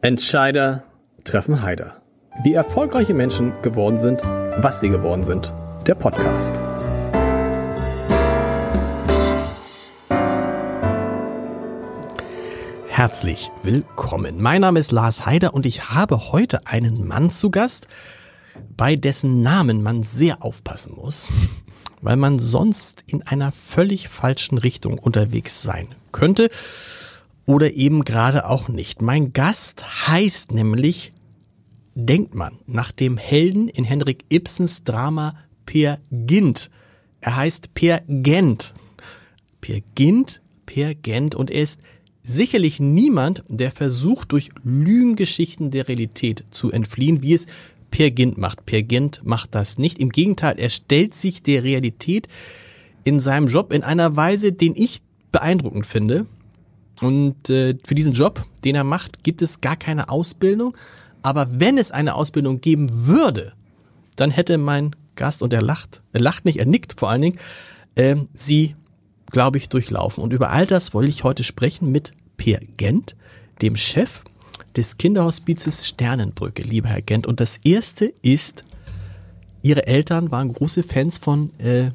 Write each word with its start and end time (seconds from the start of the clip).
Entscheider 0.00 0.84
treffen 1.24 1.60
Heider. 1.60 2.00
Wie 2.44 2.54
erfolgreiche 2.54 3.14
Menschen 3.14 3.52
geworden 3.62 3.98
sind, 3.98 4.22
was 4.22 4.78
sie 4.78 4.90
geworden 4.90 5.24
sind. 5.24 5.52
Der 5.88 5.96
Podcast. 5.96 6.54
Herzlich 12.86 13.50
willkommen. 13.64 14.40
Mein 14.40 14.60
Name 14.60 14.78
ist 14.78 14.92
Lars 14.92 15.26
Heider 15.26 15.52
und 15.52 15.66
ich 15.66 15.90
habe 15.90 16.30
heute 16.30 16.68
einen 16.68 17.04
Mann 17.04 17.32
zu 17.32 17.50
Gast, 17.50 17.88
bei 18.76 18.94
dessen 18.94 19.42
Namen 19.42 19.82
man 19.82 20.04
sehr 20.04 20.44
aufpassen 20.44 20.94
muss, 20.94 21.32
weil 22.02 22.14
man 22.14 22.38
sonst 22.38 23.02
in 23.08 23.22
einer 23.22 23.50
völlig 23.50 24.08
falschen 24.08 24.58
Richtung 24.58 24.96
unterwegs 24.96 25.64
sein 25.64 25.88
könnte 26.12 26.50
oder 27.48 27.72
eben 27.72 28.04
gerade 28.04 28.46
auch 28.46 28.68
nicht. 28.68 29.00
Mein 29.00 29.32
Gast 29.32 30.06
heißt 30.06 30.52
nämlich, 30.52 31.14
denkt 31.94 32.34
man, 32.34 32.58
nach 32.66 32.92
dem 32.92 33.16
Helden 33.16 33.68
in 33.68 33.84
Henrik 33.84 34.26
Ibsens 34.28 34.84
Drama 34.84 35.34
Per 35.64 35.98
Gint. 36.10 36.70
Er 37.22 37.36
heißt 37.36 37.72
Per 37.72 38.02
Gent. 38.06 38.74
Per 39.62 39.80
Gint, 39.94 40.42
Per 40.66 40.94
Gent 40.94 41.34
und 41.34 41.50
er 41.50 41.62
ist 41.62 41.80
sicherlich 42.22 42.80
niemand, 42.80 43.42
der 43.48 43.70
versucht, 43.70 44.32
durch 44.32 44.50
Lügengeschichten 44.62 45.70
der 45.70 45.88
Realität 45.88 46.44
zu 46.50 46.70
entfliehen, 46.70 47.22
wie 47.22 47.32
es 47.32 47.46
Per 47.90 48.10
Gint 48.10 48.36
macht. 48.36 48.66
Per 48.66 48.82
Gint 48.82 49.22
macht 49.24 49.54
das 49.54 49.78
nicht. 49.78 49.98
Im 49.98 50.10
Gegenteil, 50.10 50.58
er 50.58 50.68
stellt 50.68 51.14
sich 51.14 51.42
der 51.42 51.64
Realität 51.64 52.28
in 53.04 53.20
seinem 53.20 53.46
Job 53.46 53.72
in 53.72 53.84
einer 53.84 54.16
Weise, 54.16 54.52
den 54.52 54.76
ich 54.76 55.00
beeindruckend 55.32 55.86
finde. 55.86 56.26
Und 57.00 57.48
äh, 57.50 57.76
für 57.84 57.94
diesen 57.94 58.12
Job, 58.12 58.44
den 58.64 58.74
er 58.74 58.84
macht, 58.84 59.22
gibt 59.22 59.42
es 59.42 59.60
gar 59.60 59.76
keine 59.76 60.08
Ausbildung. 60.08 60.76
Aber 61.22 61.48
wenn 61.50 61.78
es 61.78 61.90
eine 61.90 62.14
Ausbildung 62.14 62.60
geben 62.60 62.88
würde, 62.90 63.52
dann 64.16 64.30
hätte 64.30 64.58
mein 64.58 64.96
Gast, 65.14 65.42
und 65.42 65.52
er 65.52 65.62
lacht, 65.62 66.02
er 66.12 66.20
lacht 66.20 66.44
nicht, 66.44 66.58
er 66.58 66.66
nickt 66.66 66.98
vor 66.98 67.10
allen 67.10 67.22
Dingen, 67.22 67.38
äh, 67.94 68.16
sie, 68.32 68.76
glaube 69.30 69.58
ich, 69.58 69.68
durchlaufen. 69.68 70.22
Und 70.22 70.32
über 70.32 70.50
all 70.50 70.66
das 70.66 70.94
wollte 70.94 71.10
ich 71.10 71.24
heute 71.24 71.44
sprechen 71.44 71.90
mit 71.90 72.12
Peer 72.36 72.60
Gent, 72.76 73.16
dem 73.62 73.76
Chef 73.76 74.22
des 74.76 74.96
Kinderhospizes 74.96 75.88
Sternenbrücke, 75.88 76.62
lieber 76.62 76.88
Herr 76.88 77.02
Gent. 77.02 77.26
Und 77.26 77.40
das 77.40 77.58
erste 77.58 78.12
ist, 78.22 78.64
Ihre 79.62 79.86
Eltern 79.86 80.30
waren 80.30 80.52
große 80.52 80.84
Fans 80.84 81.18
von 81.18 81.50
äh, 81.58 81.90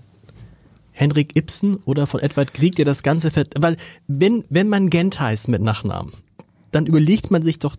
Henrik 0.93 1.35
Ibsen 1.35 1.77
oder 1.85 2.07
von 2.07 2.21
Edward 2.21 2.53
Grieg, 2.53 2.75
der 2.75 2.85
das 2.85 3.03
Ganze, 3.03 3.31
weil 3.57 3.77
wenn, 4.07 4.45
wenn 4.49 4.69
man 4.69 4.89
Gent 4.89 5.19
heißt 5.19 5.47
mit 5.49 5.61
Nachnamen, 5.61 6.13
dann 6.71 6.85
überlegt 6.85 7.31
man 7.31 7.43
sich 7.43 7.59
doch 7.59 7.75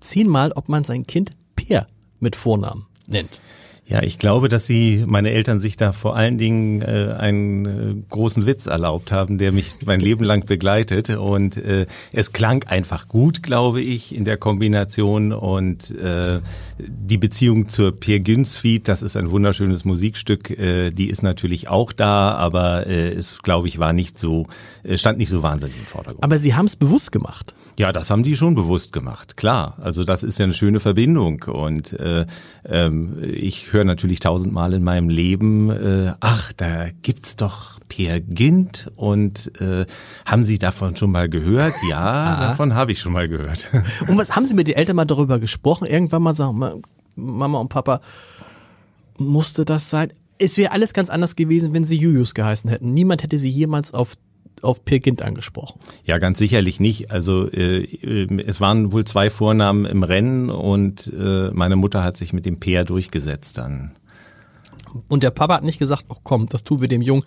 zehnmal, 0.00 0.52
ob 0.52 0.68
man 0.68 0.84
sein 0.84 1.06
Kind 1.06 1.32
Peer 1.56 1.88
mit 2.20 2.36
Vornamen 2.36 2.86
nennt. 3.06 3.40
Ja, 3.84 4.00
ich 4.02 4.18
glaube, 4.18 4.48
dass 4.48 4.64
sie, 4.64 5.04
meine 5.06 5.32
Eltern 5.32 5.58
sich 5.58 5.76
da 5.76 5.90
vor 5.90 6.14
allen 6.14 6.38
Dingen 6.38 6.82
äh, 6.82 7.14
einen 7.18 7.66
äh, 7.66 7.94
großen 8.08 8.46
Witz 8.46 8.66
erlaubt 8.66 9.10
haben, 9.10 9.38
der 9.38 9.50
mich 9.50 9.74
mein 9.84 9.98
Leben 10.00 10.24
lang 10.24 10.46
begleitet. 10.46 11.10
Und 11.10 11.56
äh, 11.56 11.86
es 12.12 12.32
klang 12.32 12.64
einfach 12.64 13.08
gut, 13.08 13.42
glaube 13.42 13.80
ich, 13.82 14.14
in 14.14 14.24
der 14.24 14.36
Kombination. 14.36 15.32
Und 15.32 15.90
äh, 15.98 16.40
die 16.78 17.18
Beziehung 17.18 17.68
zur 17.68 17.98
Peer 17.98 18.20
Gynt 18.20 18.46
Suite, 18.46 18.86
das 18.86 19.02
ist 19.02 19.16
ein 19.16 19.32
wunderschönes 19.32 19.84
Musikstück, 19.84 20.50
äh, 20.50 20.92
die 20.92 21.10
ist 21.10 21.22
natürlich 21.22 21.68
auch 21.68 21.92
da, 21.92 22.34
aber 22.34 22.86
äh, 22.86 23.12
es, 23.12 23.42
glaube 23.42 23.66
ich, 23.66 23.80
war 23.80 23.92
nicht 23.92 24.16
so, 24.16 24.46
äh, 24.84 24.96
stand 24.96 25.18
nicht 25.18 25.28
so 25.30 25.42
wahnsinnig 25.42 25.76
im 25.76 25.86
Vordergrund. 25.86 26.22
Aber 26.22 26.38
Sie 26.38 26.54
haben 26.54 26.66
es 26.66 26.76
bewusst 26.76 27.10
gemacht. 27.10 27.52
Ja, 27.78 27.90
das 27.90 28.10
haben 28.10 28.22
die 28.22 28.36
schon 28.36 28.54
bewusst 28.54 28.92
gemacht, 28.92 29.36
klar. 29.36 29.78
Also 29.80 30.04
das 30.04 30.22
ist 30.22 30.38
ja 30.38 30.44
eine 30.44 30.52
schöne 30.52 30.78
Verbindung. 30.78 31.42
Und 31.44 31.98
äh, 31.98 32.26
ähm, 32.68 33.16
ich 33.22 33.71
höre 33.72 33.84
natürlich 33.84 34.20
tausendmal 34.20 34.72
in 34.74 34.82
meinem 34.82 35.08
Leben, 35.08 35.70
äh, 35.70 36.12
ach, 36.20 36.52
da 36.54 36.90
gibt's 37.02 37.36
doch 37.36 37.78
Peer 37.88 38.20
Gint 38.20 38.90
und 38.96 39.52
äh, 39.60 39.86
haben 40.24 40.44
Sie 40.44 40.58
davon 40.58 40.96
schon 40.96 41.10
mal 41.10 41.28
gehört? 41.28 41.74
Ja, 41.88 42.36
davon 42.48 42.74
habe 42.74 42.92
ich 42.92 43.00
schon 43.00 43.12
mal 43.12 43.28
gehört. 43.28 43.70
Und 44.08 44.16
was 44.16 44.34
haben 44.34 44.46
Sie 44.46 44.54
mit 44.54 44.68
den 44.68 44.76
Eltern 44.76 44.96
mal 44.96 45.04
darüber 45.04 45.38
gesprochen? 45.38 45.86
Irgendwann 45.86 46.22
mal 46.22 46.34
sagen, 46.34 46.82
Mama 47.16 47.58
und 47.58 47.68
Papa, 47.68 48.00
musste 49.18 49.64
das 49.64 49.90
sein? 49.90 50.12
Es 50.38 50.56
wäre 50.56 50.72
alles 50.72 50.92
ganz 50.94 51.10
anders 51.10 51.36
gewesen, 51.36 51.74
wenn 51.74 51.84
Sie 51.84 51.96
Julius 51.96 52.34
geheißen 52.34 52.68
hätten. 52.70 52.94
Niemand 52.94 53.22
hätte 53.22 53.38
Sie 53.38 53.50
jemals 53.50 53.94
auf 53.94 54.16
auf 54.62 54.84
Gint 54.84 55.22
angesprochen. 55.22 55.78
Ja, 56.04 56.18
ganz 56.18 56.38
sicherlich 56.38 56.80
nicht. 56.80 57.10
Also 57.10 57.50
äh, 57.50 58.26
es 58.46 58.60
waren 58.60 58.92
wohl 58.92 59.04
zwei 59.04 59.30
Vornamen 59.30 59.84
im 59.84 60.02
Rennen 60.02 60.50
und 60.50 61.12
äh, 61.18 61.50
meine 61.52 61.76
Mutter 61.76 62.02
hat 62.02 62.16
sich 62.16 62.32
mit 62.32 62.46
dem 62.46 62.60
Peer 62.60 62.84
durchgesetzt 62.84 63.58
dann. 63.58 63.92
Und 65.08 65.22
der 65.22 65.30
Papa 65.30 65.54
hat 65.54 65.64
nicht 65.64 65.78
gesagt, 65.78 66.04
oh 66.08 66.16
komm, 66.22 66.48
das 66.48 66.64
tun 66.64 66.80
wir 66.80 66.88
dem 66.88 67.02
Jungen, 67.02 67.24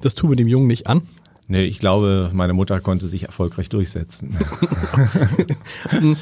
das 0.00 0.14
tun 0.14 0.30
wir 0.30 0.36
dem 0.36 0.48
Jungen 0.48 0.66
nicht 0.66 0.86
an. 0.86 1.02
Nee, 1.48 1.64
ich 1.64 1.78
glaube, 1.78 2.30
meine 2.34 2.52
Mutter 2.52 2.78
konnte 2.80 3.08
sich 3.08 3.24
erfolgreich 3.24 3.70
durchsetzen. 3.70 4.36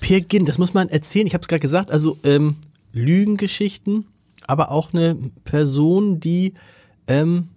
Peer 0.00 0.20
Gint, 0.20 0.48
das 0.48 0.58
muss 0.58 0.74
man 0.74 0.88
erzählen. 0.88 1.26
Ich 1.26 1.34
habe 1.34 1.42
es 1.42 1.48
gerade 1.48 1.60
gesagt, 1.60 1.90
also 1.90 2.18
ähm, 2.22 2.56
Lügengeschichten, 2.92 4.06
aber 4.46 4.70
auch 4.70 4.92
eine 4.92 5.16
Person, 5.44 6.20
die 6.20 6.54
ähm, 7.08 7.48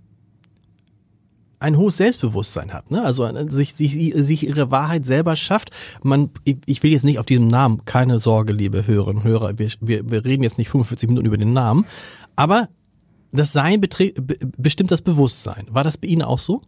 ein 1.63 1.78
hohes 1.78 1.96
Selbstbewusstsein 1.97 2.74
hat, 2.74 2.91
ne? 2.91 3.03
Also 3.03 3.25
sich, 3.50 3.74
sich, 3.74 4.13
sich 4.16 4.46
ihre 4.46 4.69
Wahrheit 4.69 5.06
selber 5.06 5.38
schafft. 5.38 5.72
Man, 6.03 6.29
ich 6.44 6.84
will 6.84 6.91
jetzt 6.91 7.06
nicht 7.06 7.19
auf 7.19 7.25
diesem 7.25 7.47
Namen, 7.47 7.85
keine 7.85 8.19
Sorge, 8.19 8.51
liebe 8.51 8.85
Hörerinnen 8.85 9.24
und 9.24 9.28
Hörer, 9.28 9.57
wir, 9.57 9.69
wir, 9.79 10.12
wir 10.12 10.25
reden 10.25 10.44
jetzt 10.44 10.57
nicht 10.57 10.69
45 10.69 11.07
Minuten 11.07 11.25
über 11.25 11.38
den 11.38 11.53
Namen, 11.53 11.85
aber 12.35 12.68
das 13.31 13.53
Sein 13.53 13.81
bestimmt 14.57 14.91
das 14.91 15.02
Bewusstsein. 15.02 15.66
War 15.69 15.85
das 15.85 15.97
bei 15.97 16.07
Ihnen 16.07 16.22
auch 16.22 16.38
so? 16.38 16.62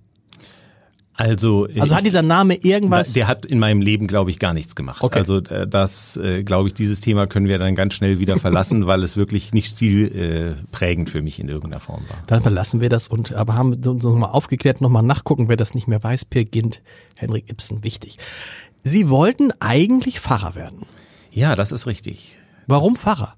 Also, 1.17 1.67
also 1.79 1.95
hat 1.95 2.05
dieser 2.05 2.21
Name 2.21 2.55
irgendwas? 2.55 3.13
Der 3.13 3.27
hat 3.27 3.45
in 3.45 3.57
meinem 3.57 3.79
Leben, 3.81 4.07
glaube 4.07 4.31
ich, 4.31 4.39
gar 4.39 4.53
nichts 4.53 4.75
gemacht. 4.75 5.01
Okay. 5.01 5.17
Also 5.17 5.37
äh, 5.37 5.65
das, 5.65 6.17
äh, 6.17 6.43
glaube 6.43 6.67
ich, 6.67 6.73
dieses 6.73 6.99
Thema 6.99 7.25
können 7.25 7.47
wir 7.47 7.57
dann 7.57 7.73
ganz 7.75 7.93
schnell 7.93 8.19
wieder 8.19 8.37
verlassen, 8.37 8.85
weil 8.87 9.01
es 9.01 9.15
wirklich 9.15 9.53
nicht 9.53 9.67
stilprägend 9.67 11.09
für 11.09 11.21
mich 11.21 11.39
in 11.39 11.47
irgendeiner 11.47 11.79
Form 11.79 12.03
war. 12.09 12.17
Dann 12.27 12.41
verlassen 12.41 12.81
wir 12.81 12.89
das 12.89 13.07
und 13.07 13.33
aber 13.33 13.55
haben 13.55 13.81
so, 13.81 13.97
so 13.97 14.13
mal 14.13 14.27
aufgeklärt, 14.27 14.81
nochmal 14.81 15.03
nachgucken, 15.03 15.47
wer 15.47 15.57
das 15.57 15.73
nicht 15.73 15.87
mehr 15.87 16.03
weiß. 16.03 16.25
Per 16.25 16.43
Gint, 16.43 16.81
Henrik 17.15 17.49
Ibsen, 17.49 17.83
wichtig. 17.83 18.17
Sie 18.83 19.09
wollten 19.09 19.51
eigentlich 19.59 20.19
Pfarrer 20.19 20.55
werden. 20.55 20.85
Ja, 21.31 21.55
das 21.55 21.71
ist 21.71 21.87
richtig. 21.87 22.37
Warum 22.67 22.95
Pfarrer? 22.95 23.35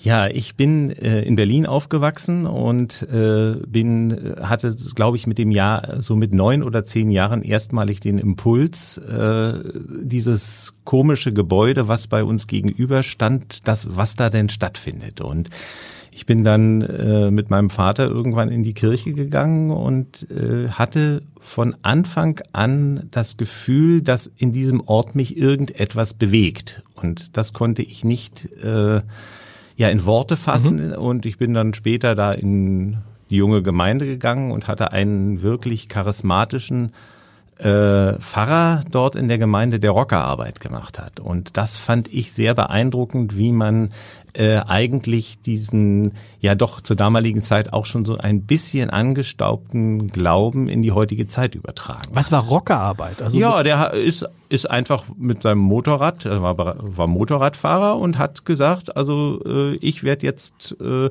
Ja, 0.00 0.28
ich 0.28 0.54
bin 0.54 0.90
äh, 0.90 1.22
in 1.22 1.34
Berlin 1.34 1.66
aufgewachsen 1.66 2.46
und 2.46 3.02
äh, 3.10 3.56
bin 3.66 4.36
hatte, 4.40 4.76
glaube 4.94 5.16
ich, 5.16 5.26
mit 5.26 5.38
dem 5.38 5.50
Jahr 5.50 6.00
so 6.00 6.14
mit 6.14 6.32
neun 6.32 6.62
oder 6.62 6.84
zehn 6.84 7.10
Jahren 7.10 7.42
erstmalig 7.42 7.98
den 7.98 8.18
Impuls, 8.18 8.98
äh, 8.98 9.54
dieses 10.00 10.74
komische 10.84 11.32
Gebäude, 11.32 11.88
was 11.88 12.06
bei 12.06 12.22
uns 12.22 12.46
gegenüber 12.46 13.02
stand, 13.02 13.66
das 13.66 13.96
was 13.96 14.14
da 14.14 14.30
denn 14.30 14.48
stattfindet 14.48 15.20
und 15.20 15.50
ich 16.18 16.26
bin 16.26 16.42
dann 16.42 16.82
äh, 16.82 17.30
mit 17.30 17.48
meinem 17.48 17.70
Vater 17.70 18.08
irgendwann 18.08 18.50
in 18.50 18.64
die 18.64 18.74
Kirche 18.74 19.12
gegangen 19.12 19.70
und 19.70 20.28
äh, 20.32 20.68
hatte 20.68 21.22
von 21.38 21.76
Anfang 21.82 22.40
an 22.50 23.06
das 23.12 23.36
Gefühl, 23.36 24.02
dass 24.02 24.26
in 24.36 24.52
diesem 24.52 24.80
Ort 24.80 25.14
mich 25.14 25.36
irgendetwas 25.36 26.14
bewegt. 26.14 26.82
Und 26.96 27.36
das 27.36 27.52
konnte 27.52 27.82
ich 27.82 28.02
nicht 28.02 28.50
äh, 28.64 29.02
ja 29.78 29.88
in 29.88 30.04
Worte 30.04 30.36
fassen. 30.36 30.88
Mhm. 30.88 30.94
Und 30.94 31.24
ich 31.24 31.38
bin 31.38 31.54
dann 31.54 31.72
später 31.72 32.14
da 32.14 32.32
in 32.32 32.98
die 33.30 33.36
junge 33.36 33.62
Gemeinde 33.62 34.04
gegangen 34.04 34.50
und 34.50 34.68
hatte 34.68 34.92
einen 34.92 35.40
wirklich 35.40 35.88
charismatischen 35.88 36.92
äh, 37.58 38.14
Pfarrer 38.14 38.82
dort 38.90 39.16
in 39.16 39.28
der 39.28 39.38
Gemeinde, 39.38 39.80
der 39.80 39.92
Rockerarbeit 39.92 40.60
gemacht 40.60 40.98
hat. 40.98 41.20
Und 41.20 41.56
das 41.56 41.76
fand 41.76 42.12
ich 42.12 42.32
sehr 42.32 42.54
beeindruckend, 42.54 43.36
wie 43.36 43.52
man 43.52 43.90
äh, 44.38 44.60
eigentlich 44.66 45.40
diesen 45.40 46.12
ja 46.40 46.54
doch 46.54 46.80
zur 46.80 46.96
damaligen 46.96 47.42
Zeit 47.42 47.72
auch 47.72 47.86
schon 47.86 48.04
so 48.04 48.16
ein 48.16 48.42
bisschen 48.42 48.90
angestaubten 48.90 50.08
Glauben 50.08 50.68
in 50.68 50.82
die 50.82 50.92
heutige 50.92 51.26
Zeit 51.26 51.54
übertragen. 51.54 52.10
Was 52.12 52.30
war 52.30 52.44
Rockerarbeit? 52.44 53.20
Also 53.20 53.38
ja, 53.38 53.62
der 53.62 53.92
ist 53.94 54.26
ist 54.48 54.70
einfach 54.70 55.04
mit 55.16 55.42
seinem 55.42 55.58
Motorrad, 55.58 56.24
er 56.24 56.42
war, 56.42 56.56
war 56.56 57.06
Motorradfahrer 57.06 57.98
und 57.98 58.16
hat 58.16 58.46
gesagt, 58.46 58.96
also 58.96 59.42
äh, 59.44 59.74
ich 59.76 60.02
werde 60.04 60.24
jetzt 60.24 60.74
äh, 60.80 61.10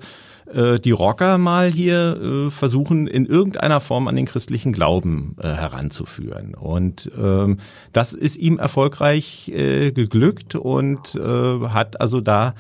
äh, 0.52 0.80
die 0.80 0.92
Rocker 0.92 1.38
mal 1.38 1.72
hier 1.72 2.20
äh, 2.20 2.50
versuchen, 2.50 3.08
in 3.08 3.26
irgendeiner 3.26 3.80
Form 3.80 4.08
an 4.08 4.16
den 4.16 4.26
christlichen 4.26 4.74
Glauben 4.74 5.36
heranzuführen. 5.40 6.56
Und 6.56 7.12
ähm, 7.16 7.58
das 7.94 8.14
ist 8.14 8.38
ihm 8.38 8.58
erfolgreich 8.58 9.50
äh, 9.50 9.92
geglückt 9.92 10.56
und 10.56 11.16
äh, 11.16 11.68
hat 11.68 12.02
also 12.02 12.22
da 12.22 12.56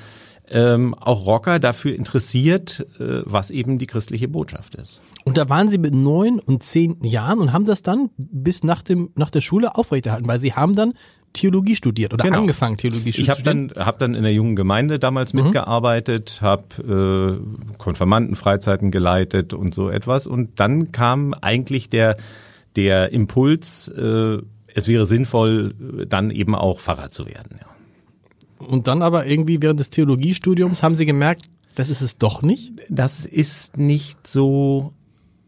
ähm, 0.50 0.94
auch 0.96 1.26
Rocker 1.26 1.60
dafür 1.60 1.96
interessiert, 1.96 2.86
äh, 3.00 3.22
was 3.26 3.52
eben 3.52 3.78
die 3.80 3.88
christliche 3.88 4.28
Botschaft 4.28 4.76
ist. 4.76 5.02
Und 5.26 5.38
da 5.38 5.50
waren 5.50 5.70
Sie 5.70 5.78
mit 5.78 5.94
neun 5.94 6.40
und 6.40 6.64
zehn 6.64 7.04
Jahren 7.04 7.40
und 7.40 7.52
haben 7.54 7.66
das 7.66 7.84
dann 7.84 8.10
bis 8.18 8.64
nach 8.64 8.82
dem 8.82 9.10
nach 9.16 9.30
der 9.30 9.42
Schule 9.42 9.76
aufrechterhalten, 9.76 10.28
weil 10.28 10.40
Sie 10.40 10.54
haben 10.54 10.74
dann 10.76 10.94
Theologie 11.34 11.76
studiert 11.76 12.14
oder 12.14 12.24
Genau. 12.24 12.40
angefangen 12.40 12.78
Theologie 12.78 13.12
zu 13.12 13.22
Ich 13.22 13.30
habe 13.30 13.42
studieren. 13.42 13.72
dann, 13.76 13.86
hab 13.86 14.00
dann 14.00 14.16
in 14.16 14.24
der 14.24 14.32
jungen 14.34 14.56
Gemeinde 14.56 14.98
damals 15.00 15.34
Mhm. 15.34 15.44
mitgearbeitet, 15.44 16.40
habe 16.42 17.40
äh, 17.72 17.78
Konfirmandenfreizeiten 17.78 18.90
geleitet 18.90 19.54
und 19.54 19.74
so 19.76 19.90
etwas. 19.90 20.28
Und 20.28 20.60
dann 20.60 20.92
kam 20.94 21.34
eigentlich 21.34 21.90
der, 21.90 22.16
der 22.76 23.12
Impuls, 23.12 23.88
äh, 23.90 24.38
es 24.74 24.88
wäre 24.88 25.06
sinnvoll, 25.06 25.76
äh, 26.02 26.06
dann 26.06 26.32
eben 26.32 26.56
auch 26.56 26.80
Pfarrer 26.80 27.10
zu 27.10 27.26
werden. 27.26 27.58
Ja. 27.60 27.66
Und 28.60 28.88
dann 28.88 29.02
aber 29.02 29.26
irgendwie 29.26 29.62
während 29.62 29.80
des 29.80 29.90
Theologiestudiums 29.90 30.84
haben 30.84 30.96
Sie 30.96 31.06
gemerkt, 31.06 31.44
das 31.76 31.90
ist 31.90 32.02
es 32.02 32.18
doch 32.18 32.42
nicht. 32.42 32.72
Das 32.90 33.26
ist 33.26 33.78
nicht 33.78 34.26
so 34.28 34.94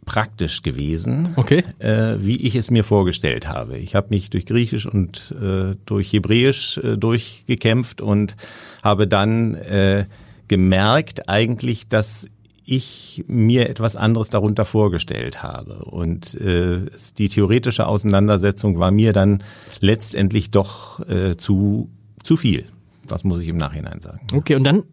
praktisch 0.06 0.64
gewesen, 0.64 1.30
Okay. 1.36 1.64
äh, 1.80 2.16
wie 2.20 2.38
ich 2.38 2.56
es 2.56 2.72
mir 2.72 2.84
vorgestellt 2.84 3.48
habe. 3.48 3.78
Ich 3.78 3.94
habe 3.96 4.08
mich 4.10 4.30
durch 4.30 4.46
Griechisch 4.46 4.88
und 4.88 5.36
äh, 5.40 5.76
durch 5.86 6.12
Hebräisch 6.14 6.78
äh, 6.80 6.98
durchgekämpft 6.98 8.02
und 8.02 8.36
habe 8.84 9.08
dann 9.08 9.54
äh, 9.56 10.06
gemerkt 10.48 11.30
eigentlich, 11.30 11.88
dass 11.90 12.28
ich 12.66 13.24
mir 13.28 13.70
etwas 13.70 13.96
anderes 13.96 14.30
darunter 14.30 14.66
vorgestellt 14.66 15.42
habe. 15.42 15.86
Und 15.86 16.36
äh, 16.36 16.86
die 17.18 17.30
theoretische 17.30 17.88
Auseinandersetzung 17.88 18.80
war 18.80 18.92
mir 18.92 19.14
dann 19.14 19.44
letztendlich 19.80 20.52
doch 20.52 21.00
äh, 21.08 21.36
zu, 21.38 21.90
zu 22.24 22.38
viel. 22.38 22.66
Das 23.10 23.24
muss 23.24 23.42
ich 23.42 23.50
im 23.50 23.58
Nachhinein 23.58 24.00
sagen. 24.02 24.26
Okay, 24.34 24.56
und 24.56 24.64
dann, 24.64 24.84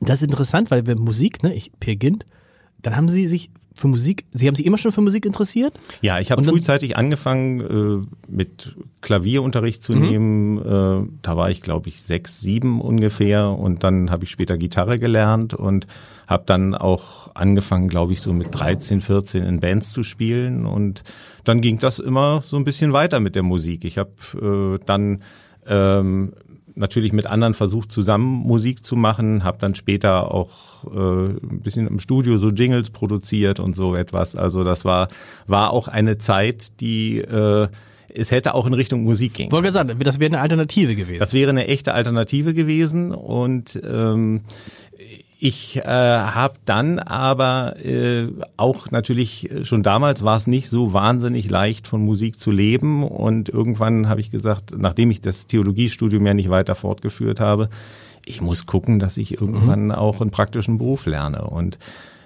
das 0.00 0.22
ist 0.22 0.28
interessant, 0.28 0.70
weil 0.70 0.86
wir 0.86 0.96
Musik, 0.98 1.42
ne, 1.42 1.54
ich, 1.54 1.72
Per 1.78 1.96
Gint, 1.96 2.24
dann 2.82 2.96
haben 2.96 3.08
Sie 3.10 3.26
sich 3.26 3.50
für 3.74 3.86
Musik, 3.88 4.24
Sie 4.30 4.46
haben 4.46 4.54
sich 4.56 4.66
immer 4.66 4.78
schon 4.78 4.92
für 4.92 5.00
Musik 5.00 5.24
interessiert? 5.24 5.78
Ja, 6.02 6.18
ich 6.18 6.30
habe 6.32 6.42
frühzeitig 6.44 6.96
angefangen, 6.96 7.60
äh, 7.60 8.06
mit 8.30 8.76
Klavierunterricht 9.00 9.82
zu 9.82 9.92
Mhm. 9.94 10.00
nehmen. 10.00 10.58
Äh, 10.58 11.08
da 11.22 11.36
war 11.36 11.50
ich, 11.50 11.62
glaube 11.62 11.88
ich, 11.88 12.02
sechs, 12.02 12.40
sieben 12.40 12.80
ungefähr. 12.80 13.48
Und 13.50 13.84
dann 13.84 14.10
habe 14.10 14.24
ich 14.24 14.30
später 14.30 14.58
Gitarre 14.58 14.98
gelernt 14.98 15.54
und 15.54 15.86
habe 16.26 16.42
dann 16.46 16.74
auch 16.74 17.30
angefangen, 17.34 17.88
glaube 17.88 18.12
ich, 18.12 18.20
so 18.20 18.32
mit 18.32 18.48
13, 18.50 19.00
14 19.00 19.44
in 19.44 19.60
Bands 19.60 19.92
zu 19.92 20.02
spielen. 20.02 20.66
Und 20.66 21.02
dann 21.44 21.60
ging 21.60 21.78
das 21.78 22.00
immer 22.00 22.42
so 22.44 22.56
ein 22.56 22.64
bisschen 22.64 22.92
weiter 22.92 23.20
mit 23.20 23.34
der 23.34 23.42
Musik. 23.44 23.84
Ich 23.84 23.98
habe 23.98 24.10
äh, 24.78 24.84
dann 24.84 25.22
ähm, 25.66 26.32
natürlich 26.74 27.12
mit 27.12 27.26
anderen 27.26 27.54
versucht, 27.54 27.92
zusammen 27.92 28.26
Musik 28.26 28.84
zu 28.84 28.96
machen, 28.96 29.44
habe 29.44 29.58
dann 29.58 29.74
später 29.74 30.32
auch 30.32 30.84
äh, 30.84 31.28
ein 31.28 31.60
bisschen 31.62 31.86
im 31.86 32.00
Studio 32.00 32.38
so 32.38 32.48
Jingles 32.48 32.90
produziert 32.90 33.60
und 33.60 33.76
so 33.76 33.94
etwas. 33.94 34.36
Also 34.36 34.64
das 34.64 34.84
war, 34.84 35.08
war 35.46 35.72
auch 35.72 35.88
eine 35.88 36.18
Zeit, 36.18 36.80
die 36.80 37.18
äh, 37.18 37.68
es 38.12 38.30
hätte 38.32 38.54
auch 38.54 38.66
in 38.66 38.74
Richtung 38.74 39.04
Musik 39.04 39.34
gehen. 39.34 39.52
Wollte 39.52 39.70
sagen, 39.70 39.96
das 40.00 40.18
wäre 40.18 40.32
eine 40.32 40.40
Alternative 40.40 40.96
gewesen. 40.96 41.20
Das 41.20 41.32
wäre 41.32 41.50
eine 41.50 41.68
echte 41.68 41.94
Alternative 41.94 42.54
gewesen 42.54 43.12
und 43.12 43.80
ähm, 43.84 44.42
ich 45.42 45.78
äh, 45.78 45.82
habe 45.84 46.54
dann 46.66 46.98
aber 46.98 47.76
äh, 47.82 48.28
auch 48.58 48.90
natürlich 48.90 49.48
schon 49.62 49.82
damals 49.82 50.22
war 50.22 50.36
es 50.36 50.46
nicht 50.46 50.68
so 50.68 50.92
wahnsinnig 50.92 51.48
leicht 51.50 51.86
von 51.88 52.02
Musik 52.02 52.38
zu 52.38 52.50
leben 52.50 53.02
und 53.04 53.48
irgendwann 53.48 54.06
habe 54.08 54.20
ich 54.20 54.30
gesagt, 54.30 54.74
nachdem 54.76 55.10
ich 55.10 55.22
das 55.22 55.46
Theologiestudium 55.46 56.26
ja 56.26 56.34
nicht 56.34 56.50
weiter 56.50 56.74
fortgeführt 56.74 57.40
habe, 57.40 57.70
ich 58.26 58.42
muss 58.42 58.66
gucken, 58.66 58.98
dass 58.98 59.16
ich 59.16 59.40
irgendwann 59.40 59.92
auch 59.92 60.20
einen 60.20 60.30
praktischen 60.30 60.76
Beruf 60.76 61.06
lerne 61.06 61.42
und 61.44 61.78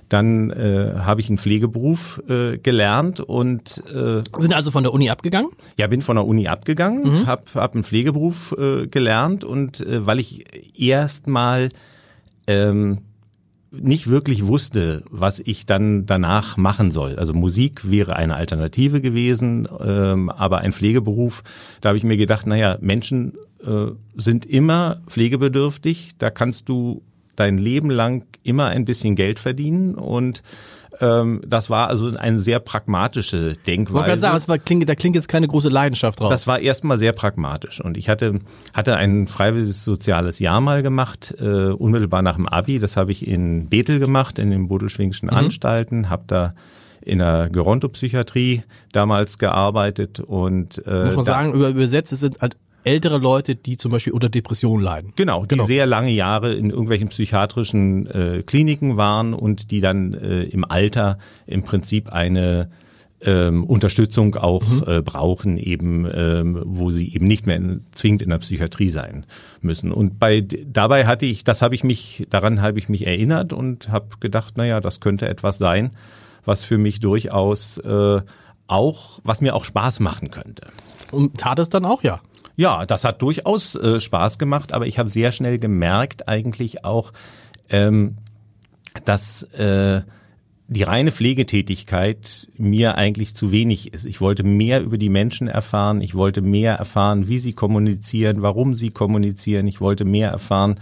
dann 0.08 0.50
äh, 0.50 0.94
habe 0.99 1.20
ich 1.20 1.28
einen 1.28 1.38
Pflegeberuf 1.38 2.20
äh, 2.28 2.58
gelernt 2.58 3.20
und 3.20 3.82
äh, 3.94 4.22
Sind 4.38 4.52
also 4.52 4.70
von 4.72 4.82
der 4.82 4.93
Uni 4.93 5.08
abgegangen? 5.08 5.50
ja, 5.78 5.87
bin 5.87 6.02
von 6.02 6.17
der 6.17 6.26
Uni 6.26 6.49
abgegangen, 6.49 7.20
Mhm. 7.20 7.26
hab, 7.28 7.55
hab 7.55 7.75
einen 7.75 7.84
Pflegeberuf 7.84 8.55
äh, 8.58 8.88
gelernt 8.88 9.44
und 9.44 9.81
äh, 9.87 10.05
weil 10.05 10.19
ich 10.19 10.44
erstmal 10.78 11.69
ähm, 12.46 12.99
nicht 13.81 14.08
wirklich 14.08 14.46
wusste, 14.46 15.02
was 15.11 15.41
ich 15.41 15.67
dann 15.67 16.06
danach 16.06 16.56
machen 16.56 16.91
soll. 16.91 17.17
Also 17.17 17.35
Musik 17.35 17.91
wäre 17.91 18.17
eine 18.17 18.37
Alternative 18.37 19.00
gewesen, 19.00 19.69
ähm, 19.81 20.31
aber 20.31 20.58
ein 20.58 20.73
Pflegeberuf, 20.73 21.43
da 21.81 21.88
habe 21.88 21.99
ich 21.99 22.05
mir 22.05 22.17
gedacht, 22.17 22.46
naja, 22.46 22.79
Menschen 22.81 23.35
äh, 23.64 23.87
sind 24.17 24.46
immer 24.46 25.00
pflegebedürftig, 25.08 26.12
da 26.19 26.31
kannst 26.31 26.69
du 26.69 27.02
dein 27.37 27.58
Leben 27.58 27.91
lang 27.91 28.25
immer 28.43 28.67
ein 28.67 28.85
bisschen 28.85 29.17
Geld 29.17 29.38
verdienen 29.38 29.94
und 29.96 30.43
ähm, 31.00 31.41
das 31.46 31.70
war 31.70 31.88
also 31.88 32.11
eine 32.17 32.38
sehr 32.38 32.61
pragmatische 32.61 33.52
Ich 33.52 33.58
Denkweise. 33.64 34.05
gerade 34.05 34.20
sagen, 34.20 34.37
es 34.37 34.49
war, 34.49 34.58
klingt, 34.58 34.88
da 34.88 34.94
klingt 34.94 35.17
jetzt 35.17 35.29
keine 35.29 35.49
große 35.49 35.69
Leidenschaft 35.69 36.20
raus. 36.20 36.31
Das 36.31 36.46
war 36.46 36.61
erstmal 36.61 36.99
sehr 36.99 37.12
pragmatisch 37.12 37.81
und 37.81 37.96
ich 37.96 38.08
hatte 38.08 38.41
hatte 38.73 38.96
ein 38.96 39.26
freiwilliges 39.26 39.85
soziales 39.85 40.38
Jahr 40.38 40.61
mal 40.61 40.82
gemacht, 40.82 41.35
äh, 41.38 41.70
unmittelbar 41.70 42.23
nach 42.23 42.37
dem 42.37 42.49
Abi. 42.49 42.79
Das 42.79 42.96
habe 42.96 43.12
ich 43.12 43.26
in 43.26 43.69
Bethel 43.69 43.99
gemacht, 43.99 44.38
in 44.38 44.50
den 44.50 44.69
Bodelschwingschen 44.69 45.31
Anstalten, 45.31 46.11
habe 46.11 46.25
da 46.26 46.55
in 47.05 47.19
der 47.19 47.49
Gerontopsychiatrie 47.50 48.62
damals 48.93 49.38
gearbeitet 49.38 50.20
und 50.20 50.82
äh, 50.87 51.05
Muss 51.06 51.17
man 51.17 51.25
sagen, 51.25 51.52
über, 51.52 51.69
übersetzt, 51.69 52.12
es 52.12 52.20
sind 52.20 52.41
halt 52.41 52.56
ältere 52.84 53.19
Leute, 53.19 53.54
die 53.54 53.76
zum 53.76 53.90
Beispiel 53.90 54.12
unter 54.12 54.28
Depressionen 54.28 54.84
leiden. 54.84 55.12
Genau, 55.16 55.44
die 55.44 55.60
sehr 55.64 55.86
lange 55.86 56.10
Jahre 56.10 56.52
in 56.54 56.70
irgendwelchen 56.70 57.08
psychiatrischen 57.08 58.06
äh, 58.06 58.42
Kliniken 58.44 58.96
waren 58.96 59.34
und 59.34 59.70
die 59.70 59.81
dann 59.81 60.14
äh, 60.14 60.42
im 60.44 60.64
Alter 60.64 61.19
im 61.46 61.62
Prinzip 61.62 62.10
eine 62.10 62.70
ähm, 63.25 63.64
Unterstützung 63.64 64.36
auch 64.36 64.86
äh, 64.86 65.02
brauchen, 65.02 65.56
eben 65.56 66.06
ähm, 66.12 66.62
wo 66.64 66.90
sie 66.90 67.12
eben 67.12 67.26
nicht 67.26 67.46
mehr 67.46 67.56
in, 67.56 67.84
zwingend 67.92 68.22
in 68.22 68.31
der 68.31 68.38
Psychiatrie 68.38 68.90
sein 68.90 69.25
müssen. 69.60 69.92
Und 69.92 70.19
bei 70.19 70.42
dabei 70.42 71.06
hatte 71.06 71.26
ich, 71.26 71.44
das 71.44 71.62
habe 71.62 71.75
ich 71.75 71.84
mich, 71.84 72.26
daran 72.31 72.60
habe 72.60 72.78
ich 72.78 72.88
mich 72.88 73.06
erinnert 73.06 73.52
und 73.52 73.88
habe 73.88 74.08
gedacht, 74.20 74.56
naja, 74.56 74.81
das 74.81 75.00
könnte 75.00 75.28
etwas 75.28 75.58
sein, 75.58 75.90
was 76.44 76.64
für 76.64 76.78
mich 76.78 77.00
durchaus 77.00 77.78
äh, 77.78 78.20
auch, 78.66 79.20
was 79.25 79.40
mir 79.40 79.54
auch 79.54 79.64
Spaß 79.64 80.00
machen 80.00 80.31
könnte. 80.31 80.69
Und 81.10 81.38
tat 81.38 81.58
es 81.58 81.69
dann 81.69 81.84
auch, 81.84 82.02
ja. 82.02 82.20
Ja, 82.56 82.87
das 82.87 83.05
hat 83.05 83.21
durchaus 83.23 83.75
äh, 83.75 84.01
Spaß 84.01 84.39
gemacht, 84.39 84.73
aber 84.73 84.87
ich 84.87 84.99
habe 84.99 85.09
sehr 85.09 85.33
schnell 85.33 85.59
gemerkt 85.59 86.29
eigentlich 86.29 86.85
auch, 86.85 87.12
ähm, 87.69 88.17
dass 89.05 89.43
äh, 89.55 90.03
die 90.69 90.83
reine 90.83 91.12
Pflegetätigkeit 91.12 92.49
mir 92.56 92.97
eigentlich 92.97 93.35
zu 93.35 93.51
wenig 93.51 93.93
ist. 93.93 94.06
Ich 94.06 94.21
wollte 94.21 94.45
mehr 94.45 94.83
über 94.83 94.99
die 94.99 95.09
Menschen 95.09 95.49
erfahren, 95.49 96.01
ich 96.01 96.15
wollte 96.15 96.43
mehr 96.43 96.75
erfahren, 96.75 97.29
wie 97.29 97.39
sie 97.39 97.53
kommunizieren, 97.53 98.41
warum 98.41 98.75
sie 98.75 98.91
kommunizieren, 98.91 99.67
ich 99.67 99.81
wollte 99.81 100.05
mehr 100.05 100.31
erfahren 100.31 100.81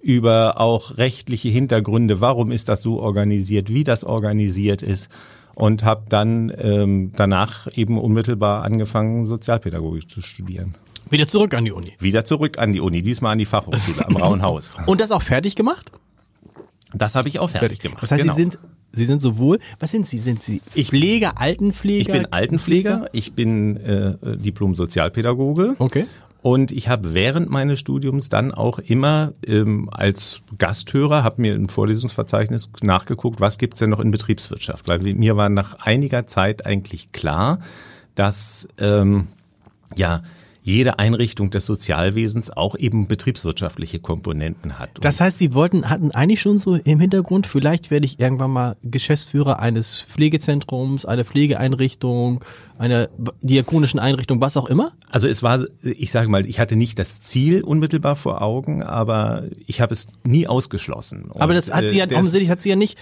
über 0.00 0.60
auch 0.60 0.98
rechtliche 0.98 1.48
Hintergründe, 1.48 2.20
warum 2.20 2.52
ist 2.52 2.68
das 2.68 2.82
so 2.82 3.00
organisiert, 3.00 3.72
wie 3.72 3.84
das 3.84 4.04
organisiert 4.04 4.82
ist 4.82 5.10
und 5.54 5.82
habe 5.82 6.04
dann 6.08 6.52
ähm, 6.58 7.12
danach 7.16 7.66
eben 7.74 7.98
unmittelbar 7.98 8.62
angefangen, 8.62 9.24
Sozialpädagogik 9.24 10.10
zu 10.10 10.20
studieren. 10.20 10.74
Wieder 11.10 11.26
zurück 11.28 11.54
an 11.54 11.64
die 11.64 11.72
Uni. 11.72 11.94
Wieder 12.00 12.24
zurück 12.24 12.58
an 12.58 12.72
die 12.72 12.80
Uni, 12.80 13.02
diesmal 13.02 13.32
an 13.32 13.38
die 13.38 13.46
Fachhochschule 13.46 14.06
am 14.06 14.16
Rauen 14.22 14.42
Haus. 14.42 14.72
Und 14.86 15.00
das 15.00 15.12
auch 15.12 15.22
fertig 15.22 15.56
gemacht? 15.56 15.90
Das 16.92 17.14
habe 17.14 17.28
ich 17.28 17.38
auch 17.40 17.50
fertig 17.50 17.80
gemacht. 17.80 18.02
Das 18.02 18.10
heißt, 18.10 18.22
genau. 18.22 18.34
Sie 18.34 18.42
sind, 18.42 18.58
Sie 18.92 19.04
sind 19.04 19.20
sowohl, 19.20 19.58
was 19.80 19.90
sind 19.90 20.06
Sie? 20.06 20.18
Sind 20.18 20.42
Sie 20.42 20.60
Pfleger, 20.60 21.40
Altenpfleger? 21.40 22.00
ich 22.00 22.12
bin 22.12 22.32
Altenpfleger, 22.32 23.06
ich 23.12 23.32
bin 23.32 23.76
äh, 23.76 24.36
Diplom-Sozialpädagoge. 24.36 25.74
Okay. 25.78 26.06
Und 26.42 26.72
ich 26.72 26.88
habe 26.88 27.14
während 27.14 27.50
meines 27.50 27.80
Studiums 27.80 28.28
dann 28.28 28.52
auch 28.52 28.78
immer 28.78 29.32
ähm, 29.46 29.88
als 29.90 30.42
Gasthörer, 30.58 31.24
habe 31.24 31.40
mir 31.40 31.54
im 31.54 31.70
Vorlesungsverzeichnis 31.70 32.70
nachgeguckt, 32.82 33.40
was 33.40 33.56
gibt's 33.56 33.78
denn 33.78 33.88
noch 33.90 33.98
in 33.98 34.10
Betriebswirtschaft? 34.10 34.86
Weil 34.86 34.98
mir 34.98 35.36
war 35.38 35.48
nach 35.48 35.78
einiger 35.80 36.26
Zeit 36.26 36.66
eigentlich 36.66 37.12
klar, 37.12 37.60
dass 38.14 38.68
ähm, 38.78 39.28
ja 39.96 40.22
jede 40.66 40.98
Einrichtung 40.98 41.50
des 41.50 41.66
Sozialwesens 41.66 42.48
auch 42.48 42.74
eben 42.78 43.06
betriebswirtschaftliche 43.06 43.98
Komponenten 44.00 44.78
hat. 44.78 44.88
Das 45.02 45.20
heißt, 45.20 45.36
Sie 45.36 45.52
wollten, 45.52 45.90
hatten 45.90 46.10
eigentlich 46.12 46.40
schon 46.40 46.58
so 46.58 46.74
im 46.76 47.00
Hintergrund, 47.00 47.46
vielleicht 47.46 47.90
werde 47.90 48.06
ich 48.06 48.18
irgendwann 48.18 48.50
mal 48.50 48.74
Geschäftsführer 48.82 49.60
eines 49.60 50.00
Pflegezentrums, 50.00 51.04
einer 51.04 51.24
Pflegeeinrichtung, 51.26 52.42
einer 52.78 53.10
diakonischen 53.42 54.00
Einrichtung, 54.00 54.40
was 54.40 54.56
auch 54.56 54.70
immer? 54.70 54.92
Also 55.10 55.28
es 55.28 55.42
war, 55.42 55.66
ich 55.82 56.10
sage 56.10 56.28
mal, 56.30 56.46
ich 56.46 56.58
hatte 56.58 56.76
nicht 56.76 56.98
das 56.98 57.20
Ziel 57.20 57.62
unmittelbar 57.62 58.16
vor 58.16 58.40
Augen, 58.40 58.82
aber 58.82 59.44
ich 59.66 59.82
habe 59.82 59.92
es 59.92 60.06
nie 60.24 60.46
ausgeschlossen. 60.46 61.26
Aber 61.34 61.48
Und, 61.50 61.54
das 61.56 61.70
hat 61.70 61.88
sie 61.90 61.98
ja, 61.98 62.04
äh, 62.04 62.08
das- 62.08 62.16
offensichtlich 62.18 62.48
hat 62.50 62.62
sie 62.62 62.70
ja 62.70 62.76
nicht, 62.76 62.96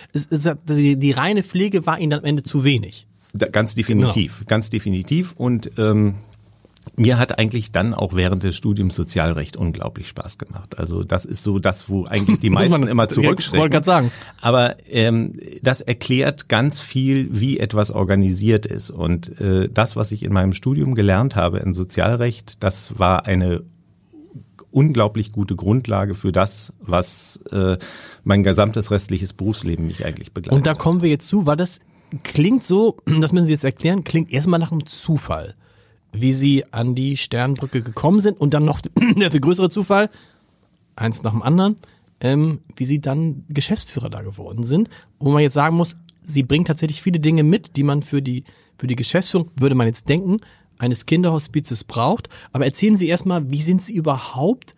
die, 0.69 0.97
die 0.99 1.12
reine 1.12 1.45
Pflege 1.45 1.87
war 1.87 2.00
ihnen 2.00 2.12
am 2.14 2.25
Ende 2.25 2.42
zu 2.42 2.64
wenig. 2.64 3.07
Da- 3.35 3.47
Ganz 3.49 3.76
definitiv, 3.76 4.42
ganz 4.49 4.69
definitiv. 4.69 5.33
Und 5.37 5.71
ähm, 5.78 6.16
mir 6.97 7.19
hat 7.19 7.39
eigentlich 7.39 7.73
dann 7.73 7.95
auch 7.95 8.15
während 8.15 8.43
des 8.43 8.57
Studiums 8.57 8.95
Sozialrecht 8.95 9.57
unglaublich 9.57 10.09
Spaß 10.09 10.39
gemacht. 10.39 10.79
Also 10.79 11.05
das 11.05 11.25
ist 11.25 11.43
so 11.43 11.59
das, 11.59 11.89
wo 11.89 12.05
eigentlich 12.05 12.41
die 12.41 12.51
meisten 12.51 12.87
immer 12.87 13.09
zurückschrecken. 13.09 13.61
wollte 13.61 13.75
gerade 13.75 13.87
sagen. 13.87 14.12
Aber 14.41 14.77
ähm, 14.89 15.33
das 15.62 15.81
erklärt 15.81 16.49
ganz 16.49 16.81
viel, 16.81 17.29
wie 17.31 17.59
etwas 17.59 17.91
organisiert 17.91 18.67
ist. 18.67 18.91
Und 18.91 19.41
äh, 19.41 19.69
das, 19.73 19.97
was 19.97 20.12
ich 20.12 20.23
in 20.23 20.33
meinem 20.33 20.53
Studium 20.53 20.95
gelernt 20.95 21.37
habe 21.37 21.59
in 21.59 21.73
Sozialrecht, 21.75 22.62
das 22.62 22.99
war 22.99 23.27
eine 23.27 23.62
unglaublich 24.71 25.33
gute 25.33 25.55
Grundlage 25.55 26.15
für 26.15 26.33
das, 26.33 26.73
was 26.81 27.41
äh, 27.51 27.77
mein 28.25 28.43
gesamtes 28.43 28.91
restliches 28.91 29.33
Berufsleben 29.33 29.87
mich 29.87 30.05
eigentlich 30.05 30.33
begleitet. 30.33 30.57
Und 30.57 30.67
da 30.67 30.75
kommen 30.75 31.03
wir 31.03 31.11
jetzt 31.11 31.29
zu, 31.29 31.47
weil 31.47 31.57
das 31.57 31.81
klingt 32.25 32.65
so, 32.65 32.97
das 33.21 33.33
müssen 33.33 33.47
Sie 33.47 33.53
jetzt 33.53 33.65
erklären, 33.65 34.05
klingt 34.05 34.31
erstmal 34.31 34.59
nach 34.59 34.73
einem 34.73 34.87
Zufall 34.87 35.55
wie 36.12 36.33
sie 36.33 36.64
an 36.73 36.95
die 36.95 37.16
Sternbrücke 37.16 37.83
gekommen 37.83 38.21
sind 38.21 38.40
und 38.40 38.54
dann 38.54 38.64
noch 38.64 38.81
der 39.16 39.31
viel 39.31 39.40
größere 39.40 39.71
Zufall, 39.71 40.11
eins 40.95 41.23
nach 41.23 41.33
dem 41.33 41.42
anderen, 41.42 41.76
ähm, 42.21 42.61
wie 42.76 42.85
sie 42.85 43.00
dann 43.00 43.45
Geschäftsführer 43.49 44.11
da 44.11 44.23
geworden 44.23 44.64
sind, 44.64 44.88
wo 45.19 45.31
man 45.31 45.42
jetzt 45.42 45.54
sagen 45.54 45.76
muss, 45.76 45.97
sie 46.23 46.42
bringt 46.42 46.69
tatsächlich 46.69 47.02
viele 47.02 47.21
Dinge 47.21 47.42
mit, 47.42 47.76
die 47.76 47.83
man 47.83 48.02
für 48.02 48.23
die, 48.23 48.45
für 48.78 48.87
die 48.87 48.97
Geschäftsführung, 48.97 49.50
würde 49.57 49.75
man 49.75 49.87
jetzt 49.87 50.09
denken, 50.09 50.37
eines 50.78 51.07
Kinderhospizes 51.07 51.85
braucht. 51.85 52.28
Aber 52.52 52.64
erzählen 52.64 52.97
Sie 52.97 53.09
erstmal, 53.09 53.50
wie 53.50 53.62
sind 53.62 53.83
Sie 53.83 53.95
überhaupt 53.95 54.75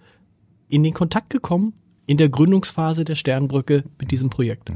in 0.69 0.83
den 0.83 0.93
Kontakt 0.93 1.31
gekommen 1.31 1.75
in 2.07 2.17
der 2.17 2.29
Gründungsphase 2.29 3.05
der 3.05 3.15
Sternbrücke 3.15 3.85
mit 3.99 4.11
diesem 4.11 4.31
Projekt? 4.31 4.71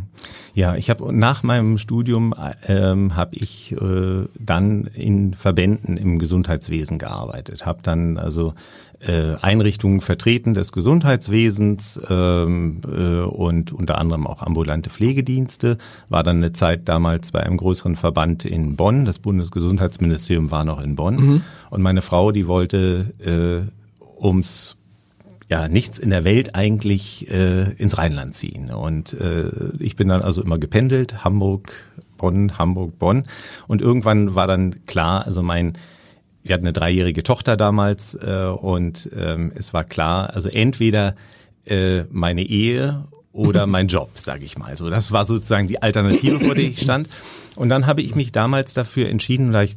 Ja, 0.54 0.76
ich 0.76 0.90
habe 0.90 1.12
nach 1.14 1.42
meinem 1.42 1.78
Studium 1.78 2.34
ähm, 2.66 3.14
habe 3.14 3.36
ich 3.36 3.72
äh, 3.72 4.24
dann 4.38 4.84
in 4.94 5.34
Verbänden 5.34 5.96
im 5.96 6.18
Gesundheitswesen 6.18 6.98
gearbeitet, 6.98 7.66
habe 7.66 7.80
dann 7.82 8.16
also 8.16 8.54
äh, 9.00 9.36
Einrichtungen 9.40 10.00
vertreten 10.00 10.54
des 10.54 10.72
Gesundheitswesens 10.72 12.00
ähm, 12.08 12.80
äh, 12.84 13.20
und 13.20 13.72
unter 13.72 13.98
anderem 13.98 14.26
auch 14.26 14.42
ambulante 14.42 14.90
Pflegedienste. 14.90 15.78
War 16.08 16.24
dann 16.24 16.38
eine 16.38 16.52
Zeit 16.52 16.88
damals 16.88 17.30
bei 17.30 17.40
einem 17.40 17.58
größeren 17.58 17.94
Verband 17.94 18.44
in 18.44 18.74
Bonn. 18.76 19.04
Das 19.04 19.20
Bundesgesundheitsministerium 19.20 20.50
war 20.50 20.64
noch 20.64 20.80
in 20.80 20.96
Bonn. 20.96 21.14
Mhm. 21.14 21.42
Und 21.70 21.82
meine 21.82 22.02
Frau, 22.02 22.32
die 22.32 22.48
wollte 22.48 23.14
äh, 23.20 24.24
ums 24.24 24.77
ja 25.48 25.68
nichts 25.68 25.98
in 25.98 26.10
der 26.10 26.24
Welt 26.24 26.54
eigentlich 26.54 27.30
äh, 27.30 27.72
ins 27.72 27.98
Rheinland 27.98 28.34
ziehen. 28.34 28.70
Und 28.70 29.14
äh, 29.14 29.50
ich 29.78 29.96
bin 29.96 30.08
dann 30.08 30.22
also 30.22 30.42
immer 30.42 30.58
gependelt, 30.58 31.24
Hamburg, 31.24 31.72
Bonn, 32.16 32.58
Hamburg, 32.58 32.98
Bonn. 32.98 33.24
Und 33.66 33.80
irgendwann 33.80 34.34
war 34.34 34.46
dann 34.46 34.84
klar, 34.86 35.26
also 35.26 35.42
mein 35.42 35.74
wir 36.42 36.54
hatten 36.54 36.64
eine 36.64 36.72
dreijährige 36.72 37.22
Tochter 37.22 37.56
damals 37.56 38.14
äh, 38.14 38.46
und 38.46 39.10
ähm, 39.14 39.52
es 39.54 39.74
war 39.74 39.84
klar, 39.84 40.34
also 40.34 40.48
entweder 40.48 41.14
äh, 41.66 42.04
meine 42.10 42.42
Ehe 42.42 43.04
oder 43.32 43.66
mein 43.68 43.88
Job, 43.88 44.10
sage 44.14 44.44
ich 44.44 44.56
mal. 44.56 44.76
So, 44.78 44.88
das 44.88 45.12
war 45.12 45.26
sozusagen 45.26 45.68
die 45.68 45.82
Alternative, 45.82 46.40
vor 46.40 46.54
der 46.54 46.64
ich 46.64 46.80
stand. 46.80 47.08
Und 47.58 47.70
dann 47.70 47.88
habe 47.88 48.02
ich 48.02 48.14
mich 48.14 48.30
damals 48.30 48.72
dafür 48.72 49.08
entschieden, 49.08 49.50
da 49.50 49.64
ich 49.64 49.76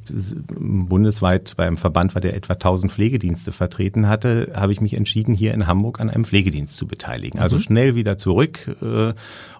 bundesweit 0.52 1.56
beim 1.58 1.78
Verband 1.78 2.14
war, 2.14 2.22
der 2.22 2.36
etwa 2.36 2.54
1000 2.54 2.92
Pflegedienste 2.92 3.52
vertreten 3.52 4.08
hatte, 4.08 4.52
habe 4.56 4.72
ich 4.72 4.82
mich 4.82 4.94
entschieden, 4.94 5.34
hier 5.34 5.52
in 5.56 5.66
Hamburg 5.66 6.00
an 6.00 6.12
einem 6.12 6.24
Pflegedienst 6.24 6.76
zu 6.76 6.86
beteiligen. 6.86 7.40
Also 7.40 7.56
mhm. 7.56 7.62
schnell 7.62 7.96
wieder 7.96 8.20
zurück. 8.20 8.78
Äh, 8.84 9.14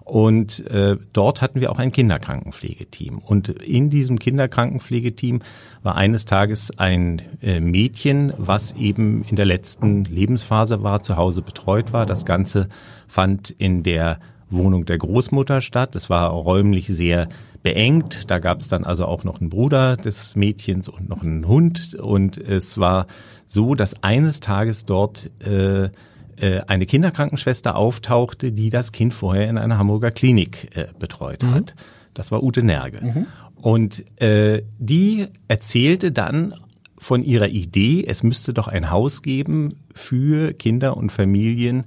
und 0.04 0.64
äh, 0.68 0.98
dort 1.12 1.42
hatten 1.42 1.60
wir 1.60 1.72
auch 1.72 1.80
ein 1.80 1.90
Kinderkrankenpflegeteam. 1.90 3.18
Und 3.18 3.48
in 3.48 3.90
diesem 3.90 4.20
Kinderkrankenpflegeteam 4.20 5.40
war 5.82 5.96
eines 5.96 6.24
Tages 6.24 6.78
ein 6.78 7.22
äh, 7.42 7.58
Mädchen, 7.58 8.32
was 8.36 8.70
eben 8.76 9.24
in 9.24 9.34
der 9.34 9.46
letzten 9.46 10.04
Lebensphase 10.04 10.84
war, 10.84 11.02
zu 11.02 11.16
Hause 11.16 11.42
betreut 11.42 11.92
war. 11.92 12.06
Das 12.06 12.24
Ganze 12.24 12.68
fand 13.08 13.50
in 13.50 13.82
der 13.82 14.20
Wohnung 14.48 14.84
der 14.84 14.98
Großmutter 14.98 15.60
statt. 15.60 15.96
Es 15.96 16.08
war 16.08 16.30
räumlich 16.30 16.86
sehr 16.86 17.28
beengt. 17.62 18.30
Da 18.30 18.38
gab 18.38 18.60
es 18.60 18.68
dann 18.68 18.84
also 18.84 19.06
auch 19.06 19.24
noch 19.24 19.40
einen 19.40 19.50
Bruder 19.50 19.96
des 19.96 20.36
Mädchens 20.36 20.88
und 20.88 21.08
noch 21.08 21.22
einen 21.22 21.46
Hund. 21.46 21.94
Und 21.94 22.36
es 22.36 22.78
war 22.78 23.06
so, 23.46 23.74
dass 23.74 24.02
eines 24.02 24.40
Tages 24.40 24.84
dort 24.84 25.30
äh, 25.40 25.90
äh, 26.36 26.60
eine 26.66 26.86
Kinderkrankenschwester 26.86 27.76
auftauchte, 27.76 28.52
die 28.52 28.70
das 28.70 28.92
Kind 28.92 29.14
vorher 29.14 29.48
in 29.48 29.58
einer 29.58 29.78
Hamburger 29.78 30.10
Klinik 30.10 30.76
äh, 30.76 30.88
betreut 30.98 31.42
mhm. 31.42 31.54
hat. 31.54 31.74
Das 32.14 32.32
war 32.32 32.42
Ute 32.42 32.62
Nerge. 32.62 33.00
Mhm. 33.02 33.26
Und 33.54 34.20
äh, 34.20 34.62
die 34.78 35.28
erzählte 35.48 36.10
dann 36.10 36.54
von 36.98 37.22
ihrer 37.22 37.48
Idee, 37.48 38.04
es 38.06 38.22
müsste 38.22 38.52
doch 38.52 38.68
ein 38.68 38.90
Haus 38.90 39.22
geben 39.22 39.76
für 39.94 40.52
Kinder 40.52 40.96
und 40.96 41.10
Familien, 41.10 41.84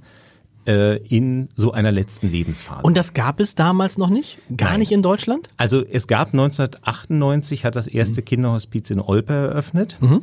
äh, 0.66 0.96
in 0.96 1.48
so 1.56 1.72
einer 1.72 1.92
letzten 1.92 2.30
Lebensphase. 2.30 2.82
Und 2.82 2.96
das 2.96 3.14
gab 3.14 3.40
es 3.40 3.54
damals 3.54 3.98
noch 3.98 4.10
nicht? 4.10 4.38
Gar 4.56 4.70
Nein. 4.70 4.80
nicht 4.80 4.92
in 4.92 5.02
Deutschland? 5.02 5.48
Also 5.56 5.84
es 5.84 6.06
gab 6.06 6.28
1998 6.28 7.64
hat 7.64 7.76
das 7.76 7.86
erste 7.86 8.20
mhm. 8.20 8.24
Kinderhospiz 8.24 8.90
in 8.90 9.00
Olpe 9.00 9.32
eröffnet. 9.32 9.96
Mhm. 10.00 10.22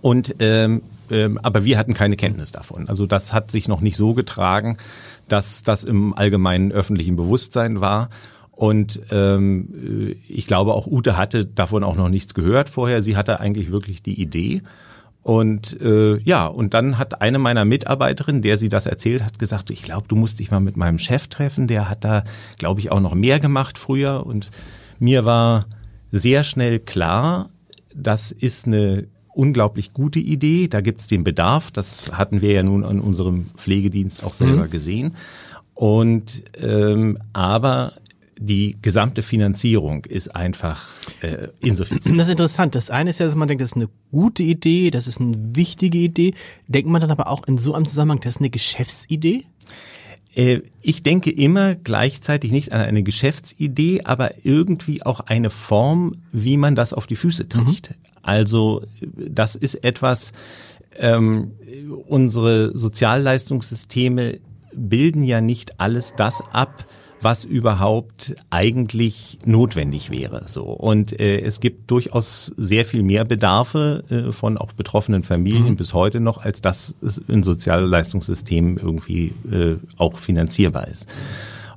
Und 0.00 0.36
ähm, 0.40 0.82
ähm, 1.10 1.38
aber 1.42 1.64
wir 1.64 1.78
hatten 1.78 1.94
keine 1.94 2.16
Kenntnis 2.16 2.52
davon. 2.52 2.88
Also 2.88 3.06
das 3.06 3.32
hat 3.32 3.50
sich 3.50 3.68
noch 3.68 3.80
nicht 3.80 3.96
so 3.96 4.14
getragen, 4.14 4.78
dass 5.28 5.62
das 5.62 5.84
im 5.84 6.14
allgemeinen 6.14 6.72
öffentlichen 6.72 7.16
Bewusstsein 7.16 7.80
war. 7.80 8.08
Und 8.50 9.00
ähm, 9.10 9.68
äh, 9.74 10.16
ich 10.28 10.46
glaube, 10.46 10.74
auch 10.74 10.86
Ute 10.86 11.16
hatte 11.16 11.44
davon 11.44 11.84
auch 11.84 11.96
noch 11.96 12.08
nichts 12.08 12.34
gehört 12.34 12.68
vorher. 12.68 13.02
Sie 13.02 13.16
hatte 13.16 13.40
eigentlich 13.40 13.70
wirklich 13.70 14.02
die 14.02 14.20
Idee. 14.20 14.62
Und 15.24 15.80
äh, 15.80 16.18
ja, 16.18 16.46
und 16.46 16.74
dann 16.74 16.98
hat 16.98 17.22
eine 17.22 17.38
meiner 17.38 17.64
Mitarbeiterinnen, 17.64 18.42
der 18.42 18.58
sie 18.58 18.68
das 18.68 18.84
erzählt 18.84 19.24
hat, 19.24 19.38
gesagt, 19.38 19.70
ich 19.70 19.82
glaube, 19.82 20.06
du 20.06 20.16
musst 20.16 20.38
dich 20.38 20.50
mal 20.50 20.60
mit 20.60 20.76
meinem 20.76 20.98
Chef 20.98 21.28
treffen. 21.28 21.66
Der 21.66 21.88
hat 21.88 22.04
da, 22.04 22.24
glaube 22.58 22.80
ich, 22.80 22.92
auch 22.92 23.00
noch 23.00 23.14
mehr 23.14 23.38
gemacht 23.38 23.78
früher. 23.78 24.26
Und 24.26 24.50
mir 24.98 25.24
war 25.24 25.64
sehr 26.12 26.44
schnell 26.44 26.78
klar, 26.78 27.48
das 27.94 28.32
ist 28.32 28.66
eine 28.66 29.06
unglaublich 29.32 29.94
gute 29.94 30.18
Idee. 30.18 30.68
Da 30.68 30.82
gibt 30.82 31.00
es 31.00 31.06
den 31.06 31.24
Bedarf. 31.24 31.70
Das 31.70 32.12
hatten 32.12 32.42
wir 32.42 32.52
ja 32.52 32.62
nun 32.62 32.84
an 32.84 33.00
unserem 33.00 33.46
Pflegedienst 33.56 34.24
auch 34.24 34.34
selber 34.34 34.66
mhm. 34.66 34.70
gesehen. 34.70 35.16
Und 35.72 36.44
ähm, 36.60 37.16
aber 37.32 37.94
die 38.38 38.76
gesamte 38.82 39.22
Finanzierung 39.22 40.04
ist 40.04 40.34
einfach 40.34 40.86
äh, 41.20 41.48
insuffizient. 41.60 42.18
Das 42.18 42.26
ist 42.26 42.32
interessant. 42.32 42.74
Das 42.74 42.90
eine 42.90 43.10
ist 43.10 43.20
ja, 43.20 43.26
dass 43.26 43.34
man 43.34 43.48
denkt, 43.48 43.62
das 43.62 43.70
ist 43.70 43.76
eine 43.76 43.88
gute 44.10 44.42
Idee, 44.42 44.90
das 44.90 45.06
ist 45.06 45.20
eine 45.20 45.36
wichtige 45.54 45.98
Idee. 45.98 46.34
Denkt 46.66 46.88
man 46.88 47.00
dann 47.00 47.10
aber 47.10 47.28
auch 47.28 47.46
in 47.46 47.58
so 47.58 47.74
einem 47.74 47.86
Zusammenhang, 47.86 48.20
das 48.20 48.36
ist 48.36 48.40
eine 48.40 48.50
Geschäftsidee? 48.50 49.44
Äh, 50.34 50.60
ich 50.82 51.02
denke 51.02 51.30
immer 51.30 51.74
gleichzeitig 51.74 52.50
nicht 52.50 52.72
an 52.72 52.80
eine 52.80 53.02
Geschäftsidee, 53.02 54.02
aber 54.04 54.44
irgendwie 54.44 55.04
auch 55.04 55.20
eine 55.20 55.50
Form, 55.50 56.16
wie 56.32 56.56
man 56.56 56.74
das 56.74 56.92
auf 56.92 57.06
die 57.06 57.16
Füße 57.16 57.46
kriegt. 57.46 57.90
Mhm. 57.90 57.96
Also 58.22 58.82
das 59.00 59.54
ist 59.54 59.84
etwas, 59.84 60.32
ähm, 60.98 61.52
unsere 62.06 62.76
Sozialleistungssysteme 62.76 64.38
bilden 64.72 65.24
ja 65.24 65.40
nicht 65.40 65.80
alles 65.80 66.14
das 66.16 66.42
ab, 66.52 66.86
was 67.24 67.44
überhaupt 67.44 68.36
eigentlich 68.50 69.38
notwendig 69.44 70.10
wäre. 70.10 70.44
So 70.46 70.64
und 70.64 71.18
äh, 71.18 71.40
es 71.40 71.60
gibt 71.60 71.90
durchaus 71.90 72.52
sehr 72.56 72.84
viel 72.84 73.02
mehr 73.02 73.24
Bedarfe 73.24 74.04
äh, 74.10 74.32
von 74.32 74.58
auch 74.58 74.72
betroffenen 74.72 75.24
Familien 75.24 75.70
mhm. 75.70 75.76
bis 75.76 75.94
heute 75.94 76.20
noch, 76.20 76.38
als 76.38 76.60
das 76.60 76.94
in 77.26 77.42
Sozialleistungssystemen 77.42 78.76
irgendwie 78.76 79.34
äh, 79.50 79.76
auch 79.96 80.18
finanzierbar 80.18 80.86
ist. 80.88 81.08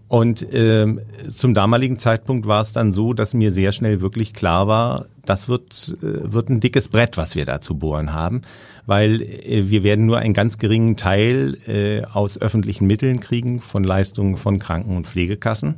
Und 0.07 0.47
ähm, 0.53 1.01
zum 1.35 1.53
damaligen 1.53 1.99
Zeitpunkt 1.99 2.47
war 2.47 2.61
es 2.61 2.71
dann 2.71 2.93
so, 2.93 3.13
dass 3.13 3.33
mir 3.33 3.51
sehr 3.51 3.73
schnell 3.73 3.99
wirklich 3.99 4.33
klar 4.33 4.67
war, 4.67 5.05
das 5.25 5.49
wird, 5.49 5.97
äh, 6.01 6.31
wird 6.31 6.49
ein 6.49 6.61
dickes 6.61 6.87
Brett, 6.87 7.17
was 7.17 7.35
wir 7.35 7.45
da 7.45 7.59
zu 7.59 7.75
bohren 7.75 8.13
haben, 8.13 8.41
weil 8.87 9.21
äh, 9.21 9.69
wir 9.69 9.83
werden 9.83 10.07
nur 10.07 10.17
einen 10.17 10.33
ganz 10.33 10.57
geringen 10.57 10.97
Teil 10.97 11.57
äh, 11.67 12.03
aus 12.05 12.41
öffentlichen 12.41 12.87
Mitteln 12.87 13.19
kriegen 13.19 13.61
von 13.61 13.83
Leistungen 13.83 14.37
von 14.37 14.57
Kranken- 14.57 14.97
und 14.97 15.05
Pflegekassen. 15.05 15.75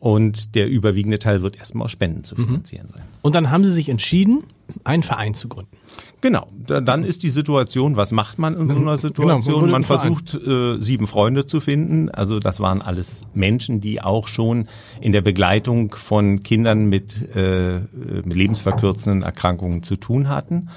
Und 0.00 0.54
der 0.54 0.68
überwiegende 0.68 1.18
Teil 1.18 1.42
wird 1.42 1.56
erstmal 1.56 1.86
aus 1.86 1.90
Spenden 1.90 2.22
zu 2.22 2.36
mhm. 2.36 2.46
finanzieren 2.46 2.88
sein. 2.88 3.02
Und 3.20 3.34
dann 3.34 3.50
haben 3.50 3.64
Sie 3.64 3.72
sich 3.72 3.88
entschieden, 3.88 4.44
einen 4.84 5.02
Verein 5.02 5.34
zu 5.34 5.48
gründen. 5.48 5.76
Genau, 6.20 6.48
dann 6.66 7.04
ist 7.04 7.22
die 7.22 7.30
Situation, 7.30 7.96
was 7.96 8.12
macht 8.12 8.38
man 8.38 8.54
in 8.54 8.68
so 8.68 8.76
einer 8.76 8.80
genau, 8.80 8.96
Situation? 8.96 9.60
Genau, 9.60 9.72
man 9.72 9.84
versucht 9.84 10.34
äh, 10.34 10.80
sieben 10.80 11.06
Freunde 11.06 11.46
zu 11.46 11.60
finden. 11.60 12.10
Also 12.10 12.38
das 12.38 12.60
waren 12.60 12.80
alles 12.80 13.22
Menschen, 13.34 13.80
die 13.80 14.00
auch 14.00 14.28
schon 14.28 14.68
in 15.00 15.12
der 15.12 15.20
Begleitung 15.20 15.94
von 15.94 16.40
Kindern 16.40 16.88
mit, 16.88 17.34
äh, 17.34 17.80
mit 18.24 18.34
lebensverkürzenden 18.34 19.22
Erkrankungen 19.22 19.82
zu 19.82 19.96
tun 19.96 20.28
hatten. 20.28 20.68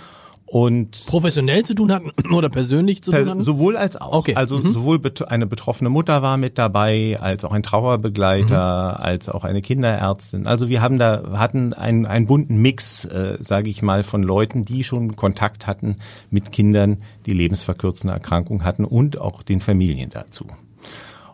Und 0.52 1.06
professionell 1.06 1.64
zu 1.64 1.74
tun 1.76 1.94
hatten 1.94 2.12
oder 2.34 2.50
persönlich 2.50 3.02
zu 3.02 3.12
tun 3.12 3.30
hatten? 3.30 3.42
Sowohl 3.42 3.78
als 3.78 3.96
auch. 3.96 4.12
Okay. 4.12 4.36
Also 4.36 4.58
mhm. 4.58 4.74
sowohl 4.74 5.00
eine 5.28 5.48
betroffene 5.48 5.90
Mutter 5.90 6.22
war 6.22 6.36
mit 6.36 6.58
dabei, 6.58 7.18
als 7.22 7.46
auch 7.46 7.54
ein 7.54 7.64
Trauerbegleiter, 7.64 8.98
mhm. 8.98 9.04
als 9.04 9.30
auch 9.30 9.46
eine 9.46 9.62
Kinderärztin. 9.62 10.48
Also 10.48 10.68
wir 10.68 10.82
haben 10.82 10.98
da 10.98 11.40
hatten 11.40 11.74
einen, 11.74 12.06
einen 12.06 12.26
bunten 12.26 12.58
Mix, 12.58 13.06
äh, 13.06 13.38
sage 13.40 13.70
ich 13.70 13.82
mal, 13.82 14.04
von 14.04 14.24
Leuten, 14.24 14.64
die 14.64 14.84
schon 14.84 15.16
Kontakt 15.16 15.68
hatten 15.68 15.96
mit 16.30 16.52
Kindern, 16.52 16.98
die 17.26 17.34
lebensverkürzende 17.34 18.14
Erkrankungen 18.14 18.66
hatten 18.66 18.84
und 18.84 19.22
auch 19.22 19.44
den 19.44 19.62
Familien 19.62 20.10
dazu. 20.10 20.48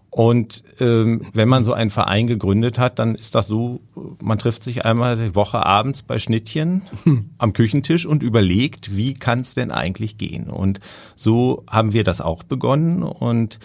Und 0.09 0.63
ähm, 0.79 1.21
wenn 1.33 1.47
man 1.47 1.63
so 1.63 1.73
einen 1.73 1.91
Verein 1.91 2.27
gegründet 2.27 2.79
hat, 2.79 2.97
dann 2.97 3.15
ist 3.15 3.35
das 3.35 3.47
so, 3.47 3.81
man 4.21 4.39
trifft 4.39 4.63
sich 4.63 4.83
einmal 4.85 5.15
die 5.15 5.35
Woche 5.35 5.65
abends 5.65 6.01
bei 6.01 6.17
Schnittchen 6.17 6.81
hm. 7.03 7.29
am 7.37 7.53
Küchentisch 7.53 8.05
und 8.05 8.23
überlegt, 8.23 8.95
wie 8.95 9.13
kann 9.13 9.41
es 9.41 9.53
denn 9.53 9.71
eigentlich 9.71 10.17
gehen. 10.17 10.49
Und 10.49 10.79
so 11.15 11.63
haben 11.69 11.93
wir 11.93 12.03
das 12.03 12.21
auch 12.21 12.43
begonnen 12.43 13.03
und 13.03 13.59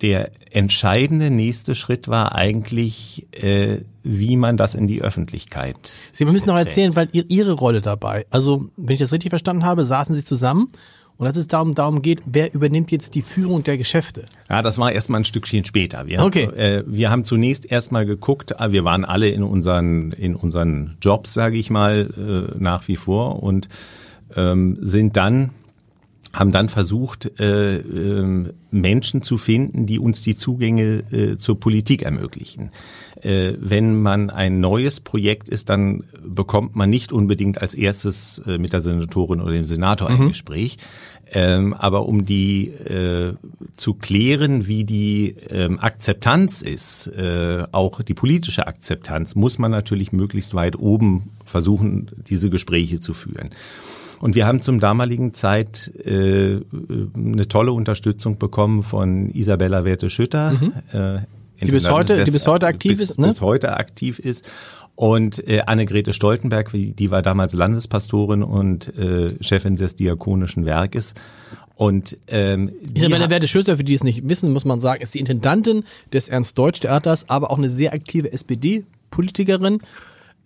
der 0.00 0.32
entscheidende 0.50 1.30
nächste 1.30 1.74
Schritt 1.74 2.08
war 2.08 2.34
eigentlich, 2.34 3.26
äh, 3.32 3.80
wie 4.02 4.36
man 4.36 4.56
das 4.56 4.74
in 4.74 4.86
die 4.86 5.00
Öffentlichkeit. 5.00 5.90
Sie 6.12 6.24
müssen 6.24 6.48
noch 6.48 6.58
erzählen, 6.58 6.94
weil 6.94 7.08
ihr, 7.12 7.24
Ihre 7.30 7.52
Rolle 7.52 7.80
dabei. 7.80 8.26
Also, 8.30 8.68
wenn 8.76 8.94
ich 8.94 9.00
das 9.00 9.12
richtig 9.12 9.30
verstanden 9.30 9.64
habe, 9.64 9.84
saßen 9.84 10.14
Sie 10.14 10.24
zusammen 10.24 10.70
und 11.16 11.26
als 11.26 11.36
es 11.36 11.46
darum, 11.46 11.74
darum 11.74 12.02
geht, 12.02 12.22
wer 12.26 12.52
übernimmt 12.54 12.90
jetzt 12.90 13.14
die 13.14 13.22
Führung 13.22 13.62
der 13.62 13.78
Geschäfte? 13.78 14.26
Ja, 14.50 14.62
das 14.62 14.78
war 14.78 14.90
erstmal 14.90 15.20
ein 15.20 15.24
Stückchen 15.24 15.64
später. 15.64 16.06
Wir, 16.06 16.20
okay. 16.20 16.44
äh, 16.56 16.82
wir 16.86 17.10
haben 17.10 17.24
zunächst 17.24 17.70
erstmal 17.70 18.04
geguckt, 18.04 18.60
ah, 18.60 18.72
wir 18.72 18.84
waren 18.84 19.04
alle 19.04 19.28
in 19.28 19.42
unseren, 19.42 20.12
in 20.12 20.34
unseren 20.34 20.96
Jobs, 21.00 21.32
sage 21.32 21.56
ich 21.56 21.70
mal, 21.70 22.10
äh, 22.16 22.58
nach 22.58 22.88
wie 22.88 22.96
vor 22.96 23.42
und 23.42 23.68
ähm, 24.34 24.78
sind 24.80 25.16
dann 25.16 25.50
haben 26.34 26.52
dann 26.52 26.68
versucht, 26.68 27.40
äh, 27.40 27.76
äh, 27.76 28.52
Menschen 28.70 29.22
zu 29.22 29.38
finden, 29.38 29.86
die 29.86 29.98
uns 29.98 30.22
die 30.22 30.36
Zugänge 30.36 31.04
äh, 31.12 31.36
zur 31.38 31.58
Politik 31.60 32.02
ermöglichen. 32.02 32.70
Äh, 33.22 33.54
wenn 33.58 34.02
man 34.02 34.30
ein 34.30 34.60
neues 34.60 35.00
Projekt 35.00 35.48
ist, 35.48 35.70
dann 35.70 36.04
bekommt 36.22 36.74
man 36.74 36.90
nicht 36.90 37.12
unbedingt 37.12 37.62
als 37.62 37.74
erstes 37.74 38.42
äh, 38.46 38.58
mit 38.58 38.72
der 38.72 38.80
Senatorin 38.80 39.40
oder 39.40 39.52
dem 39.52 39.64
Senator 39.64 40.10
ein 40.10 40.18
mhm. 40.18 40.28
Gespräch. 40.28 40.76
Ähm, 41.32 41.72
aber 41.72 42.06
um 42.06 42.24
die 42.24 42.68
äh, 42.68 43.34
zu 43.76 43.94
klären, 43.94 44.66
wie 44.66 44.84
die 44.84 45.34
ähm, 45.48 45.80
Akzeptanz 45.80 46.62
ist, 46.62 47.08
äh, 47.08 47.64
auch 47.72 48.02
die 48.02 48.14
politische 48.14 48.66
Akzeptanz, 48.66 49.34
muss 49.34 49.58
man 49.58 49.70
natürlich 49.70 50.12
möglichst 50.12 50.54
weit 50.54 50.76
oben 50.78 51.30
versuchen, 51.44 52.10
diese 52.28 52.50
Gespräche 52.50 53.00
zu 53.00 53.14
führen. 53.14 53.50
Und 54.24 54.34
wir 54.34 54.46
haben 54.46 54.62
zum 54.62 54.80
damaligen 54.80 55.34
Zeit 55.34 55.92
äh, 56.02 56.58
eine 57.14 57.46
tolle 57.46 57.72
Unterstützung 57.72 58.38
bekommen 58.38 58.82
von 58.82 59.28
Isabella 59.28 59.84
Werte-Schütter. 59.84 60.52
Mhm. 60.52 60.72
Äh, 60.98 61.18
die 61.62 61.70
bis 61.70 61.90
heute, 61.90 62.24
die 62.24 62.30
bis 62.30 62.46
heute 62.46 62.66
aktiv 62.66 62.96
bis, 62.96 63.10
ist, 63.10 63.18
ne? 63.18 63.26
Bis 63.26 63.42
heute 63.42 63.76
aktiv 63.76 64.18
ist. 64.18 64.50
Und 64.94 65.46
äh, 65.46 65.60
Annegrethe 65.66 66.14
Stoltenberg, 66.14 66.70
die 66.72 67.10
war 67.10 67.20
damals 67.20 67.52
Landespastorin 67.52 68.42
und 68.42 68.96
äh, 68.96 69.28
Chefin 69.42 69.76
des 69.76 69.94
Diakonischen 69.94 70.64
Werkes. 70.64 71.12
Und 71.74 72.16
ähm, 72.26 72.72
Isabella 72.94 73.28
Werte 73.28 73.46
Schütter, 73.46 73.76
für 73.76 73.84
die 73.84 73.92
es 73.92 74.04
nicht 74.04 74.26
wissen, 74.26 74.54
muss 74.54 74.64
man 74.64 74.80
sagen, 74.80 75.02
ist 75.02 75.14
die 75.14 75.20
Intendantin 75.20 75.84
des 76.14 76.28
Ernst-Deutsch-Theaters, 76.28 77.28
aber 77.28 77.50
auch 77.50 77.58
eine 77.58 77.68
sehr 77.68 77.92
aktive 77.92 78.32
SPD-Politikerin 78.32 79.80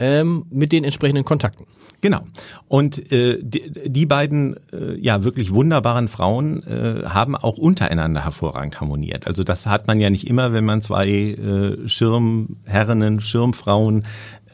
ähm, 0.00 0.46
mit 0.50 0.72
den 0.72 0.82
entsprechenden 0.82 1.24
Kontakten. 1.24 1.64
Genau. 2.00 2.20
Und 2.68 3.10
äh, 3.10 3.38
die, 3.42 3.72
die 3.86 4.06
beiden 4.06 4.56
äh, 4.72 4.96
ja 5.00 5.24
wirklich 5.24 5.52
wunderbaren 5.52 6.08
Frauen 6.08 6.62
äh, 6.62 7.04
haben 7.06 7.34
auch 7.34 7.58
untereinander 7.58 8.24
hervorragend 8.24 8.80
harmoniert. 8.80 9.26
Also 9.26 9.42
das 9.42 9.66
hat 9.66 9.88
man 9.88 10.00
ja 10.00 10.08
nicht 10.08 10.28
immer, 10.28 10.52
wenn 10.52 10.64
man 10.64 10.80
zwei 10.80 11.08
äh, 11.08 11.88
Schirmherrinnen, 11.88 13.20
Schirmfrauen 13.20 14.04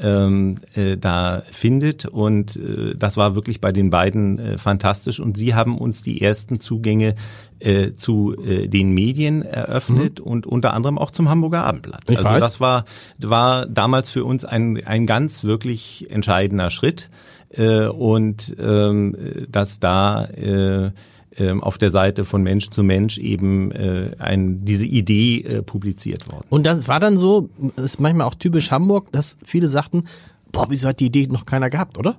ähm, 0.01 0.57
äh, 0.75 0.97
da 0.97 1.43
findet. 1.51 2.07
Und 2.07 2.57
äh, 2.57 2.95
das 2.97 3.17
war 3.17 3.35
wirklich 3.35 3.61
bei 3.61 3.73
den 3.73 3.91
beiden 3.91 4.39
äh, 4.39 4.59
fantastisch. 4.59 5.21
Und 5.21 5.37
sie 5.37 5.55
haben 5.55 5.79
uns 5.79 6.03
die 6.03 6.23
ersten 6.23 6.61
Zugänge 6.61 7.15
äh, 7.61 7.95
zu 7.95 8.35
äh, 8.37 8.69
den 8.69 8.93
Medien 8.93 9.43
eröffnet 9.43 10.21
mhm. 10.21 10.27
und 10.27 10.47
unter 10.47 10.75
anderem 10.75 10.99
auch 10.99 11.11
zum 11.11 11.29
Hamburger 11.29 11.65
Abendblatt. 11.65 12.03
Ich 12.09 12.19
also 12.19 12.29
weiß. 12.29 12.41
das 12.41 12.61
war, 12.61 12.85
war 13.19 13.67
damals 13.67 14.11
für 14.11 14.25
uns 14.25 14.45
ein, 14.45 14.85
ein 14.85 15.07
ganz 15.07 15.45
wirklich 15.45 16.11
entscheidender 16.11 16.71
Schritt. 16.71 17.09
Äh, 17.57 17.87
und 17.87 18.55
ähm, 18.59 19.47
dass 19.49 19.81
da 19.81 20.25
äh, 20.25 20.91
ähm, 21.37 21.63
auf 21.63 21.79
der 21.79 21.91
Seite 21.91 22.25
von 22.25 22.43
Mensch 22.43 22.71
zu 22.71 22.83
Mensch 22.83 23.19
eben 23.19 23.73
äh, 23.73 24.13
ein, 24.19 24.65
diese 24.65 24.87
Idee 24.87 25.41
äh, 25.41 25.63
publiziert 25.63 26.31
worden. 26.31 26.47
Und 26.49 26.67
das 26.67 26.89
war 26.89 27.01
dann 27.01 27.19
so, 27.19 27.51
ist 27.77 28.01
manchmal 28.01 28.27
auch 28.27 28.35
typisch 28.35 28.71
Hamburg, 28.71 29.11
dass 29.13 29.37
viele 29.45 29.69
sagten, 29.69 30.05
boah, 30.53 30.67
wieso 30.69 30.89
hat 30.89 31.01
die 31.01 31.07
Idee 31.07 31.27
noch 31.27 31.47
keiner 31.47 31.71
gehabt, 31.71 31.99
oder? 31.99 32.17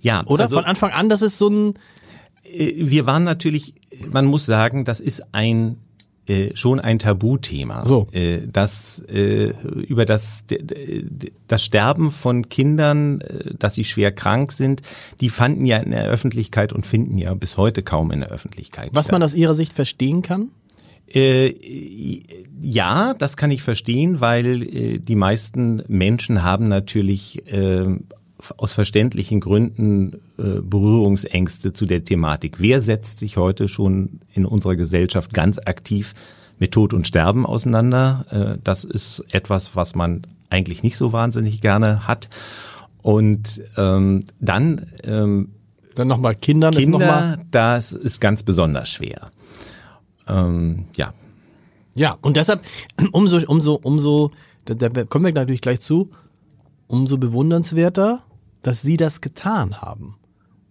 Ja. 0.00 0.24
Oder 0.26 0.44
also, 0.44 0.56
von 0.56 0.64
Anfang 0.64 0.90
an, 0.92 1.08
das 1.08 1.22
ist 1.22 1.38
so 1.38 1.48
ein... 1.48 1.74
Äh, 2.44 2.74
wir 2.76 3.06
waren 3.06 3.24
natürlich, 3.24 3.74
man 4.10 4.26
muss 4.26 4.46
sagen, 4.46 4.84
das 4.84 5.00
ist 5.00 5.22
ein 5.32 5.76
äh, 6.32 6.56
schon 6.56 6.80
ein 6.80 6.98
Tabuthema. 6.98 7.84
So. 7.84 8.08
Äh, 8.12 8.40
das 8.50 9.00
äh, 9.08 9.52
über 9.86 10.06
das 10.06 10.46
das 11.48 11.64
Sterben 11.64 12.10
von 12.10 12.48
Kindern, 12.48 13.20
äh, 13.20 13.54
dass 13.58 13.74
sie 13.74 13.84
schwer 13.84 14.12
krank 14.12 14.52
sind, 14.52 14.82
die 15.20 15.30
fanden 15.30 15.66
ja 15.66 15.78
in 15.78 15.90
der 15.90 16.04
Öffentlichkeit 16.06 16.72
und 16.72 16.86
finden 16.86 17.18
ja 17.18 17.34
bis 17.34 17.56
heute 17.56 17.82
kaum 17.82 18.10
in 18.10 18.20
der 18.20 18.30
Öffentlichkeit. 18.30 18.90
Was 18.92 19.06
statt. 19.06 19.12
man 19.12 19.22
aus 19.22 19.34
Ihrer 19.34 19.54
Sicht 19.54 19.72
verstehen 19.72 20.22
kann? 20.22 20.50
Äh, 21.14 21.54
ja, 22.60 23.12
das 23.14 23.36
kann 23.36 23.50
ich 23.50 23.62
verstehen, 23.62 24.20
weil 24.20 24.62
äh, 24.62 24.98
die 24.98 25.16
meisten 25.16 25.82
Menschen 25.88 26.42
haben 26.42 26.68
natürlich 26.68 27.46
äh, 27.52 27.84
aus 28.56 28.72
verständlichen 28.72 29.40
Gründen 29.40 30.14
äh, 30.38 30.60
Berührungsängste 30.62 31.72
zu 31.72 31.86
der 31.86 32.04
Thematik. 32.04 32.56
Wer 32.58 32.80
setzt 32.80 33.20
sich 33.20 33.36
heute 33.36 33.68
schon 33.68 34.20
in 34.34 34.44
unserer 34.44 34.76
Gesellschaft 34.76 35.32
ganz 35.32 35.58
aktiv 35.58 36.14
mit 36.58 36.72
Tod 36.72 36.94
und 36.94 37.06
Sterben 37.06 37.46
auseinander? 37.46 38.26
Äh, 38.30 38.58
das 38.64 38.84
ist 38.84 39.24
etwas, 39.30 39.76
was 39.76 39.94
man 39.94 40.22
eigentlich 40.50 40.82
nicht 40.82 40.96
so 40.96 41.12
wahnsinnig 41.12 41.60
gerne 41.60 42.06
hat. 42.06 42.28
Und 43.02 43.62
ähm, 43.76 44.24
dann 44.40 44.86
ähm, 45.04 45.48
dann 45.94 46.08
nochmal 46.08 46.34
Kindern 46.34 46.74
Kinder, 46.74 46.98
ist 46.98 47.00
noch 47.00 47.06
mal 47.06 47.38
das 47.50 47.92
ist 47.92 48.20
ganz 48.20 48.42
besonders 48.42 48.88
schwer. 48.88 49.30
Ähm, 50.28 50.86
ja. 50.96 51.12
Ja, 51.94 52.16
und 52.22 52.36
deshalb 52.36 52.62
umso 53.12 53.38
umso 53.46 53.74
umso 53.74 54.30
da, 54.64 54.74
da 54.74 55.04
kommen 55.04 55.24
wir 55.24 55.32
natürlich 55.32 55.60
gleich 55.60 55.80
zu, 55.80 56.10
umso 56.86 57.18
bewundernswerter 57.18 58.22
dass 58.62 58.82
sie 58.82 58.96
das 58.96 59.20
getan 59.20 59.80
haben. 59.80 60.16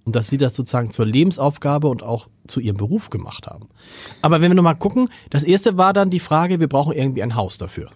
Und 0.04 0.16
dass 0.16 0.30
sie 0.30 0.38
das 0.38 0.56
sozusagen 0.56 0.92
zur 0.92 1.06
Lebensaufgabe 1.06 1.88
und 1.88 2.02
auch 2.02 2.28
zu 2.48 2.60
ihrem 2.60 2.78
Beruf 2.78 3.12
gemacht 3.12 3.46
haben. 3.46 3.70
Aber 4.22 4.42
wenn 4.42 4.50
wir 4.50 4.56
nochmal 4.56 4.76
gucken, 4.76 5.10
das 5.30 5.44
erste 5.44 5.78
war 5.78 5.94
dann 5.94 6.10
die 6.10 6.20
Frage, 6.20 6.60
wir 6.60 6.68
brauchen 6.68 6.94
irgendwie 6.94 7.22
ein 7.22 7.36
Haus 7.36 7.60
dafür. 7.60 7.92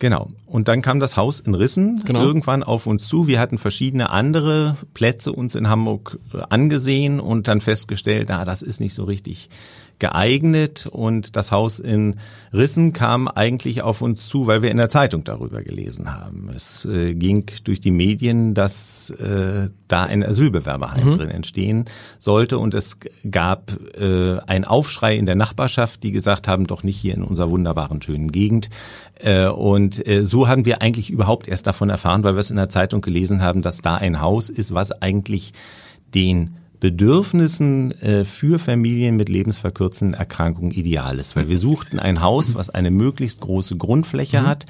Genau. 0.00 0.28
Und 0.46 0.68
dann 0.68 0.82
kam 0.82 1.00
das 1.00 1.16
Haus 1.16 1.40
in 1.40 1.54
Rissen 1.54 2.02
genau. 2.04 2.22
irgendwann 2.22 2.62
auf 2.62 2.86
uns 2.86 3.08
zu. 3.08 3.26
Wir 3.26 3.40
hatten 3.40 3.58
verschiedene 3.58 4.10
andere 4.10 4.76
Plätze 4.94 5.32
uns 5.32 5.54
in 5.54 5.68
Hamburg 5.68 6.18
äh, 6.32 6.42
angesehen 6.48 7.18
und 7.20 7.48
dann 7.48 7.60
festgestellt, 7.60 8.30
ah, 8.30 8.44
das 8.44 8.62
ist 8.62 8.80
nicht 8.80 8.94
so 8.94 9.04
richtig 9.04 9.48
geeignet 9.98 10.86
und 10.86 11.34
das 11.36 11.50
Haus 11.50 11.80
in 11.80 12.16
Rissen 12.52 12.92
kam 12.92 13.28
eigentlich 13.28 13.82
auf 13.82 14.00
uns 14.00 14.28
zu, 14.28 14.46
weil 14.46 14.62
wir 14.62 14.70
in 14.70 14.76
der 14.76 14.88
Zeitung 14.88 15.24
darüber 15.24 15.62
gelesen 15.62 16.14
haben. 16.14 16.50
Es 16.54 16.84
äh, 16.84 17.14
ging 17.14 17.46
durch 17.64 17.80
die 17.80 17.90
Medien, 17.90 18.54
dass 18.54 19.10
äh, 19.10 19.70
da 19.88 20.04
ein 20.04 20.24
Asylbewerberheim 20.24 21.10
mhm. 21.10 21.16
drin 21.16 21.30
entstehen 21.30 21.84
sollte 22.18 22.58
und 22.58 22.74
es 22.74 22.98
gab 23.28 23.72
äh, 23.98 24.38
einen 24.46 24.64
Aufschrei 24.64 25.16
in 25.16 25.26
der 25.26 25.34
Nachbarschaft, 25.34 26.02
die 26.02 26.12
gesagt 26.12 26.46
haben, 26.46 26.66
doch 26.66 26.82
nicht 26.82 26.96
hier 26.96 27.14
in 27.14 27.22
unserer 27.22 27.50
wunderbaren 27.50 28.00
schönen 28.00 28.30
Gegend. 28.30 28.70
Äh, 29.20 29.48
und 29.48 30.06
äh, 30.06 30.24
so 30.24 30.48
haben 30.48 30.64
wir 30.64 30.80
eigentlich 30.80 31.10
überhaupt 31.10 31.48
erst 31.48 31.66
davon 31.66 31.90
erfahren, 31.90 32.22
weil 32.22 32.34
wir 32.34 32.40
es 32.40 32.50
in 32.50 32.56
der 32.56 32.68
Zeitung 32.68 33.00
gelesen 33.00 33.42
haben, 33.42 33.62
dass 33.62 33.82
da 33.82 33.96
ein 33.96 34.20
Haus 34.20 34.48
ist, 34.48 34.72
was 34.72 34.92
eigentlich 34.92 35.52
den 36.14 36.56
Bedürfnissen 36.80 37.92
äh, 38.00 38.24
für 38.24 38.58
Familien 38.58 39.16
mit 39.16 39.28
lebensverkürzenden 39.28 40.18
Erkrankungen 40.18 40.70
ideal 40.70 41.18
ist. 41.18 41.34
Weil 41.34 41.48
wir 41.48 41.58
suchten 41.58 41.98
ein 41.98 42.22
Haus, 42.22 42.54
was 42.54 42.70
eine 42.70 42.90
möglichst 42.90 43.40
große 43.40 43.76
Grundfläche 43.76 44.42
mhm. 44.42 44.46
hat, 44.46 44.66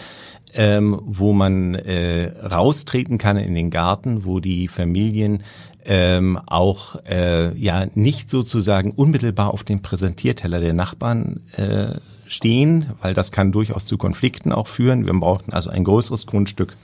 ähm, 0.54 0.98
wo 1.04 1.32
man 1.32 1.74
äh, 1.74 2.32
raustreten 2.42 3.18
kann 3.18 3.36
in 3.36 3.54
den 3.54 3.70
Garten, 3.70 4.24
wo 4.24 4.40
die 4.40 4.68
Familien 4.68 5.42
ähm, 5.84 6.38
auch 6.46 6.96
äh, 7.04 7.56
ja 7.58 7.86
nicht 7.94 8.30
sozusagen 8.30 8.90
unmittelbar 8.92 9.52
auf 9.52 9.64
dem 9.64 9.80
Präsentierteller 9.80 10.60
der 10.60 10.74
Nachbarn 10.74 11.40
äh, 11.56 11.98
stehen, 12.26 12.86
weil 13.00 13.14
das 13.14 13.32
kann 13.32 13.52
durchaus 13.52 13.86
zu 13.86 13.96
Konflikten 13.96 14.52
auch 14.52 14.66
führen. 14.66 15.06
Wir 15.06 15.14
brauchten 15.14 15.52
also 15.52 15.70
ein 15.70 15.84
größeres 15.84 16.26
Grundstück 16.26 16.76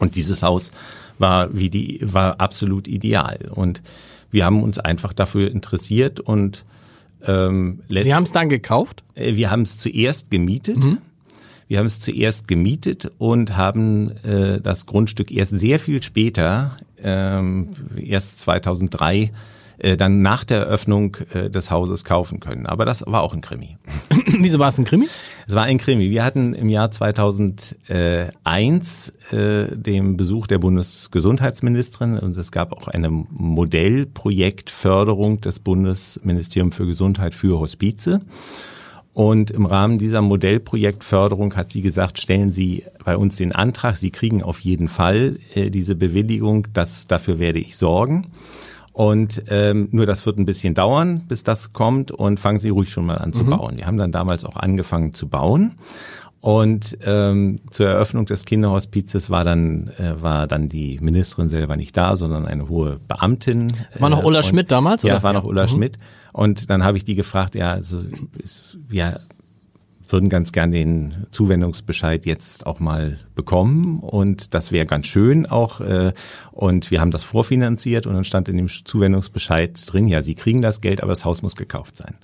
und 0.00 0.16
dieses 0.16 0.42
Haus 0.42 0.72
war 1.22 1.56
wie 1.56 1.70
die 1.70 2.00
war 2.02 2.38
absolut 2.38 2.86
ideal 2.86 3.38
und 3.54 3.80
wir 4.30 4.44
haben 4.44 4.62
uns 4.62 4.78
einfach 4.78 5.14
dafür 5.14 5.50
interessiert 5.50 6.20
und 6.20 6.66
ähm, 7.24 7.80
Sie 7.88 8.14
haben 8.14 8.24
es 8.24 8.32
dann 8.32 8.48
gekauft? 8.48 9.04
Äh, 9.14 9.36
wir 9.36 9.50
haben 9.50 9.62
es 9.62 9.78
zuerst 9.78 10.30
gemietet. 10.30 10.84
Mhm. 10.84 10.98
Wir 11.68 11.78
haben 11.78 11.86
es 11.86 12.00
zuerst 12.00 12.48
gemietet 12.48 13.10
und 13.18 13.56
haben 13.56 14.10
äh, 14.24 14.60
das 14.60 14.84
Grundstück 14.84 15.30
erst 15.30 15.58
sehr 15.58 15.78
viel 15.78 16.02
später, 16.02 16.76
ähm, 17.02 17.70
erst 17.96 18.40
2003, 18.40 19.30
äh, 19.78 19.96
dann 19.96 20.20
nach 20.20 20.44
der 20.44 20.58
Eröffnung 20.58 21.16
äh, 21.32 21.48
des 21.48 21.70
Hauses 21.70 22.04
kaufen 22.04 22.40
können. 22.40 22.66
Aber 22.66 22.84
das 22.84 23.04
war 23.06 23.22
auch 23.22 23.32
ein 23.32 23.40
Krimi. 23.40 23.78
Wieso 24.38 24.58
war 24.58 24.68
es 24.68 24.78
ein 24.78 24.84
Krimi? 24.84 25.08
Es 25.46 25.54
war 25.54 25.64
ein 25.64 25.76
Krimi. 25.78 26.10
Wir 26.10 26.24
hatten 26.24 26.54
im 26.54 26.68
Jahr 26.68 26.90
2001 26.90 29.18
äh, 29.30 29.76
den 29.76 30.16
Besuch 30.16 30.46
der 30.46 30.58
Bundesgesundheitsministerin 30.58 32.18
und 32.18 32.36
es 32.36 32.52
gab 32.52 32.72
auch 32.72 32.88
eine 32.88 33.10
Modellprojektförderung 33.10 35.40
des 35.40 35.58
Bundesministeriums 35.58 36.76
für 36.76 36.86
Gesundheit 36.86 37.34
für 37.34 37.58
Hospize. 37.58 38.20
Und 39.14 39.50
im 39.50 39.66
Rahmen 39.66 39.98
dieser 39.98 40.22
Modellprojektförderung 40.22 41.54
hat 41.54 41.70
sie 41.70 41.82
gesagt, 41.82 42.18
stellen 42.18 42.50
Sie 42.50 42.84
bei 43.04 43.14
uns 43.16 43.36
den 43.36 43.52
Antrag, 43.52 43.96
Sie 43.96 44.10
kriegen 44.10 44.42
auf 44.42 44.60
jeden 44.60 44.88
Fall 44.88 45.38
äh, 45.54 45.70
diese 45.70 45.96
Bewilligung, 45.96 46.68
das, 46.72 47.06
dafür 47.08 47.38
werde 47.38 47.58
ich 47.58 47.76
sorgen. 47.76 48.28
Und 48.92 49.44
ähm, 49.48 49.88
nur 49.90 50.04
das 50.04 50.26
wird 50.26 50.38
ein 50.38 50.44
bisschen 50.44 50.74
dauern, 50.74 51.24
bis 51.26 51.44
das 51.44 51.72
kommt 51.72 52.10
und 52.10 52.38
fangen 52.38 52.58
Sie 52.58 52.68
ruhig 52.68 52.90
schon 52.90 53.06
mal 53.06 53.16
an 53.16 53.32
zu 53.32 53.44
mhm. 53.44 53.50
bauen. 53.50 53.76
Wir 53.78 53.86
haben 53.86 53.96
dann 53.96 54.12
damals 54.12 54.44
auch 54.44 54.56
angefangen 54.56 55.14
zu 55.14 55.28
bauen. 55.28 55.78
Und 56.42 56.98
ähm, 57.06 57.60
zur 57.70 57.86
Eröffnung 57.86 58.26
des 58.26 58.44
Kinderhospizes 58.44 59.30
war 59.30 59.44
dann 59.44 59.92
äh, 59.98 60.20
war 60.20 60.48
dann 60.48 60.68
die 60.68 60.98
Ministerin 61.00 61.48
selber 61.48 61.76
nicht 61.76 61.96
da, 61.96 62.16
sondern 62.16 62.46
eine 62.46 62.68
hohe 62.68 62.98
Beamtin. 63.06 63.72
War 64.00 64.10
noch 64.10 64.24
Ulla 64.24 64.40
äh, 64.40 64.42
Schmidt 64.42 64.72
damals? 64.72 65.04
Ja, 65.04 65.14
oder? 65.14 65.22
war 65.22 65.32
noch 65.32 65.44
Ulla 65.44 65.62
mhm. 65.62 65.68
Schmidt. 65.68 65.98
Und 66.32 66.68
dann 66.68 66.82
habe 66.82 66.96
ich 66.96 67.04
die 67.04 67.14
gefragt, 67.14 67.54
ja, 67.54 67.70
also 67.72 68.02
ist, 68.42 68.76
ja, 68.90 69.20
würden 70.12 70.28
ganz 70.28 70.52
gern 70.52 70.70
den 70.70 71.26
Zuwendungsbescheid 71.30 72.26
jetzt 72.26 72.66
auch 72.66 72.80
mal 72.80 73.18
bekommen 73.34 74.00
und 74.00 74.54
das 74.54 74.70
wäre 74.70 74.86
ganz 74.86 75.06
schön 75.06 75.46
auch 75.46 75.80
äh, 75.80 76.12
und 76.52 76.90
wir 76.90 77.00
haben 77.00 77.10
das 77.10 77.24
vorfinanziert 77.24 78.06
und 78.06 78.14
dann 78.14 78.24
stand 78.24 78.48
in 78.48 78.56
dem 78.56 78.68
Zuwendungsbescheid 78.68 79.80
drin, 79.86 80.08
ja, 80.08 80.22
Sie 80.22 80.34
kriegen 80.34 80.62
das 80.62 80.80
Geld, 80.80 81.02
aber 81.02 81.12
das 81.12 81.24
Haus 81.24 81.42
muss 81.42 81.56
gekauft 81.56 81.96
sein. 81.96 82.16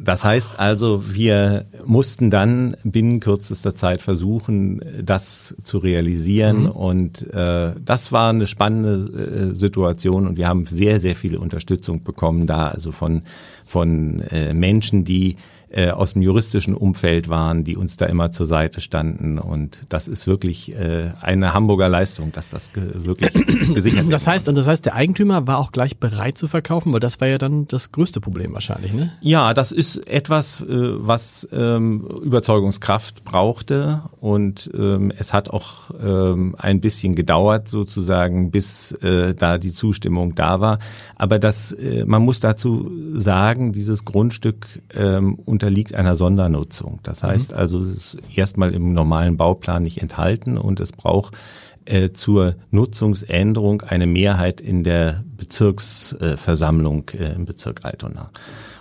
Das 0.00 0.24
heißt 0.24 0.58
also, 0.58 1.12
wir 1.12 1.66
mussten 1.84 2.30
dann 2.30 2.76
binnen 2.84 3.20
kürzester 3.20 3.74
Zeit 3.74 4.02
versuchen, 4.02 4.80
das 5.02 5.56
zu 5.62 5.78
realisieren. 5.78 6.64
Mhm. 6.64 6.70
Und 6.70 7.34
äh, 7.34 7.74
das 7.84 8.12
war 8.12 8.30
eine 8.30 8.46
spannende 8.46 9.52
äh, 9.52 9.56
Situation 9.56 10.26
und 10.26 10.36
wir 10.36 10.48
haben 10.48 10.66
sehr, 10.66 11.00
sehr 11.00 11.16
viel 11.16 11.36
Unterstützung 11.36 12.04
bekommen 12.04 12.46
da, 12.46 12.68
also 12.68 12.92
von, 12.92 13.22
von 13.66 14.20
äh, 14.20 14.54
Menschen, 14.54 15.04
die 15.04 15.36
äh, 15.70 15.90
aus 15.90 16.14
dem 16.14 16.22
juristischen 16.22 16.74
Umfeld 16.74 17.28
waren, 17.28 17.64
die 17.64 17.76
uns 17.76 17.96
da 17.96 18.06
immer 18.06 18.32
zur 18.32 18.46
Seite 18.46 18.80
standen. 18.80 19.38
Und 19.38 19.80
das 19.88 20.08
ist 20.08 20.26
wirklich 20.26 20.74
äh, 20.74 21.12
eine 21.20 21.54
Hamburger 21.54 21.88
Leistung, 21.88 22.32
dass 22.32 22.50
das 22.50 22.72
ge 22.72 22.82
wirklich 22.94 23.32
gesichert 23.74 24.04
wird. 24.04 24.12
Das 24.12 24.26
heißt, 24.26 24.48
das 24.48 24.66
heißt, 24.66 24.84
der 24.86 24.94
Eigentümer 24.94 25.46
war 25.46 25.58
auch 25.58 25.72
gleich 25.72 25.98
bereit 25.98 26.38
zu 26.38 26.48
verkaufen, 26.48 26.92
weil 26.92 27.00
das 27.00 27.20
war 27.20 27.28
ja 27.28 27.38
dann 27.38 27.68
das 27.68 27.92
größte 27.92 28.20
Problem 28.20 28.54
wahrscheinlich, 28.54 28.92
ne? 28.92 29.12
Ja, 29.20 29.54
das 29.54 29.72
ist 29.72 29.96
etwas, 30.06 30.60
äh, 30.62 30.66
was 30.68 31.48
ähm, 31.52 32.06
Überzeugungskraft 32.22 33.24
brauchte 33.24 34.02
und 34.20 34.70
ähm, 34.74 35.12
es 35.16 35.32
hat 35.32 35.50
auch 35.50 35.90
ähm, 36.02 36.56
ein 36.58 36.80
bisschen 36.80 37.14
gedauert 37.14 37.68
sozusagen, 37.68 38.50
bis 38.50 38.92
äh, 38.92 39.34
da 39.34 39.58
die 39.58 39.72
Zustimmung 39.72 40.34
da 40.34 40.60
war. 40.60 40.78
Aber 41.16 41.38
das, 41.38 41.72
äh, 41.72 42.04
man 42.06 42.22
muss 42.22 42.40
dazu 42.40 42.90
sagen, 43.14 43.72
dieses 43.72 44.04
Grundstück 44.04 44.66
ähm, 44.94 45.34
unterliegt 45.58 45.92
einer 45.92 46.14
Sondernutzung. 46.14 47.00
Das 47.02 47.24
heißt 47.24 47.50
mhm. 47.50 47.56
also, 47.56 47.82
es 47.82 48.14
ist 48.14 48.18
erstmal 48.32 48.72
im 48.72 48.92
normalen 48.92 49.36
Bauplan 49.36 49.82
nicht 49.82 50.00
enthalten 50.00 50.56
und 50.56 50.78
es 50.78 50.92
braucht 50.92 51.36
äh, 51.84 52.12
zur 52.12 52.54
Nutzungsänderung 52.70 53.82
eine 53.82 54.06
Mehrheit 54.06 54.60
in 54.60 54.84
der 54.84 55.24
Bezirksversammlung 55.36 57.10
äh, 57.10 57.34
im 57.34 57.44
Bezirk 57.44 57.84
Altona. 57.84 58.30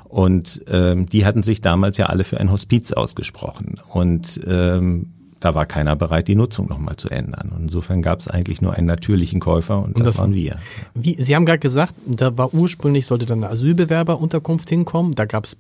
Und 0.04 0.62
ähm, 0.68 1.08
die 1.08 1.26
hatten 1.26 1.42
sich 1.42 1.62
damals 1.62 1.98
ja 1.98 2.06
alle 2.06 2.24
für 2.24 2.40
ein 2.40 2.52
Hospiz 2.52 2.94
ausgesprochen. 2.94 3.82
Und 3.90 4.40
ähm, 4.46 5.13
da 5.40 5.56
war 5.56 5.66
keiner 5.66 5.96
bereit, 5.96 6.28
die 6.28 6.36
Nutzung 6.36 6.68
nochmal 6.68 6.96
zu 6.96 7.10
ändern. 7.10 7.52
Und 7.56 7.63
insofern 7.63 8.02
gab 8.02 8.20
es 8.20 8.28
eigentlich 8.28 8.62
nur 8.62 8.74
einen 8.74 8.88
natürlichen 8.88 9.40
Käufer 9.40 9.80
und, 9.80 9.96
und 9.96 10.00
das, 10.00 10.16
das, 10.16 10.18
waren 10.20 10.34
wir. 10.34 10.58
Wie, 10.94 11.22
Sie 11.22 11.36
haben 11.36 11.46
gerade 11.46 11.60
gesagt, 11.60 11.94
da 12.06 12.38
war 12.38 12.54
ursprünglich, 12.54 13.06
sollte 13.08 13.26
dann 13.26 13.44
eine 13.44 13.52
Asylbewerberunterkunft 13.52 14.70
hinkommen. 14.70 15.16
Da 15.16 15.26
gab 15.26 15.46
es 15.46 15.58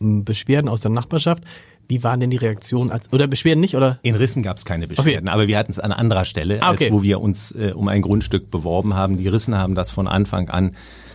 Beschwerden 0.00 0.68
aus 0.68 0.80
der 0.80 0.90
Nachbarschaft. 0.90 1.44
Wie 1.88 2.02
waren 2.02 2.20
denn 2.20 2.30
die 2.30 2.36
Reaktionen? 2.36 2.90
Als, 2.90 3.12
oder 3.12 3.26
Beschwerden 3.26 3.60
nicht? 3.60 3.74
Oder? 3.74 3.98
In 4.02 4.14
Rissen 4.14 4.42
gab 4.42 4.56
es 4.56 4.64
keine 4.64 4.86
Beschwerden, 4.86 5.28
okay. 5.28 5.34
aber 5.34 5.48
wir 5.48 5.58
hatten 5.58 5.72
es 5.72 5.80
an 5.80 5.92
anderer 5.92 6.24
Stelle, 6.24 6.62
ah, 6.62 6.70
okay. 6.70 6.84
als 6.84 6.92
wo 6.92 7.02
wir 7.02 7.20
uns 7.20 7.52
äh, 7.52 7.72
um 7.74 7.88
ein 7.88 8.00
Grundstück 8.02 8.50
beworben 8.50 8.94
haben. 8.94 9.18
Die 9.18 9.26
Rissen 9.26 9.56
haben 9.56 9.74
das 9.74 9.90
von 9.90 10.06
Anfang 10.06 10.48
an 10.50 10.72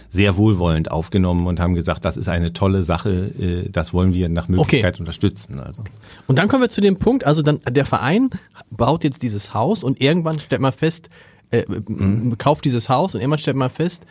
sehr 0.10 0.38
wohlwollend 0.38 0.92
aufgenommen 0.92 1.48
und 1.48 1.60
haben 1.60 1.76
gesagt, 1.76 2.06
das 2.06 2.18
ist 2.18 2.28
eine 2.28 2.54
tolle 2.54 2.84
Sache, 2.84 3.32
äh, 3.40 3.70
das 3.70 3.94
wollen 3.94 4.14
wir 4.14 4.30
nach 4.30 4.48
Möglichkeit 4.48 4.96
okay. 4.96 5.02
unterstützen. 5.02 5.60
Also. 5.60 5.84
Und 6.28 6.38
dann 6.38 6.48
kommen 6.48 6.62
wir 6.62 6.70
zu 6.70 6.82
dem 6.82 6.98
Punkt, 6.98 7.26
also 7.26 7.42
dann 7.42 7.60
der 7.70 7.86
Verein 7.86 8.30
baut 8.70 9.04
jetzt 9.04 9.22
dieses 9.24 9.54
Haus 9.54 9.84
und 9.84 10.02
irgendwann 10.02 10.40
stellt 10.40 10.62
man 10.62 10.74
fest, 10.74 11.10
äh, 11.52 11.64
mhm. 11.88 12.38
kauft 12.38 12.66
dieses 12.66 12.90
Haus 12.90 13.16
und 13.16 13.22
irgendwann 13.22 13.40
stellt 13.40 13.58
man 13.58 13.70
fest, 13.70 14.06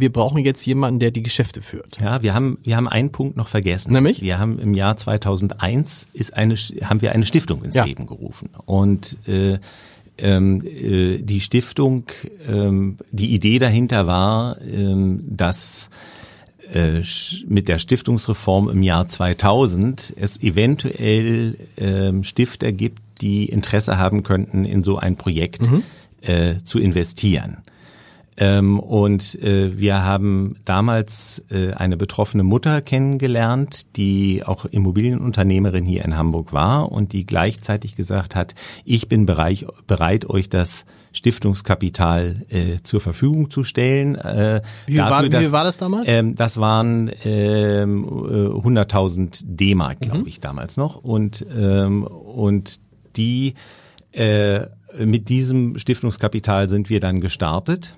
wir 0.00 0.12
brauchen 0.12 0.44
jetzt 0.44 0.64
jemanden, 0.66 1.00
der 1.00 1.10
die 1.10 1.22
Geschäfte 1.22 1.62
führt. 1.62 2.00
Ja, 2.00 2.22
wir 2.22 2.34
haben, 2.34 2.58
wir 2.62 2.76
haben 2.76 2.88
einen 2.88 3.12
Punkt 3.12 3.36
noch 3.36 3.48
vergessen. 3.48 3.92
Nämlich? 3.92 4.22
Wir 4.22 4.38
haben 4.38 4.58
im 4.58 4.74
Jahr 4.74 4.96
2001 4.96 6.08
ist 6.12 6.34
eine, 6.34 6.54
haben 6.56 7.02
wir 7.02 7.12
eine 7.12 7.24
Stiftung 7.24 7.64
ins 7.64 7.76
ja. 7.76 7.84
Leben 7.84 8.06
gerufen. 8.06 8.50
Und 8.66 9.16
äh, 9.26 9.58
ähm, 10.18 10.62
äh, 10.64 11.18
die 11.18 11.40
Stiftung, 11.40 12.04
ähm, 12.48 12.96
die 13.10 13.32
Idee 13.34 13.58
dahinter 13.58 14.06
war, 14.06 14.60
ähm, 14.60 15.20
dass 15.24 15.90
äh, 16.72 17.00
mit 17.46 17.68
der 17.68 17.78
Stiftungsreform 17.78 18.68
im 18.68 18.82
Jahr 18.82 19.06
2000 19.08 20.14
es 20.16 20.40
eventuell 20.42 21.56
ähm, 21.76 22.22
Stifter 22.22 22.72
gibt, 22.72 23.02
die 23.20 23.46
Interesse 23.46 23.98
haben 23.98 24.22
könnten, 24.22 24.64
in 24.64 24.82
so 24.82 24.96
ein 24.96 25.16
Projekt 25.16 25.62
mhm. 25.62 25.82
äh, 26.22 26.56
zu 26.64 26.78
investieren. 26.78 27.58
Ähm, 28.36 28.78
und 28.78 29.34
äh, 29.42 29.78
wir 29.78 30.02
haben 30.02 30.56
damals 30.64 31.44
äh, 31.50 31.72
eine 31.72 31.96
betroffene 31.96 32.42
Mutter 32.42 32.80
kennengelernt, 32.80 33.96
die 33.96 34.42
auch 34.44 34.64
Immobilienunternehmerin 34.64 35.84
hier 35.84 36.04
in 36.04 36.16
Hamburg 36.16 36.52
war 36.52 36.90
und 36.90 37.12
die 37.12 37.26
gleichzeitig 37.26 37.96
gesagt 37.96 38.34
hat, 38.34 38.54
ich 38.84 39.08
bin 39.08 39.26
bereit, 39.26 39.66
bereit 39.86 40.28
euch 40.30 40.48
das 40.48 40.86
Stiftungskapital 41.12 42.46
äh, 42.48 42.78
zur 42.82 43.00
Verfügung 43.00 43.50
zu 43.50 43.64
stellen. 43.64 44.14
Äh, 44.14 44.62
wie, 44.86 44.96
dafür, 44.96 45.10
war, 45.10 45.28
dass, 45.28 45.42
wie 45.42 45.52
war 45.52 45.64
das 45.64 45.78
damals? 45.78 46.04
Ähm, 46.08 46.34
das 46.36 46.58
waren 46.58 47.10
ähm, 47.24 48.06
100.000 48.06 49.40
D-Mark, 49.42 50.00
glaube 50.00 50.20
mhm. 50.20 50.26
ich, 50.26 50.40
damals 50.40 50.76
noch. 50.76 50.96
Und, 50.96 51.44
ähm, 51.54 52.04
und 52.04 52.80
die 53.16 53.54
äh, 54.12 54.66
mit 54.98 55.28
diesem 55.28 55.78
Stiftungskapital 55.78 56.68
sind 56.68 56.90
wir 56.90 57.00
dann 57.00 57.20
gestartet. 57.20 57.96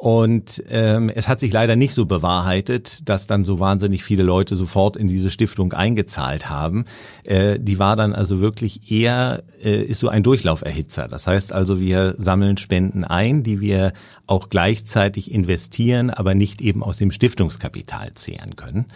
Und 0.00 0.64
ähm, 0.70 1.10
es 1.14 1.28
hat 1.28 1.40
sich 1.40 1.52
leider 1.52 1.76
nicht 1.76 1.92
so 1.92 2.06
bewahrheitet, 2.06 3.06
dass 3.06 3.26
dann 3.26 3.44
so 3.44 3.60
wahnsinnig 3.60 4.02
viele 4.02 4.22
Leute 4.22 4.56
sofort 4.56 4.96
in 4.96 5.08
diese 5.08 5.30
Stiftung 5.30 5.74
eingezahlt 5.74 6.48
haben. 6.48 6.86
Äh, 7.26 7.60
die 7.60 7.78
war 7.78 7.96
dann 7.96 8.14
also 8.14 8.40
wirklich 8.40 8.90
eher, 8.90 9.42
äh, 9.62 9.82
ist 9.82 10.00
so 10.00 10.08
ein 10.08 10.22
Durchlauferhitzer. 10.22 11.06
Das 11.06 11.26
heißt 11.26 11.52
also, 11.52 11.80
wir 11.80 12.14
sammeln 12.16 12.56
Spenden 12.56 13.04
ein, 13.04 13.42
die 13.42 13.60
wir 13.60 13.92
auch 14.26 14.48
gleichzeitig 14.48 15.30
investieren, 15.30 16.08
aber 16.08 16.34
nicht 16.34 16.62
eben 16.62 16.82
aus 16.82 16.96
dem 16.96 17.10
Stiftungskapital 17.10 18.12
zehren 18.12 18.56
können. 18.56 18.86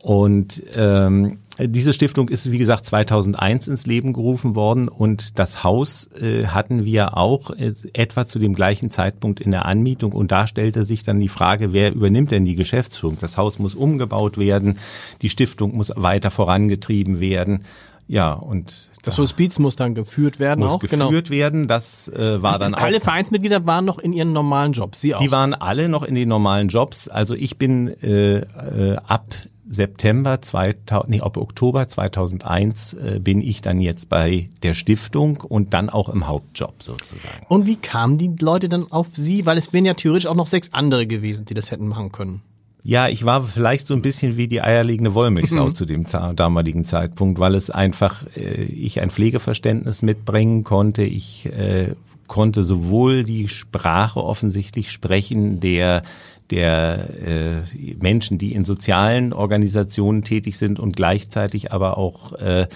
Und 0.00 0.62
ähm, 0.76 1.38
diese 1.58 1.92
Stiftung 1.92 2.28
ist, 2.28 2.50
wie 2.50 2.58
gesagt, 2.58 2.86
2001 2.86 3.68
ins 3.68 3.86
Leben 3.86 4.12
gerufen 4.12 4.54
worden 4.54 4.88
und 4.88 5.38
das 5.38 5.64
Haus 5.64 6.10
äh, 6.20 6.46
hatten 6.46 6.84
wir 6.84 7.16
auch 7.16 7.50
äh, 7.50 7.72
etwa 7.94 8.26
zu 8.26 8.38
dem 8.38 8.54
gleichen 8.54 8.90
Zeitpunkt 8.90 9.40
in 9.40 9.50
der 9.50 9.64
Anmietung 9.64 10.12
und 10.12 10.32
da 10.32 10.46
stellte 10.46 10.84
sich 10.84 11.02
dann 11.02 11.18
die 11.18 11.28
Frage, 11.28 11.72
wer 11.72 11.94
übernimmt 11.94 12.30
denn 12.30 12.44
die 12.44 12.56
Geschäftsführung? 12.56 13.16
Das 13.20 13.36
Haus 13.36 13.58
muss 13.58 13.74
umgebaut 13.74 14.36
werden, 14.36 14.78
die 15.22 15.30
Stiftung 15.30 15.74
muss 15.74 15.92
weiter 15.96 16.30
vorangetrieben 16.30 17.20
werden. 17.20 17.64
Ja, 18.08 18.32
und 18.34 18.90
das 19.02 19.18
Hospiz 19.18 19.58
muss 19.58 19.76
dann 19.76 19.94
geführt 19.94 20.38
werden 20.38 20.60
muss 20.60 20.74
auch. 20.74 20.78
geführt 20.80 21.00
genau. 21.00 21.30
werden. 21.30 21.68
Das 21.68 22.08
äh, 22.08 22.42
war 22.42 22.58
dann 22.58 22.74
alle 22.74 22.82
auch. 22.82 22.86
Alle 22.86 23.00
Vereinsmitglieder 23.00 23.66
waren 23.66 23.84
noch 23.84 23.98
in 23.98 24.12
ihren 24.12 24.32
normalen 24.32 24.72
Jobs. 24.72 25.00
Sie 25.00 25.14
auch. 25.14 25.20
Die 25.20 25.30
waren 25.30 25.54
alle 25.54 25.88
noch 25.88 26.02
in 26.02 26.14
den 26.14 26.28
normalen 26.28 26.68
Jobs. 26.68 27.08
Also 27.08 27.34
ich 27.34 27.56
bin 27.56 27.88
äh, 28.02 28.38
äh, 28.38 28.96
ab 29.06 29.26
September 29.68 30.40
2000, 30.40 31.10
nee, 31.10 31.20
ab 31.20 31.36
Oktober 31.36 31.88
2001 31.88 32.94
äh, 32.94 33.20
bin 33.20 33.40
ich 33.40 33.62
dann 33.62 33.80
jetzt 33.80 34.08
bei 34.08 34.48
der 34.62 34.74
Stiftung 34.74 35.38
und 35.38 35.74
dann 35.74 35.90
auch 35.90 36.08
im 36.08 36.26
Hauptjob 36.26 36.82
sozusagen. 36.82 37.46
Und 37.48 37.66
wie 37.66 37.76
kamen 37.76 38.18
die 38.18 38.32
Leute 38.40 38.68
dann 38.68 38.90
auf 38.90 39.08
Sie? 39.14 39.46
Weil 39.46 39.58
es 39.58 39.72
wären 39.72 39.84
ja 39.84 39.94
theoretisch 39.94 40.26
auch 40.26 40.34
noch 40.34 40.46
sechs 40.46 40.72
andere 40.72 41.06
gewesen, 41.06 41.44
die 41.46 41.54
das 41.54 41.70
hätten 41.70 41.88
machen 41.88 42.12
können. 42.12 42.42
Ja, 42.88 43.08
ich 43.08 43.24
war 43.24 43.42
vielleicht 43.42 43.88
so 43.88 43.94
ein 43.94 44.02
bisschen 44.02 44.36
wie 44.36 44.46
die 44.46 44.62
eierlegende 44.62 45.12
Wollmilchsau 45.14 45.66
mhm. 45.66 45.74
zu 45.74 45.86
dem 45.86 46.04
damaligen 46.36 46.84
Zeitpunkt, 46.84 47.40
weil 47.40 47.56
es 47.56 47.68
einfach 47.68 48.24
äh, 48.36 48.62
ich 48.62 49.00
ein 49.00 49.10
Pflegeverständnis 49.10 50.02
mitbringen 50.02 50.62
konnte. 50.62 51.02
Ich 51.02 51.46
äh, 51.46 51.94
konnte 52.28 52.62
sowohl 52.62 53.24
die 53.24 53.48
Sprache 53.48 54.22
offensichtlich 54.22 54.92
sprechen 54.92 55.58
der 55.58 56.04
der 56.50 57.08
äh, 57.20 57.94
Menschen, 58.00 58.38
die 58.38 58.52
in 58.52 58.64
sozialen 58.64 59.32
Organisationen 59.32 60.22
tätig 60.22 60.56
sind 60.58 60.78
und 60.78 60.94
gleichzeitig 60.94 61.72
aber 61.72 61.98
auch 61.98 62.32
äh, 62.34 62.66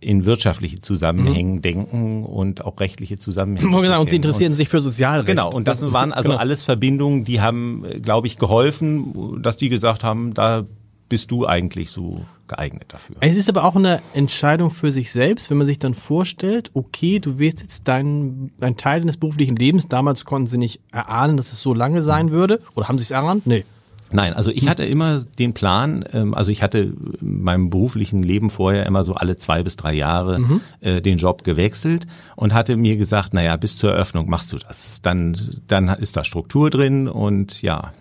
in 0.00 0.24
wirtschaftliche 0.24 0.80
Zusammenhängen 0.80 1.56
mhm. 1.56 1.62
denken 1.62 2.24
und 2.24 2.64
auch 2.64 2.80
rechtliche 2.80 3.18
Zusammenhänge. 3.18 3.82
Genau, 3.82 4.00
und 4.00 4.10
sie 4.10 4.16
interessieren 4.16 4.52
und, 4.52 4.56
sich 4.56 4.68
für 4.68 4.80
Sozialrecht. 4.80 5.26
Genau, 5.26 5.50
und 5.50 5.68
das 5.68 5.92
waren 5.92 6.12
also 6.12 6.30
genau. 6.30 6.40
alles 6.40 6.62
Verbindungen, 6.62 7.24
die 7.24 7.40
haben, 7.40 7.84
glaube 8.02 8.26
ich, 8.26 8.38
geholfen, 8.38 9.42
dass 9.42 9.56
die 9.56 9.68
gesagt 9.68 10.04
haben, 10.04 10.34
da 10.34 10.64
bist 11.08 11.30
du 11.30 11.46
eigentlich 11.46 11.90
so 11.90 12.24
geeignet 12.48 12.86
dafür. 12.88 13.16
Es 13.20 13.36
ist 13.36 13.48
aber 13.48 13.64
auch 13.64 13.76
eine 13.76 14.00
Entscheidung 14.14 14.70
für 14.70 14.90
sich 14.90 15.12
selbst, 15.12 15.50
wenn 15.50 15.58
man 15.58 15.66
sich 15.66 15.78
dann 15.78 15.94
vorstellt, 15.94 16.70
okay, 16.74 17.18
du 17.18 17.38
wirst 17.38 17.60
jetzt 17.60 17.88
deinen 17.88 18.52
ein 18.60 18.76
Teil 18.76 19.00
deines 19.00 19.16
beruflichen 19.16 19.56
Lebens, 19.56 19.88
damals 19.88 20.24
konnten 20.24 20.48
sie 20.48 20.58
nicht 20.58 20.80
erahnen, 20.92 21.36
dass 21.36 21.52
es 21.52 21.60
so 21.60 21.74
lange 21.74 22.02
sein 22.02 22.32
würde, 22.32 22.60
oder 22.74 22.88
haben 22.88 22.98
sie 22.98 23.04
es 23.04 23.10
erahnt? 23.10 23.46
Nee. 23.46 23.64
Nein, 24.10 24.32
also 24.32 24.50
ich 24.50 24.68
hatte 24.68 24.84
immer 24.84 25.20
den 25.38 25.52
Plan, 25.52 26.04
ähm, 26.12 26.34
also 26.34 26.50
ich 26.50 26.62
hatte 26.62 26.94
in 27.20 27.42
meinem 27.42 27.68
beruflichen 27.68 28.22
Leben 28.22 28.48
vorher 28.48 28.86
immer 28.86 29.04
so 29.04 29.14
alle 29.14 29.36
zwei 29.36 29.62
bis 29.62 29.76
drei 29.76 29.92
Jahre 29.92 30.38
mhm. 30.38 30.60
äh, 30.80 31.02
den 31.02 31.18
Job 31.18 31.44
gewechselt 31.44 32.06
und 32.34 32.54
hatte 32.54 32.76
mir 32.76 32.96
gesagt, 32.96 33.34
naja, 33.34 33.56
bis 33.56 33.76
zur 33.76 33.92
Eröffnung 33.92 34.30
machst 34.30 34.52
du 34.52 34.56
das. 34.56 35.02
Dann, 35.02 35.36
dann 35.66 35.88
ist 35.88 36.16
da 36.16 36.24
Struktur 36.24 36.70
drin 36.70 37.06
und 37.06 37.60
ja, 37.60 37.92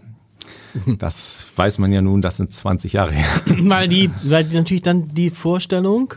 das 0.98 1.48
weiß 1.56 1.78
man 1.80 1.92
ja 1.92 2.02
nun, 2.02 2.22
das 2.22 2.38
sind 2.38 2.52
20 2.52 2.94
Jahre 2.94 3.12
her. 3.12 3.28
Weil 3.46 3.88
die, 3.88 4.10
weil 4.24 4.44
die 4.44 4.56
natürlich 4.56 4.84
dann 4.84 5.14
die 5.14 5.30
Vorstellung, 5.30 6.14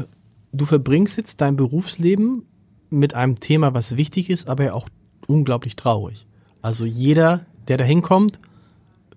du 0.52 0.66
verbringst 0.66 1.16
jetzt 1.16 1.40
dein 1.40 1.56
Berufsleben 1.56 2.44
mit 2.90 3.14
einem 3.14 3.38
Thema, 3.38 3.74
was 3.74 3.96
wichtig 3.96 4.30
ist, 4.30 4.48
aber 4.48 4.64
ja 4.64 4.72
auch 4.74 4.88
unglaublich 5.26 5.76
traurig. 5.76 6.26
Also 6.62 6.84
jeder, 6.84 7.46
der 7.68 7.76
da 7.76 7.84
hinkommt, 7.84 8.40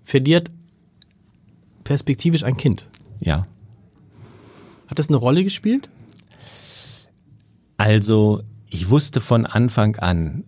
verliert 0.04 0.50
perspektivisch 1.82 2.44
ein 2.44 2.56
Kind. 2.56 2.88
Ja. 3.20 3.46
Hat 4.86 4.98
das 4.98 5.08
eine 5.08 5.16
Rolle 5.16 5.44
gespielt? 5.44 5.88
Also, 7.76 8.42
ich 8.68 8.90
wusste 8.90 9.20
von 9.20 9.46
Anfang 9.46 9.96
an, 9.96 10.44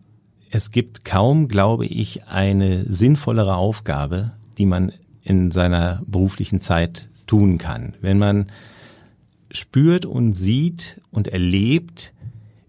es 0.50 0.70
gibt 0.70 1.04
kaum, 1.04 1.48
glaube 1.48 1.86
ich, 1.86 2.26
eine 2.28 2.84
sinnvollere 2.90 3.56
Aufgabe, 3.56 4.32
die 4.58 4.66
man 4.66 4.92
in 5.22 5.50
seiner 5.50 6.02
beruflichen 6.06 6.60
Zeit 6.60 7.08
tun 7.26 7.58
kann. 7.58 7.94
Wenn 8.00 8.18
man 8.18 8.46
spürt 9.50 10.04
und 10.06 10.34
sieht 10.34 11.00
und 11.10 11.28
erlebt, 11.28 12.12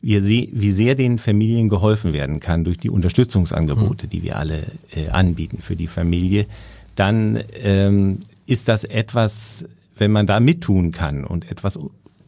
wie 0.01 0.71
sehr 0.71 0.95
den 0.95 1.19
Familien 1.19 1.69
geholfen 1.69 2.13
werden 2.13 2.39
kann 2.39 2.63
durch 2.63 2.77
die 2.77 2.89
Unterstützungsangebote, 2.89 4.07
die 4.07 4.23
wir 4.23 4.37
alle 4.37 4.63
äh, 4.91 5.09
anbieten 5.09 5.59
für 5.61 5.75
die 5.75 5.87
Familie, 5.87 6.45
dann 6.95 7.43
ähm, 7.53 8.19
ist 8.45 8.67
das 8.67 8.83
etwas, 8.83 9.67
wenn 9.97 10.11
man 10.11 10.27
da 10.27 10.39
mittun 10.39 10.91
kann 10.91 11.23
und 11.25 11.49
etwas 11.51 11.77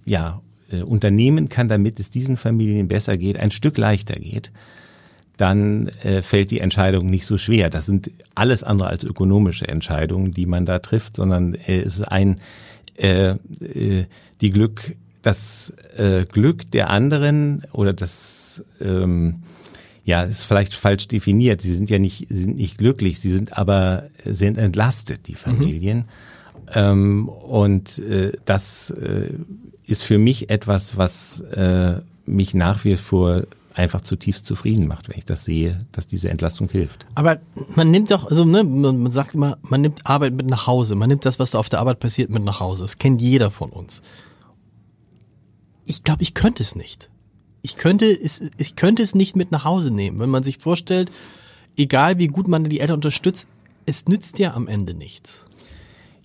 ja 0.06 0.42
äh, 0.72 0.82
unternehmen 0.82 1.50
kann, 1.50 1.70
damit 1.70 2.00
es 2.00 2.10
diesen 2.10 2.38
Familien 2.38 2.88
besser 2.88 3.18
geht, 3.18 3.38
ein 3.38 3.52
Stück 3.52 3.78
leichter 3.78 4.16
geht, 4.16 4.52
dann 5.40 5.88
äh, 6.04 6.22
fällt 6.22 6.52
die 6.52 6.60
Entscheidung 6.60 7.10
nicht 7.10 7.26
so 7.26 7.38
schwer. 7.38 7.70
Das 7.70 7.86
sind 7.86 8.12
alles 8.36 8.62
andere 8.62 8.90
als 8.90 9.06
ökonomische 9.06 9.66
Entscheidungen, 9.68 10.34
die 10.34 10.46
man 10.46 10.66
da 10.66 10.80
trifft, 10.80 11.16
sondern 11.16 11.56
äh, 11.56 11.80
es 11.80 11.96
ist 11.96 12.04
ein 12.04 12.42
äh, 12.98 13.30
äh, 13.30 14.06
die 14.42 14.50
Glück, 14.50 14.98
das 15.22 15.74
äh, 15.96 16.26
Glück 16.26 16.70
der 16.72 16.90
anderen 16.90 17.64
oder 17.72 17.94
das 17.94 18.66
ähm, 18.82 19.44
ja, 20.04 20.24
ist 20.24 20.44
vielleicht 20.44 20.74
falsch 20.74 21.08
definiert. 21.08 21.62
Sie 21.62 21.74
sind 21.74 21.90
ja 21.90 22.00
nicht, 22.00 22.28
sie 22.30 22.42
sind 22.42 22.58
nicht 22.58 22.78
glücklich, 22.78 23.22
sie 23.22 23.32
sind 23.32 23.58
aber 23.58 24.10
sind 24.26 24.58
entlastet, 24.58 25.28
die 25.28 25.36
Familien. 25.36 26.00
Mhm. 26.00 26.04
Ähm, 26.74 27.30
und 27.30 28.00
äh, 28.00 28.34
das 28.44 28.90
äh, 28.90 29.30
ist 29.88 30.04
für 30.04 30.18
mich 30.18 30.50
etwas, 30.50 30.98
was 30.98 31.40
äh, 31.40 32.02
mich 32.26 32.54
nach 32.54 32.84
wie 32.84 32.98
vor 32.98 33.44
einfach 33.80 34.02
zutiefst 34.02 34.46
zufrieden 34.46 34.88
macht, 34.88 35.10
wenn 35.10 35.18
ich 35.18 35.26
das 35.26 35.46
sehe, 35.46 35.78
dass 35.92 36.08
diese 36.08 36.30
Entlastung 36.30 36.70
hilft. 36.70 37.08
Aber 37.16 37.40
man 37.76 37.90
nimmt 37.90 38.12
doch, 38.12 38.30
also 38.30 38.46
ne, 38.46 38.64
man 38.64 39.12
sagt 39.12 39.34
immer, 39.34 39.58
man 39.64 39.82
nimmt 39.82 40.06
Arbeit 40.06 40.34
mit 40.34 40.46
nach 40.46 40.68
Hause, 40.68 40.96
man 40.96 41.10
nimmt 41.10 41.26
das, 41.26 41.40
was 41.40 41.52
da 41.52 41.60
auf 41.60 41.70
der 41.70 41.80
Arbeit 41.80 42.00
passiert, 42.00 42.30
mit 42.30 42.44
nach 42.44 42.60
Hause. 42.60 42.84
Das 42.84 42.98
kennt 42.98 43.22
jeder 43.22 43.52
von 43.52 43.70
uns. 43.70 44.02
Ich 45.86 46.04
glaube, 46.04 46.22
ich 46.22 46.34
könnte 46.34 46.62
es 46.62 46.76
nicht. 46.76 47.10
Ich 47.62 47.78
könnte 47.78 48.06
es, 48.06 48.42
ich 48.58 48.76
könnte 48.76 49.02
es 49.02 49.16
nicht 49.16 49.36
mit 49.36 49.52
nach 49.52 49.64
Hause 49.64 49.92
nehmen, 49.92 50.20
wenn 50.20 50.30
man 50.30 50.44
sich 50.44 50.60
vorstellt, 50.60 51.12
egal 51.76 52.18
wie 52.20 52.28
gut 52.28 52.48
man 52.48 52.64
die 52.64 52.80
Eltern 52.80 52.98
unterstützt, 52.98 53.48
es 53.86 54.08
nützt 54.08 54.40
ja 54.40 54.54
am 54.54 54.68
Ende 54.68 54.94
nichts. 54.94 55.46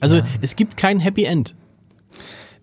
Also 0.01 0.17
ja. 0.17 0.25
es 0.43 0.57
gibt 0.57 0.77
kein 0.77 1.01
Happy 1.01 1.25
End. 1.25 1.55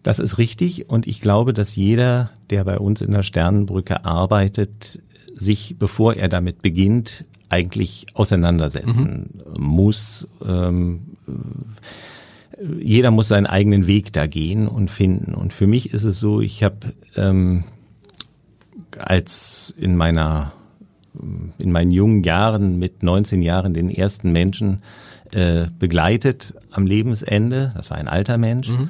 Das 0.04 0.20
ist 0.20 0.38
richtig 0.38 0.90
und 0.90 1.08
ich 1.08 1.22
glaube, 1.22 1.54
dass 1.54 1.76
jeder, 1.76 2.28
der 2.50 2.64
bei 2.64 2.80
uns 2.80 3.02
in 3.02 3.12
der 3.12 3.24
Sternenbrücke 3.24 4.04
arbeitet, 4.06 5.02
sich, 5.36 5.76
bevor 5.78 6.16
er 6.16 6.30
damit 6.30 6.62
beginnt, 6.62 7.26
eigentlich 7.50 8.08
auseinandersetzen 8.14 9.30
mhm. 9.56 9.64
muss. 9.64 10.28
Ähm, 10.46 11.02
jeder 12.80 13.12
muss 13.12 13.28
seinen 13.28 13.48
eigenen 13.48 13.88
Weg 13.88 14.14
da 14.14 14.28
gehen 14.28 14.68
und 14.68 14.92
finden. 14.92 15.34
Und 15.34 15.52
für 15.52 15.68
mich 15.68 15.94
ist 15.94 16.04
es 16.04 16.20
so, 16.20 16.42
ich 16.42 16.64
habe 16.64 16.78
ähm, 17.16 17.64
als 18.98 19.74
in 19.78 19.98
meiner 19.98 20.54
in 21.58 21.72
meinen 21.72 21.92
jungen 21.92 22.24
Jahren 22.24 22.80
mit 22.80 23.04
19 23.04 23.42
Jahren 23.42 23.74
den 23.74 23.90
ersten 23.90 24.32
Menschen 24.32 24.82
äh, 25.32 25.68
begleitet 25.78 26.54
am 26.72 26.86
Lebensende. 26.86 27.74
Das 27.76 27.90
war 27.90 27.98
ein 27.98 28.08
alter 28.08 28.38
Mensch. 28.38 28.70
Mhm. 28.70 28.90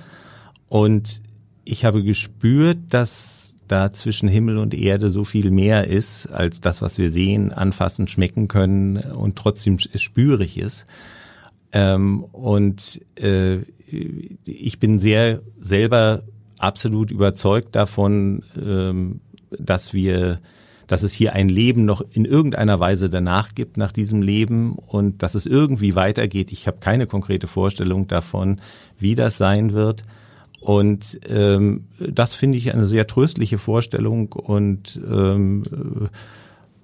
Und 0.72 1.22
ich 1.66 1.84
habe 1.84 2.02
gespürt, 2.02 2.78
dass 2.92 3.58
da 3.68 3.92
zwischen 3.92 4.30
Himmel 4.30 4.58
und 4.58 4.74
Erde 4.74 5.10
so 5.10 5.26
viel 5.26 5.52
mehr 5.52 5.90
ist, 5.90 6.28
als 6.28 6.62
das, 6.62 6.82
was 6.82 6.98
wir 6.98 7.12
sehen, 7.12 7.52
anfassen, 7.52 8.08
schmecken 8.08 8.48
können 8.48 8.96
und 8.96 9.36
trotzdem 9.36 9.80
spürig 9.80 10.58
ist. 10.58 10.86
Ähm, 11.74 12.24
und 12.24 13.02
äh, 13.16 13.58
ich 14.46 14.80
bin 14.80 14.98
sehr 14.98 15.42
selber 15.60 16.24
absolut 16.58 17.12
überzeugt 17.12 17.76
davon, 17.76 18.46
ähm, 18.56 19.20
dass 19.50 19.94
wir 19.94 20.40
dass 20.88 21.04
es 21.04 21.12
hier 21.14 21.34
ein 21.34 21.50
Leben 21.50 21.84
noch 21.84 22.02
in 22.12 22.24
irgendeiner 22.24 22.80
Weise 22.80 23.10
danach 23.10 23.56
gibt 23.56 23.76
nach 23.76 23.92
diesem 23.92 24.22
Leben 24.22 24.76
und 24.76 25.22
dass 25.22 25.36
es 25.36 25.46
irgendwie 25.46 25.96
weitergeht. 25.96 26.50
Ich 26.50 26.68
habe 26.68 26.80
keine 26.80 27.08
konkrete 27.08 27.48
Vorstellung 27.48 28.08
davon, 28.08 28.62
wie 29.00 29.16
das 29.16 29.38
sein 29.38 29.74
wird. 29.74 30.04
Und 30.62 31.20
ähm, 31.28 31.88
das 32.00 32.36
finde 32.36 32.58
ich 32.58 32.74
eine 32.74 32.86
sehr 32.86 33.08
tröstliche 33.08 33.58
Vorstellung 33.58 34.32
und 34.32 35.02
ähm, 35.12 35.64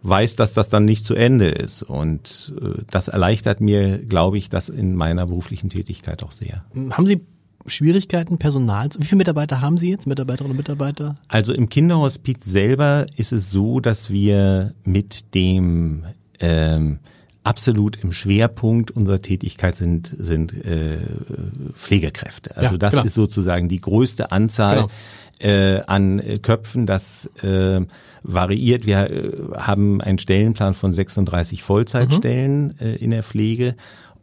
weiß, 0.02 0.36
dass 0.36 0.54
das 0.54 0.70
dann 0.70 0.84
nicht 0.86 1.06
zu 1.06 1.14
Ende 1.14 1.50
ist. 1.50 1.84
Und 1.84 2.54
äh, 2.60 2.82
das 2.90 3.08
erleichtert 3.08 3.62
mir, 3.62 4.00
glaube 4.00 4.40
ich, 4.40 4.50
das 4.50 4.70
in 4.70 4.96
meiner 4.96 5.28
beruflichen 5.28 5.70
Tätigkeit 5.70 6.24
auch 6.24 6.32
sehr. 6.32 6.66
Haben 6.92 7.06
Sie 7.06 7.22
Schwierigkeiten, 7.68 8.40
Personal? 8.40 8.90
Wie 8.98 9.06
viele 9.06 9.18
Mitarbeiter 9.18 9.62
haben 9.62 9.78
Sie 9.78 9.92
jetzt, 9.92 10.08
Mitarbeiterinnen 10.08 10.52
und 10.52 10.58
Mitarbeiter? 10.58 11.18
Also 11.28 11.54
im 11.54 11.70
Kinderhospiz 11.70 12.46
selber 12.46 13.06
ist 13.16 13.32
es 13.32 13.52
so, 13.52 13.80
dass 13.80 14.10
wir 14.10 14.74
mit 14.84 15.36
dem 15.36 16.06
ähm, 16.40 17.00
absolut 17.48 17.96
im 18.04 18.12
Schwerpunkt 18.12 18.92
unserer 18.92 19.20
Tätigkeit 19.20 19.78
sind, 19.78 20.14
sind 20.20 20.54
äh, 20.66 20.98
Pflegekräfte. 21.74 22.58
Also 22.58 22.74
ja, 22.74 22.78
das 22.78 22.92
genau. 22.92 23.06
ist 23.06 23.14
sozusagen 23.14 23.70
die 23.70 23.80
größte 23.80 24.32
Anzahl 24.32 24.88
genau. 25.40 25.54
äh, 25.54 25.82
an 25.88 26.22
Köpfen. 26.42 26.86
Das 26.86 27.28
äh, 27.42 27.80
variiert. 28.24 28.86
Wir 28.86 29.10
äh, 29.10 29.32
haben 29.56 30.02
einen 30.02 30.20
Stellenplan 30.20 30.74
von 30.74 30.92
36 30.92 31.64
Vollzeitstellen 31.64 32.66
mhm. 32.66 32.74
äh, 32.80 32.96
in 32.96 33.12
der 33.12 33.24
Pflege. 33.24 33.76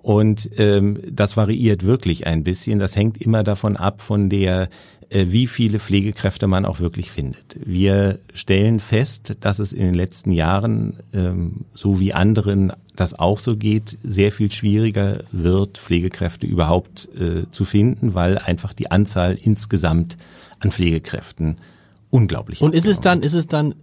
Und 0.04 0.50
ähm, 0.58 1.00
das 1.10 1.38
variiert 1.38 1.82
wirklich 1.82 2.26
ein 2.26 2.44
bisschen. 2.44 2.78
Das 2.78 2.94
hängt 2.94 3.16
immer 3.16 3.42
davon 3.42 3.78
ab, 3.78 4.02
von 4.02 4.28
der 4.28 4.64
äh, 4.64 4.68
wie 5.10 5.46
viele 5.46 5.80
Pflegekräfte 5.80 6.46
man 6.46 6.64
auch 6.64 6.80
wirklich 6.80 7.10
findet. 7.10 7.56
Wir 7.64 8.18
stellen 8.32 8.80
fest, 8.80 9.36
dass 9.40 9.58
es 9.58 9.72
in 9.72 9.84
den 9.84 9.94
letzten 9.94 10.32
Jahren, 10.32 10.98
ähm, 11.12 11.66
so 11.74 12.00
wie 12.00 12.12
anderen 12.12 12.72
das 12.96 13.18
auch 13.18 13.38
so 13.38 13.56
geht, 13.56 13.98
sehr 14.02 14.32
viel 14.32 14.50
schwieriger 14.52 15.24
wird, 15.32 15.78
Pflegekräfte 15.78 16.46
überhaupt 16.46 17.08
äh, 17.18 17.48
zu 17.50 17.64
finden, 17.64 18.14
weil 18.14 18.38
einfach 18.38 18.72
die 18.72 18.90
Anzahl 18.90 19.36
insgesamt 19.40 20.16
an 20.60 20.70
Pflegekräften 20.70 21.58
unglaublich 22.10 22.60
Und 22.60 22.74
ist 22.74 22.86
es 22.86 23.00
dann, 23.00 23.22
ist 23.22 23.34
es 23.34 23.48
dann 23.48 23.74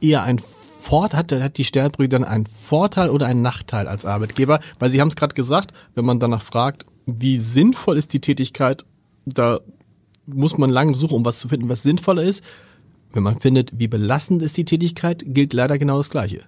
eher 0.00 0.22
ein 0.22 0.38
Vorteil, 0.38 1.18
hat, 1.18 1.32
hat 1.32 1.58
die 1.58 1.64
Sternbrücke 1.64 2.08
dann 2.08 2.24
einen 2.24 2.46
Vorteil 2.46 3.10
oder 3.10 3.26
einen 3.26 3.42
Nachteil 3.42 3.88
als 3.88 4.06
Arbeitgeber? 4.06 4.60
Weil 4.78 4.90
Sie 4.90 5.00
haben 5.00 5.08
es 5.08 5.16
gerade 5.16 5.34
gesagt, 5.34 5.72
wenn 5.94 6.04
man 6.04 6.20
danach 6.20 6.42
fragt, 6.42 6.86
wie 7.06 7.38
sinnvoll 7.38 7.98
ist 7.98 8.12
die 8.12 8.20
Tätigkeit, 8.20 8.84
da 9.26 9.60
muss 10.26 10.58
man 10.58 10.70
lange 10.70 10.94
suchen, 10.94 11.16
um 11.16 11.24
was 11.24 11.38
zu 11.38 11.48
finden, 11.48 11.68
was 11.68 11.82
sinnvoller 11.82 12.22
ist. 12.22 12.44
Wenn 13.12 13.22
man 13.22 13.40
findet, 13.40 13.78
wie 13.78 13.88
belastend 13.88 14.42
ist 14.42 14.56
die 14.56 14.64
Tätigkeit, 14.64 15.24
gilt 15.26 15.52
leider 15.52 15.78
genau 15.78 15.96
das 15.96 16.10
Gleiche. 16.10 16.42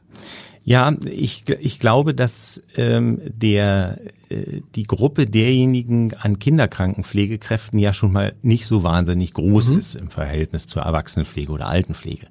Ja, 0.65 0.95
ich, 1.05 1.45
ich 1.61 1.81
glaube, 1.81 2.15
dass 2.15 2.63
ähm, 2.77 3.21
der 3.25 3.99
äh, 4.29 4.61
die 4.77 4.85
Gruppe 4.85 5.27
derjenigen 5.27 6.15
an 6.15 6.39
Kinderkrankenpflegekräften 6.39 7.81
ja 7.81 7.93
schon 7.93 8.13
mal 8.13 8.35
nicht 8.43 8.67
so 8.67 8.85
wahnsinnig 8.85 9.35
groß 9.35 9.71
mhm. 9.71 9.79
ist 9.79 9.95
im 9.97 10.11
Verhältnis 10.11 10.69
zur 10.69 10.83
Erwachsenenpflege 10.83 11.51
oder 11.51 11.69
Altenpflege. 11.69 12.29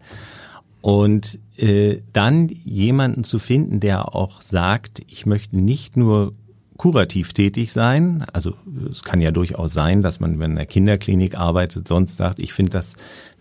Und 0.80 1.40
äh, 1.58 2.00
dann 2.14 2.48
jemanden 2.48 3.26
zu 3.26 3.38
finden, 3.38 3.82
der 3.82 4.16
auch 4.16 4.42
sagt, 4.42 5.04
ich 5.08 5.26
möchte 5.26 5.58
nicht 5.58 5.98
nur 5.98 6.34
kurativ 6.82 7.34
tätig 7.34 7.74
sein. 7.74 8.26
Also 8.34 8.56
es 8.90 9.04
kann 9.04 9.22
ja 9.22 9.30
durchaus 9.30 9.72
sein, 9.72 10.02
dass 10.02 10.20
man, 10.20 10.40
wenn 10.40 10.52
in 10.52 10.56
der 10.56 10.66
Kinderklinik 10.66 11.38
arbeitet, 11.38 11.88
sonst 11.88 12.18
sagt, 12.18 12.40
ich 12.40 12.54
finde 12.54 12.72
das 12.72 12.96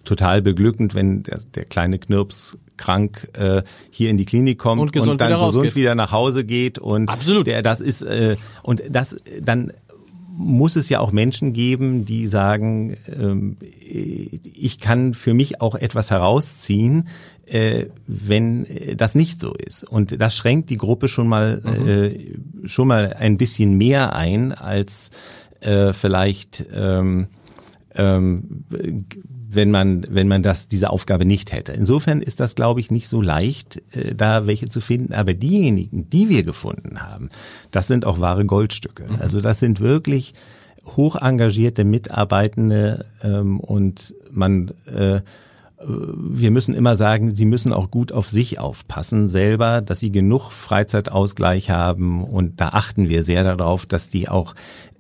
total 0.05 0.42
beglückend, 0.42 0.94
wenn 0.94 1.22
der, 1.22 1.38
der 1.55 1.64
kleine 1.64 1.98
Knirps 1.98 2.59
krank 2.76 3.31
äh, 3.33 3.62
hier 3.90 4.11
in 4.11 4.18
die 4.18 4.26
Klinik 4.26 4.59
kommt 4.59 4.83
und, 4.83 4.92
gesund 4.92 5.12
und 5.12 5.20
dann 5.22 5.31
wieder 5.31 5.46
gesund 5.46 5.74
wieder 5.74 5.94
nach 5.94 6.12
Hause 6.12 6.44
geht 6.44 6.79
und 6.79 7.09
Absolut. 7.09 7.46
der 7.46 7.62
das 7.62 7.81
ist 7.81 8.03
äh, 8.03 8.37
und 8.62 8.83
das 8.90 9.16
dann 9.40 9.72
muss 10.32 10.76
es 10.76 10.88
ja 10.88 11.00
auch 11.00 11.12
Menschen 11.12 11.52
geben, 11.52 12.04
die 12.04 12.26
sagen, 12.26 12.96
ähm, 13.08 13.56
ich 13.80 14.78
kann 14.78 15.14
für 15.14 15.34
mich 15.34 15.60
auch 15.60 15.74
etwas 15.74 16.10
herausziehen, 16.10 17.08
äh, 17.46 17.86
wenn 18.06 18.66
das 18.96 19.14
nicht 19.14 19.40
so 19.40 19.52
ist. 19.54 19.84
Und 19.84 20.20
das 20.20 20.36
schränkt 20.36 20.70
die 20.70 20.76
Gruppe 20.76 21.08
schon 21.08 21.28
mal 21.28 21.62
mhm. 21.64 21.88
äh, 21.88 22.68
schon 22.68 22.88
mal 22.88 23.14
ein 23.14 23.36
bisschen 23.36 23.76
mehr 23.76 24.14
ein 24.14 24.52
als 24.52 25.10
äh, 25.60 25.92
vielleicht 25.92 26.66
ähm, 26.72 27.26
ähm, 27.94 28.64
wenn 29.52 29.70
man 29.70 30.06
wenn 30.08 30.28
man 30.28 30.42
das 30.42 30.68
diese 30.68 30.90
Aufgabe 30.90 31.24
nicht 31.24 31.52
hätte. 31.52 31.72
Insofern 31.72 32.22
ist 32.22 32.40
das 32.40 32.54
glaube 32.54 32.80
ich 32.80 32.90
nicht 32.90 33.08
so 33.08 33.20
leicht, 33.20 33.82
äh, 33.92 34.14
da 34.14 34.46
welche 34.46 34.68
zu 34.68 34.80
finden. 34.80 35.12
Aber 35.12 35.34
diejenigen, 35.34 36.08
die 36.10 36.28
wir 36.28 36.42
gefunden 36.42 37.02
haben, 37.02 37.28
das 37.70 37.86
sind 37.86 38.04
auch 38.04 38.20
wahre 38.20 38.44
Goldstücke. 38.44 39.04
Mhm. 39.04 39.20
Also 39.20 39.40
das 39.40 39.60
sind 39.60 39.80
wirklich 39.80 40.34
hoch 40.96 41.16
engagierte 41.16 41.84
Mitarbeitende 41.84 43.06
ähm, 43.22 43.60
und 43.60 44.14
man 44.30 44.72
äh, 44.86 45.20
wir 45.82 46.50
müssen 46.50 46.74
immer 46.74 46.94
sagen, 46.94 47.34
sie 47.34 47.46
müssen 47.46 47.72
auch 47.72 47.90
gut 47.90 48.12
auf 48.12 48.28
sich 48.28 48.58
aufpassen 48.58 49.30
selber, 49.30 49.80
dass 49.80 50.00
sie 50.00 50.12
genug 50.12 50.50
Freizeitausgleich 50.50 51.70
haben 51.70 52.22
und 52.22 52.60
da 52.60 52.68
achten 52.68 53.08
wir 53.08 53.22
sehr 53.22 53.44
darauf, 53.44 53.86
dass 53.86 54.10
die 54.10 54.28
auch 54.28 54.54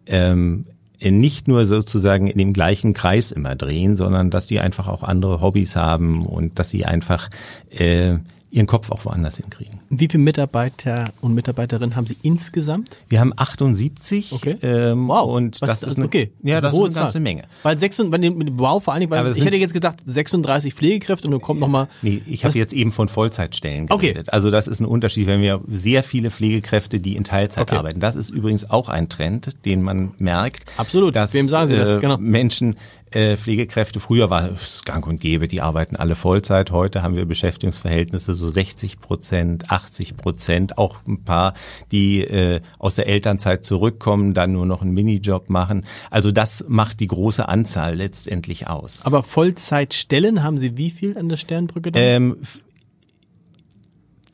ähm, 0.06 0.64
nicht 1.02 1.48
nur 1.48 1.64
sozusagen 1.64 2.26
in 2.26 2.38
dem 2.38 2.52
gleichen 2.52 2.92
Kreis 2.92 3.32
immer 3.32 3.56
drehen, 3.56 3.96
sondern 3.96 4.30
dass 4.30 4.46
die 4.46 4.60
einfach 4.60 4.86
auch 4.86 5.02
andere 5.02 5.40
Hobbys 5.40 5.76
haben 5.76 6.26
und 6.26 6.58
dass 6.58 6.68
sie 6.68 6.84
einfach 6.84 7.30
äh, 7.70 8.16
ihren 8.50 8.66
Kopf 8.66 8.90
auch 8.90 9.04
woanders 9.04 9.36
hinkriegen. 9.36 9.80
Wie 9.90 10.08
viele 10.10 10.22
Mitarbeiter 10.22 11.12
und 11.20 11.34
Mitarbeiterinnen 11.34 11.94
haben 11.96 12.06
Sie 12.06 12.16
insgesamt? 12.22 13.00
Wir 13.08 13.20
haben 13.20 13.32
78. 13.36 14.32
Okay. 14.32 14.56
Ähm, 14.62 15.06
wow. 15.08 15.28
Und 15.36 15.60
Was 15.62 15.68
das 15.70 15.82
ist 15.82 15.88
ist 15.90 15.96
eine, 15.98 16.06
okay. 16.06 16.32
ja, 16.42 16.60
Das 16.60 16.72
das 16.72 16.72
ist 16.72 16.76
eine 16.78 16.84
eine 16.86 16.94
ganze 16.94 17.12
Zahl. 17.14 17.20
Menge. 17.22 17.42
Weil 17.62 17.78
36, 17.78 18.34
mit 18.36 18.48
dem 18.48 18.58
wow 18.58 18.82
vor 18.82 18.92
allen 18.92 19.00
Dingen, 19.00 19.10
weil 19.12 19.20
Aber 19.20 19.30
ich 19.36 19.44
hätte 19.44 19.56
jetzt 19.56 19.72
gedacht 19.74 19.96
36 20.04 20.74
Pflegekräfte 20.74 21.26
und 21.28 21.32
dann 21.32 21.40
kommt 21.40 21.60
noch 21.60 21.68
mal 21.68 21.88
Nee, 22.02 22.22
ich 22.26 22.44
habe 22.44 22.58
jetzt 22.58 22.72
eben 22.72 22.92
von 22.92 23.08
Vollzeitstellen 23.08 23.86
Okay. 23.88 24.08
geredet. 24.08 24.32
Also 24.32 24.50
das 24.50 24.66
ist 24.68 24.80
ein 24.80 24.86
Unterschied, 24.86 25.26
wenn 25.26 25.40
wir 25.40 25.60
sehr 25.68 26.02
viele 26.02 26.30
Pflegekräfte, 26.30 27.00
die 27.00 27.16
in 27.16 27.24
Teilzeit 27.24 27.62
Okay. 27.68 27.76
arbeiten. 27.76 28.00
Das 28.00 28.16
ist 28.16 28.30
übrigens 28.30 28.68
auch 28.68 28.88
ein 28.88 29.08
Trend, 29.08 29.64
den 29.64 29.82
man 29.82 30.12
merkt. 30.18 30.64
Absolut. 30.76 31.14
Dass 31.14 31.32
Wem 31.34 31.48
sagen 31.48 31.68
Sie 31.68 31.76
das? 31.76 31.90
Äh, 31.92 32.00
Genau. 32.00 32.16
Menschen, 32.18 32.76
äh, 33.12 33.36
Pflegekräfte, 33.36 33.98
früher 34.00 34.30
war 34.30 34.50
es 34.50 34.84
gang 34.84 35.06
und 35.06 35.20
gäbe, 35.20 35.48
die 35.48 35.60
arbeiten 35.60 35.96
alle 35.96 36.14
Vollzeit. 36.16 36.70
Heute 36.70 37.02
haben 37.02 37.16
wir 37.16 37.24
Beschäftigungsverhältnisse 37.26 38.34
so 38.34 38.48
60 38.48 39.00
Prozent, 39.00 39.70
80 39.70 40.16
Prozent, 40.16 40.78
auch 40.78 40.96
ein 41.06 41.24
paar, 41.24 41.54
die 41.90 42.20
äh, 42.22 42.60
aus 42.78 42.94
der 42.94 43.08
Elternzeit 43.08 43.64
zurückkommen, 43.64 44.34
dann 44.34 44.52
nur 44.52 44.66
noch 44.66 44.82
einen 44.82 44.92
Minijob 44.92 45.50
machen. 45.50 45.84
Also 46.10 46.30
das 46.32 46.64
macht 46.68 47.00
die 47.00 47.08
große 47.08 47.48
Anzahl 47.48 47.96
letztendlich 47.96 48.68
aus. 48.68 49.04
Aber 49.04 49.22
Vollzeitstellen 49.22 50.42
haben 50.42 50.58
Sie 50.58 50.76
wie 50.76 50.90
viel 50.90 51.18
an 51.18 51.28
der 51.28 51.36
Sternbrücke 51.36 51.90
dann? 51.92 52.02
Ähm, 52.02 52.36
f- 52.42 52.60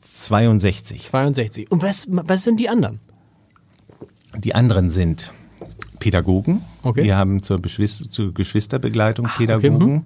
62. 0.01 1.03
62. 1.05 1.71
Und 1.71 1.81
was, 1.83 2.07
was 2.09 2.43
sind 2.43 2.59
die 2.59 2.69
anderen? 2.69 2.99
Die 4.37 4.53
anderen 4.55 4.89
sind 4.89 5.31
Pädagogen. 5.99 6.61
Okay. 6.83 7.03
Wir 7.03 7.17
haben 7.17 7.43
zur, 7.43 7.61
zur 7.63 8.33
Geschwisterbegleitung 8.33 9.25
okay, 9.25 9.45
Pädagogen. 9.45 9.93
mhm. 9.93 10.03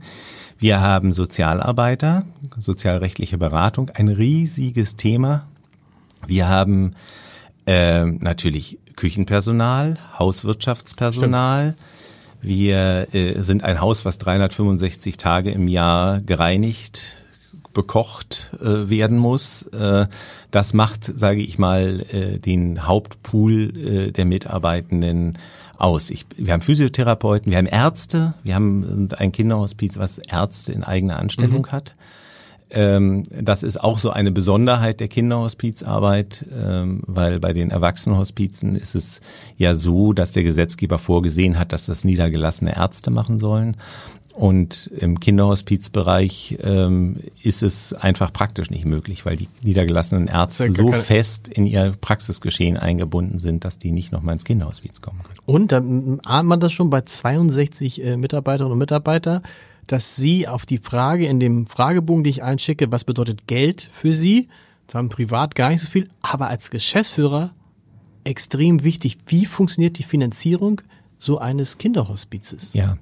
Wir 0.57 0.79
haben 0.79 1.11
Sozialarbeiter, 1.11 2.23
sozialrechtliche 2.59 3.39
Beratung, 3.39 3.89
ein 3.89 4.09
riesiges 4.09 4.95
Thema. 4.95 5.47
Wir 6.27 6.49
haben 6.49 6.93
ähm, 7.65 8.19
natürlich 8.21 8.77
Küchenpersonal, 8.95 9.97
Hauswirtschaftspersonal. 10.19 11.75
Wir 12.41 13.07
äh, 13.13 13.41
sind 13.41 13.63
ein 13.63 13.81
Haus, 13.81 14.05
was 14.05 14.19
365 14.19 15.17
Tage 15.17 15.51
im 15.51 15.67
Jahr 15.67 16.21
gereinigt, 16.21 17.23
bekocht 17.73 18.51
äh, 18.61 18.89
werden 18.89 19.17
muss. 19.17 19.63
Äh, 19.63 20.07
das 20.51 20.73
macht, 20.73 21.05
sage 21.05 21.41
ich 21.41 21.57
mal, 21.57 22.05
äh, 22.11 22.39
den 22.39 22.87
Hauptpool 22.87 23.77
äh, 23.77 24.11
der 24.11 24.25
Mitarbeitenden 24.25 25.37
aus. 25.81 26.09
Ich, 26.09 26.25
wir 26.37 26.53
haben 26.53 26.61
Physiotherapeuten, 26.61 27.51
wir 27.51 27.57
haben 27.57 27.67
Ärzte, 27.67 28.33
wir 28.43 28.55
haben 28.55 29.09
ein 29.17 29.31
Kinderhospiz, 29.31 29.97
was 29.97 30.19
Ärzte 30.19 30.71
in 30.71 30.83
eigener 30.83 31.19
Anstellung 31.19 31.67
hat. 31.67 31.95
Ähm, 32.73 33.23
das 33.29 33.63
ist 33.63 33.81
auch 33.81 33.99
so 33.99 34.11
eine 34.11 34.31
Besonderheit 34.31 35.01
der 35.01 35.09
Kinderhospizarbeit, 35.09 36.45
ähm, 36.57 37.01
weil 37.05 37.39
bei 37.41 37.51
den 37.51 37.69
Erwachsenenhospizen 37.69 38.77
ist 38.77 38.95
es 38.95 39.19
ja 39.57 39.75
so, 39.75 40.13
dass 40.13 40.31
der 40.31 40.43
Gesetzgeber 40.43 40.97
vorgesehen 40.97 41.59
hat, 41.59 41.73
dass 41.73 41.85
das 41.85 42.05
niedergelassene 42.05 42.75
Ärzte 42.75 43.11
machen 43.11 43.39
sollen. 43.39 43.75
Und 44.41 44.89
im 44.97 45.19
Kinderhospizbereich 45.19 46.57
ähm, 46.63 47.19
ist 47.43 47.61
es 47.61 47.93
einfach 47.93 48.33
praktisch 48.33 48.71
nicht 48.71 48.85
möglich, 48.85 49.23
weil 49.23 49.37
die 49.37 49.47
niedergelassenen 49.61 50.27
Ärzte 50.27 50.65
ja 50.65 50.73
so 50.73 50.91
fest 50.91 51.47
in 51.47 51.67
ihr 51.67 51.93
Praxisgeschehen 52.01 52.75
eingebunden 52.75 53.37
sind, 53.37 53.65
dass 53.65 53.77
die 53.77 53.91
nicht 53.91 54.11
nochmal 54.11 54.33
ins 54.33 54.43
Kinderhospiz 54.43 54.99
kommen 54.99 55.21
können. 55.21 55.37
Und 55.45 55.71
dann 55.71 56.21
ahnt 56.21 56.49
man 56.49 56.59
das 56.59 56.73
schon 56.73 56.89
bei 56.89 57.01
62 57.01 58.03
äh, 58.03 58.17
Mitarbeiterinnen 58.17 58.73
und 58.73 58.79
Mitarbeiter, 58.79 59.43
dass 59.85 60.15
sie 60.15 60.47
auf 60.47 60.65
die 60.65 60.79
Frage 60.79 61.27
in 61.27 61.39
dem 61.39 61.67
Fragebogen, 61.67 62.23
die 62.23 62.31
ich 62.31 62.41
einschicke, 62.41 62.91
was 62.91 63.03
bedeutet 63.03 63.45
Geld 63.45 63.87
für 63.91 64.11
sie, 64.11 64.47
das 64.87 64.95
haben 64.95 65.09
privat 65.09 65.53
gar 65.53 65.69
nicht 65.69 65.81
so 65.81 65.87
viel, 65.87 66.09
aber 66.23 66.47
als 66.47 66.71
Geschäftsführer 66.71 67.51
extrem 68.23 68.83
wichtig, 68.83 69.19
wie 69.27 69.45
funktioniert 69.45 69.99
die 69.99 70.03
Finanzierung 70.03 70.81
so 71.19 71.37
eines 71.37 71.77
Kinderhospizes? 71.77 72.73
Ja. 72.73 72.97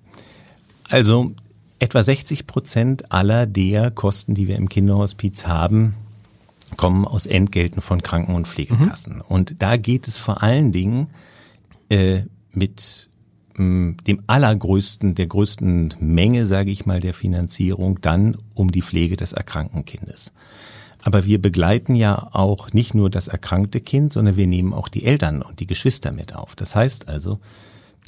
Also 0.89 1.34
etwa 1.80 2.04
60 2.04 2.45
Prozent 2.47 3.12
aller 3.12 3.45
der 3.45 3.91
Kosten, 3.91 4.36
die 4.36 4.47
wir 4.47 4.58
im 4.58 4.69
Kinderhospiz 4.69 5.47
haben, 5.47 5.93
kommen 6.78 7.06
aus 7.06 7.25
Entgelten 7.25 7.82
von 7.82 8.04
Kranken- 8.04 8.36
und 8.36 8.47
Pflegekassen. 8.47 9.21
Und 9.21 9.62
da 9.62 9.78
geht 9.78 10.08
es 10.08 10.17
vor 10.17 10.43
allen 10.43 10.71
Dingen 10.71 11.08
äh, 11.89 12.23
mit 12.52 13.10
mh, 13.56 13.97
dem 14.08 14.21
allergrößten, 14.28 15.15
der 15.15 15.28
größten 15.28 15.95
Menge, 15.99 16.45
sage 16.45 16.71
ich 16.71 16.86
mal, 16.86 16.99
der 16.99 17.13
Finanzierung 17.13 18.02
dann 18.02 18.38
um 18.54 18.71
die 18.71 18.82
Pflege 18.82 19.17
des 19.17 19.34
erkrankten 19.34 19.86
Kindes. 19.86 20.32
Aber 21.02 21.25
wir 21.25 21.41
begleiten 21.41 21.95
ja 21.95 22.30
auch 22.34 22.73
nicht 22.73 22.93
nur 22.93 23.10
das 23.10 23.30
erkrankte 23.30 23.80
Kind, 23.80 24.13
sondern 24.13 24.36
wir 24.36 24.47
nehmen 24.47 24.73
auch 24.73 24.89
die 24.89 25.06
Eltern 25.06 25.41
und 25.41 25.60
die 25.60 25.67
Geschwister 25.67 26.12
mit 26.12 26.36
auf. 26.36 26.56
Das 26.56 26.75
heißt 26.75 27.08
also, 27.08 27.39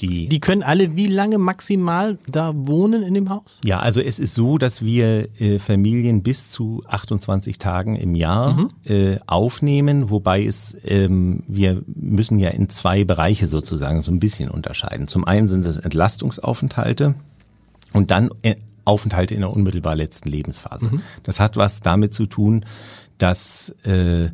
Die, 0.01 0.27
die 0.27 0.39
können 0.39 0.63
alle 0.63 0.95
wie 0.95 1.07
lange 1.07 1.37
maximal 1.37 2.17
da 2.27 2.53
wohnen 2.55 3.03
in 3.03 3.13
dem 3.13 3.29
Haus? 3.29 3.59
Ja, 3.63 3.79
also 3.79 4.01
es 4.01 4.19
ist 4.19 4.33
so, 4.33 4.57
dass 4.57 4.83
wir 4.83 5.29
äh, 5.39 5.59
Familien 5.59 6.23
bis 6.23 6.49
zu 6.49 6.83
28 6.87 7.59
Tagen 7.59 7.95
im 7.95 8.15
Jahr 8.15 8.53
mhm. 8.53 8.69
äh, 8.85 9.19
aufnehmen, 9.27 10.09
wobei 10.09 10.43
es 10.43 10.75
ähm, 10.83 11.43
wir 11.47 11.83
müssen 11.85 12.39
ja 12.39 12.49
in 12.49 12.69
zwei 12.69 13.03
Bereiche 13.03 13.47
sozusagen 13.47 14.01
so 14.01 14.11
ein 14.11 14.19
bisschen 14.19 14.49
unterscheiden. 14.49 15.07
Zum 15.07 15.25
einen 15.25 15.47
sind 15.47 15.65
es 15.65 15.77
Entlastungsaufenthalte 15.77 17.15
und 17.93 18.11
dann 18.11 18.29
äh, 18.41 18.55
Aufenthalte 18.83 19.35
in 19.35 19.41
der 19.41 19.51
unmittelbar 19.51 19.95
letzten 19.95 20.29
Lebensphase. 20.29 20.87
Mhm. 20.87 21.01
Das 21.23 21.39
hat 21.39 21.55
was 21.57 21.81
damit 21.81 22.13
zu 22.13 22.25
tun, 22.25 22.65
dass 23.19 23.75
äh, 23.83 24.29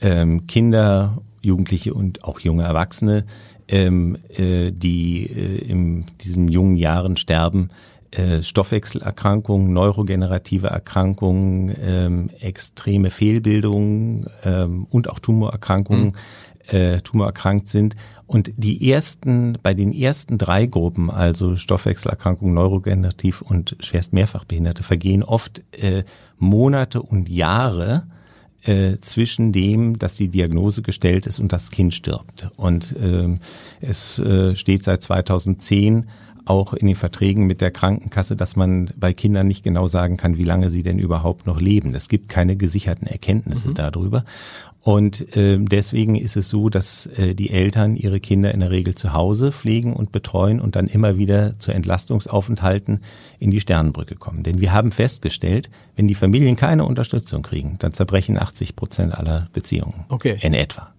ähm, 0.00 0.46
Kinder, 0.46 1.18
Jugendliche 1.42 1.92
und 1.92 2.24
auch 2.24 2.40
junge 2.40 2.62
Erwachsene 2.62 3.26
ähm, 3.68 4.16
äh, 4.28 4.70
die 4.72 5.26
äh, 5.26 5.58
in 5.64 6.04
diesen 6.20 6.48
jungen 6.48 6.76
Jahren 6.76 7.16
sterben, 7.16 7.70
äh, 8.12 8.42
Stoffwechselerkrankungen, 8.42 9.72
neurogenerative 9.72 10.66
Erkrankungen, 10.66 11.74
ähm, 11.80 12.30
extreme 12.40 13.10
Fehlbildungen 13.10 14.28
ähm, 14.44 14.86
und 14.90 15.08
auch 15.08 15.18
Tumorerkrankungen 15.18 16.08
mhm. 16.08 16.76
äh, 16.76 17.00
tumorerkrankt 17.00 17.68
sind. 17.68 17.96
Und 18.26 18.52
die 18.56 18.90
ersten, 18.90 19.58
bei 19.62 19.72
den 19.72 19.94
ersten 19.94 20.36
drei 20.36 20.66
Gruppen, 20.66 21.10
also 21.10 21.56
Stoffwechselerkrankungen, 21.56 22.54
neurogenerativ 22.54 23.40
und 23.40 23.76
schwerst 23.80 24.12
mehrfachbehinderte, 24.12 24.82
vergehen 24.82 25.22
oft 25.22 25.62
äh, 25.72 26.04
Monate 26.36 27.00
und 27.00 27.30
Jahre, 27.30 28.06
äh, 28.64 28.96
zwischen 29.00 29.52
dem, 29.52 29.98
dass 29.98 30.14
die 30.14 30.28
Diagnose 30.28 30.82
gestellt 30.82 31.26
ist 31.26 31.38
und 31.38 31.52
das 31.52 31.70
Kind 31.70 31.94
stirbt. 31.94 32.48
Und 32.56 32.94
ähm, 33.00 33.38
es 33.80 34.18
äh, 34.18 34.54
steht 34.56 34.84
seit 34.84 35.02
2010 35.02 36.06
auch 36.44 36.74
in 36.74 36.86
den 36.86 36.96
Verträgen 36.96 37.46
mit 37.46 37.60
der 37.60 37.70
Krankenkasse, 37.70 38.36
dass 38.36 38.56
man 38.56 38.90
bei 38.96 39.12
Kindern 39.12 39.46
nicht 39.46 39.62
genau 39.62 39.86
sagen 39.86 40.16
kann, 40.16 40.36
wie 40.36 40.44
lange 40.44 40.70
sie 40.70 40.82
denn 40.82 40.98
überhaupt 40.98 41.46
noch 41.46 41.60
leben. 41.60 41.94
Es 41.94 42.08
gibt 42.08 42.28
keine 42.28 42.56
gesicherten 42.56 43.06
Erkenntnisse 43.06 43.68
mhm. 43.68 43.74
darüber. 43.74 44.24
Und 44.82 45.36
äh, 45.36 45.58
deswegen 45.60 46.16
ist 46.16 46.36
es 46.36 46.48
so, 46.48 46.68
dass 46.68 47.06
äh, 47.06 47.34
die 47.34 47.50
Eltern 47.50 47.94
ihre 47.94 48.18
Kinder 48.18 48.52
in 48.52 48.60
der 48.60 48.72
Regel 48.72 48.96
zu 48.96 49.12
Hause 49.12 49.52
pflegen 49.52 49.94
und 49.94 50.10
betreuen 50.10 50.60
und 50.60 50.74
dann 50.74 50.88
immer 50.88 51.16
wieder 51.18 51.56
zu 51.58 51.70
Entlastungsaufenthalten 51.70 53.00
in 53.38 53.52
die 53.52 53.60
Sternenbrücke 53.60 54.16
kommen. 54.16 54.42
Denn 54.42 54.60
wir 54.60 54.72
haben 54.72 54.90
festgestellt, 54.90 55.70
wenn 55.94 56.08
die 56.08 56.16
Familien 56.16 56.56
keine 56.56 56.84
Unterstützung 56.84 57.42
kriegen, 57.42 57.76
dann 57.78 57.92
zerbrechen 57.92 58.36
80 58.36 58.74
Prozent 58.74 59.14
aller 59.14 59.48
Beziehungen. 59.52 60.04
Okay. 60.08 60.38
In 60.42 60.52
etwa. 60.52 60.92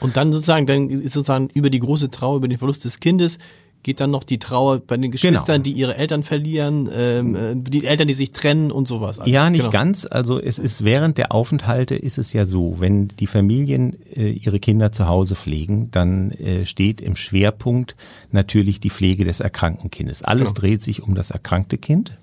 Und 0.00 0.16
dann 0.16 0.32
sozusagen, 0.32 0.66
dann 0.66 0.88
ist 0.88 1.12
sozusagen 1.12 1.50
über 1.52 1.70
die 1.70 1.78
große 1.78 2.10
Trauer, 2.10 2.38
über 2.38 2.48
den 2.48 2.58
Verlust 2.58 2.84
des 2.84 2.98
Kindes 2.98 3.38
geht 3.82 4.00
dann 4.00 4.10
noch 4.10 4.24
die 4.24 4.38
Trauer 4.38 4.78
bei 4.80 4.96
den 4.96 5.10
Geschwistern, 5.10 5.62
genau. 5.62 5.62
die 5.62 5.72
ihre 5.72 5.96
Eltern 5.96 6.22
verlieren, 6.22 6.88
ähm, 6.92 7.34
äh, 7.34 7.54
die 7.56 7.86
Eltern, 7.86 8.08
die 8.08 8.14
sich 8.14 8.32
trennen 8.32 8.70
und 8.70 8.86
sowas. 8.86 9.18
Alles. 9.18 9.32
Ja, 9.32 9.48
nicht 9.48 9.60
genau. 9.60 9.72
ganz. 9.72 10.06
Also 10.10 10.38
es 10.38 10.58
ist 10.58 10.84
während 10.84 11.16
der 11.18 11.32
Aufenthalte 11.32 11.94
ist 11.94 12.18
es 12.18 12.32
ja 12.32 12.44
so, 12.44 12.76
wenn 12.78 13.08
die 13.08 13.26
Familien 13.26 13.96
äh, 14.14 14.30
ihre 14.30 14.60
Kinder 14.60 14.92
zu 14.92 15.06
Hause 15.06 15.34
pflegen, 15.34 15.90
dann 15.90 16.30
äh, 16.32 16.66
steht 16.66 17.00
im 17.00 17.16
Schwerpunkt 17.16 17.96
natürlich 18.30 18.80
die 18.80 18.90
Pflege 18.90 19.24
des 19.24 19.40
erkrankten 19.40 19.90
Kindes. 19.90 20.22
Alles 20.22 20.50
genau. 20.50 20.60
dreht 20.60 20.82
sich 20.82 21.02
um 21.02 21.14
das 21.14 21.30
erkrankte 21.30 21.78
Kind 21.78 22.18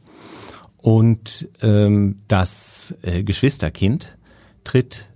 und 0.77 1.49
ähm, 1.61 2.19
das 2.27 2.97
äh, 3.01 3.23
Geschwisterkind 3.23 4.15
tritt 4.63 5.09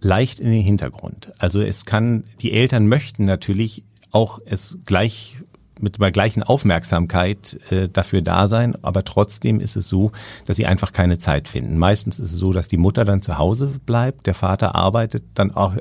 leicht 0.00 0.38
in 0.40 0.50
den 0.50 0.62
Hintergrund. 0.62 1.32
Also 1.38 1.60
es 1.62 1.86
kann, 1.86 2.24
die 2.40 2.52
Eltern 2.52 2.86
möchten 2.86 3.24
natürlich 3.24 3.82
auch 4.10 4.40
es 4.44 4.78
gleich 4.84 5.36
mit 5.78 6.00
der 6.00 6.10
gleichen 6.10 6.42
Aufmerksamkeit 6.42 7.58
äh, 7.70 7.88
dafür 7.88 8.22
da 8.22 8.48
sein, 8.48 8.82
aber 8.82 9.04
trotzdem 9.04 9.60
ist 9.60 9.76
es 9.76 9.88
so, 9.88 10.12
dass 10.46 10.56
sie 10.56 10.66
einfach 10.66 10.92
keine 10.92 11.18
Zeit 11.18 11.48
finden. 11.48 11.76
Meistens 11.76 12.18
ist 12.18 12.32
es 12.32 12.38
so, 12.38 12.52
dass 12.52 12.68
die 12.68 12.78
Mutter 12.78 13.04
dann 13.04 13.20
zu 13.20 13.36
Hause 13.36 13.72
bleibt, 13.84 14.26
der 14.26 14.34
Vater 14.34 14.74
arbeitet 14.74 15.24
dann 15.34 15.54
auch 15.54 15.74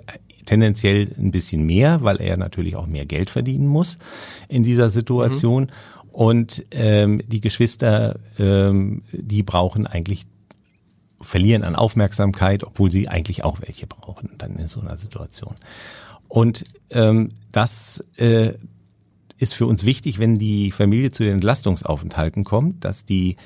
tendenziell 0.46 1.12
ein 1.18 1.32
bisschen 1.32 1.66
mehr, 1.66 2.04
weil 2.04 2.22
er 2.22 2.38
natürlich 2.38 2.76
auch 2.76 2.88
mehr 2.88 3.06
Geld 3.06 3.30
verdienen 3.30 3.68
muss 3.68 3.98
in 4.48 4.64
dieser 4.64 4.90
Situation. 4.90 5.64
Mhm. 5.64 5.70
Und 6.12 6.66
ähm, 6.72 7.22
die 7.28 7.42
Geschwister, 7.42 8.20
ähm, 8.38 9.04
die 9.12 9.44
brauchen 9.44 9.86
eigentlich 9.86 10.26
verlieren 11.22 11.64
an 11.64 11.76
Aufmerksamkeit, 11.76 12.64
obwohl 12.64 12.92
sie 12.92 13.10
eigentlich 13.10 13.44
auch 13.44 13.60
welche 13.62 13.88
brauchen 13.88 14.30
dann 14.38 14.56
in 14.58 14.68
so 14.68 14.80
einer 14.80 14.98
Situation. 14.98 15.56
Und 16.28 16.64
ähm, 16.90 17.30
das 17.52 18.04
äh, 18.18 18.54
ist 19.38 19.54
für 19.54 19.66
uns 19.66 19.86
wichtig, 19.86 20.20
wenn 20.20 20.38
die 20.38 20.72
Familie 20.72 21.12
zu 21.12 21.24
den 21.24 21.36
Entlastungsaufenthalten 21.36 22.44
kommt, 22.44 22.86
dass 22.86 23.06
die 23.06 23.38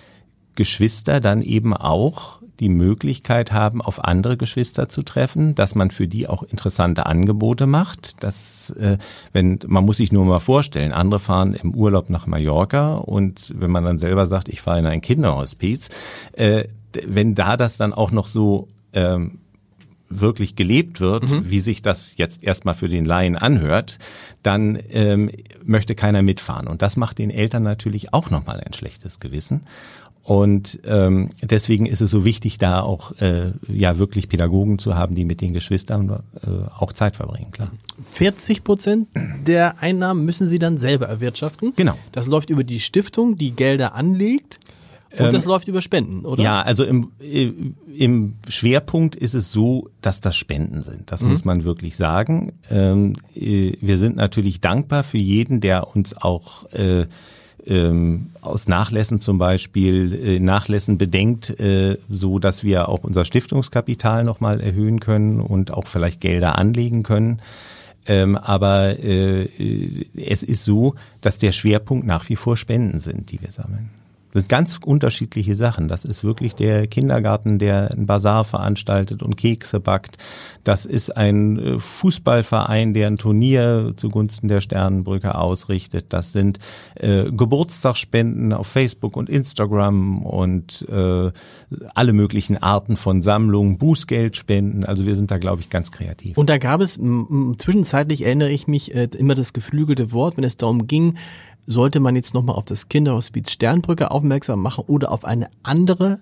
Geschwister 0.56 1.20
dann 1.20 1.42
eben 1.42 1.74
auch 1.74 2.40
die 2.60 2.70
Möglichkeit 2.70 3.54
haben, 3.54 3.82
auf 3.82 4.04
andere 4.04 4.36
Geschwister 4.36 4.90
zu 4.90 5.02
treffen, 5.02 5.56
dass 5.56 5.76
man 5.76 5.92
für 5.92 6.08
die 6.08 6.28
auch 6.28 6.44
interessante 6.44 7.06
Angebote 7.06 7.66
macht. 7.68 8.22
Dass, 8.24 8.72
äh, 8.72 8.98
wenn 9.32 9.60
man 9.66 9.86
muss 9.86 9.98
sich 9.98 10.12
nur 10.12 10.26
mal 10.26 10.40
vorstellen, 10.40 10.92
andere 10.92 11.20
fahren 11.20 11.54
im 11.54 11.74
Urlaub 11.74 12.10
nach 12.10 12.28
Mallorca 12.28 12.96
und 12.96 13.54
wenn 13.58 13.72
man 13.72 13.86
dann 13.86 14.00
selber 14.00 14.28
sagt, 14.28 14.50
ich 14.50 14.62
fahre 14.62 14.80
in 14.80 14.86
ein 14.86 15.02
Kinderhospiz, 15.02 15.90
äh, 16.34 16.66
wenn 17.08 17.36
da 17.36 17.56
das 17.56 17.78
dann 17.78 17.94
auch 17.94 18.12
noch 18.12 18.28
so 18.28 18.68
ähm, 18.94 19.40
wirklich 20.10 20.56
gelebt 20.56 21.00
wird, 21.00 21.30
mhm. 21.30 21.50
wie 21.50 21.60
sich 21.60 21.82
das 21.82 22.18
jetzt 22.18 22.44
erstmal 22.44 22.76
für 22.76 22.90
den 22.90 23.06
Laien 23.06 23.36
anhört, 23.36 24.00
dann 24.44 24.80
ähm, 24.90 25.32
möchte 25.64 25.96
keiner 25.96 26.22
mitfahren. 26.22 26.68
Und 26.68 26.82
das 26.82 26.98
macht 26.98 27.18
den 27.18 27.30
Eltern 27.30 27.64
natürlich 27.64 28.14
auch 28.14 28.30
nochmal 28.30 28.60
ein 28.60 28.74
schlechtes 28.74 29.20
Gewissen. 29.20 29.62
Und 30.30 30.80
ähm, 30.86 31.30
deswegen 31.42 31.88
ist 31.88 32.02
es 32.02 32.12
so 32.12 32.24
wichtig, 32.24 32.60
da 32.60 32.82
auch 32.82 33.14
äh, 33.20 33.52
ja 33.68 33.98
wirklich 33.98 34.30
Pädagogen 34.30 34.78
zu 34.78 34.94
haben, 34.94 35.16
die 35.16 35.26
mit 35.26 35.42
den 35.42 35.54
Geschwistern 35.54 36.22
äh, 36.44 36.50
auch 36.78 36.94
Zeit 36.94 37.16
verbringen, 37.16 37.50
klar. 37.50 37.72
40 38.12 38.64
Prozent 38.64 39.08
der 39.48 39.82
Einnahmen 39.82 40.26
müssen 40.26 40.48
Sie 40.48 40.60
dann 40.60 40.78
selber 40.78 41.08
erwirtschaften. 41.08 41.74
Genau. 41.76 41.98
Das 42.12 42.28
läuft 42.28 42.52
über 42.52 42.64
die 42.64 42.80
Stiftung, 42.80 43.38
die 43.38 43.52
Gelder 43.52 43.96
anlegt. 43.96 44.60
Und 45.12 45.26
ähm, 45.26 45.32
das 45.32 45.46
läuft 45.46 45.68
über 45.68 45.82
Spenden, 45.82 46.26
oder? 46.26 46.44
Ja, 46.44 46.62
also 46.62 46.84
im, 46.84 47.12
im 47.20 48.36
Schwerpunkt 48.48 49.16
ist 49.16 49.34
es 49.34 49.52
so, 49.52 49.90
dass 50.02 50.22
das 50.22 50.36
Spenden 50.36 50.84
sind. 50.84 51.12
Das 51.12 51.24
mhm. 51.24 51.32
muss 51.32 51.46
man 51.46 51.64
wirklich 51.64 51.98
sagen. 51.98 52.54
Ähm, 52.70 53.16
äh, 53.36 53.74
wir 53.82 53.98
sind 53.98 54.16
natürlich 54.16 54.62
dankbar 54.62 55.04
für 55.04 55.18
jeden, 55.18 55.62
der 55.62 55.96
uns 55.96 56.16
auch 56.16 56.72
äh, 56.74 57.08
ähm, 57.66 58.32
aus 58.42 58.68
Nachlässen 58.68 59.20
zum 59.20 59.38
Beispiel 59.38 60.14
äh, 60.14 60.40
Nachlässen 60.40 60.98
bedenkt, 60.98 61.60
äh, 61.60 61.98
so 62.10 62.40
dass 62.40 62.64
wir 62.64 62.88
auch 62.88 63.04
unser 63.04 63.26
Stiftungskapital 63.26 64.24
nochmal 64.24 64.60
erhöhen 64.60 65.00
können 65.00 65.40
und 65.42 65.74
auch 65.74 65.88
vielleicht 65.88 66.22
Gelder 66.22 66.58
anlegen 66.58 67.04
können. 67.04 67.42
Ähm, 68.06 68.38
aber 68.38 69.00
äh, 69.00 69.44
äh, 69.44 70.06
es 70.16 70.44
ist 70.44 70.66
so, 70.66 70.96
dass 71.22 71.38
der 71.38 71.52
Schwerpunkt 71.52 72.08
nach 72.08 72.30
wie 72.30 72.36
vor 72.36 72.58
Spenden 72.58 73.00
sind, 73.00 73.32
die 73.32 73.42
wir 73.42 73.52
sammeln. 73.52 73.90
Das 74.32 74.42
sind 74.42 74.50
ganz 74.50 74.80
unterschiedliche 74.84 75.56
Sachen. 75.56 75.88
Das 75.88 76.06
ist 76.06 76.24
wirklich 76.24 76.54
der 76.54 76.88
Kindergarten, 76.88 77.58
der 77.58 77.92
ein 77.92 78.06
Bazar 78.06 78.44
veranstaltet 78.46 79.24
und 79.24 79.38
Kekse 79.38 79.80
backt. 79.80 80.18
Das 80.64 80.86
ist 80.86 81.16
ein 81.18 81.58
äh, 81.58 81.80
Fußballverein, 81.80 82.94
der 82.94 83.08
ein 83.08 83.18
Turnier 83.18 83.94
zugunsten 83.96 84.48
der 84.48 84.62
Sternenbrücke 84.62 85.36
ausrichtet. 85.36 86.08
Das 86.10 86.32
sind 86.32 86.60
äh, 86.96 87.32
Geburtstagsspenden 87.32 88.54
auf 88.54 88.68
Facebook 88.68 89.18
und 89.18 89.30
Instagram 89.30 90.20
und 90.20 90.86
äh, 90.90 91.32
alle 91.96 92.14
möglichen 92.14 92.58
Arten 92.58 92.98
von 92.98 93.22
Sammlungen, 93.22 93.78
Bußgeldspenden. 93.78 94.86
Also 94.86 95.06
wir 95.06 95.16
sind 95.16 95.32
da, 95.32 95.38
glaube 95.38 95.62
ich, 95.62 95.70
ganz 95.70 95.92
kreativ. 95.92 96.38
Und 96.38 96.50
da 96.50 96.58
gab 96.58 96.82
es 96.82 97.00
zwischenzeitlich, 97.58 98.26
erinnere 98.26 98.52
ich 98.52 98.68
mich, 98.68 98.94
äh, 98.94 99.10
immer 99.18 99.34
das 99.34 99.54
geflügelte 99.54 100.12
Wort, 100.12 100.38
wenn 100.38 100.44
es 100.44 100.58
darum 100.58 100.86
ging, 100.86 101.16
sollte 101.66 102.00
man 102.00 102.16
jetzt 102.16 102.34
nochmal 102.34 102.56
auf 102.56 102.66
das 102.66 102.90
Kinderhospiz 102.90 103.52
Sternbrücke 103.52 104.12
aufmerksam 104.12 104.62
machen 104.62 104.84
oder 104.88 105.12
auf 105.12 105.26
eine 105.26 105.48
andere 105.64 106.20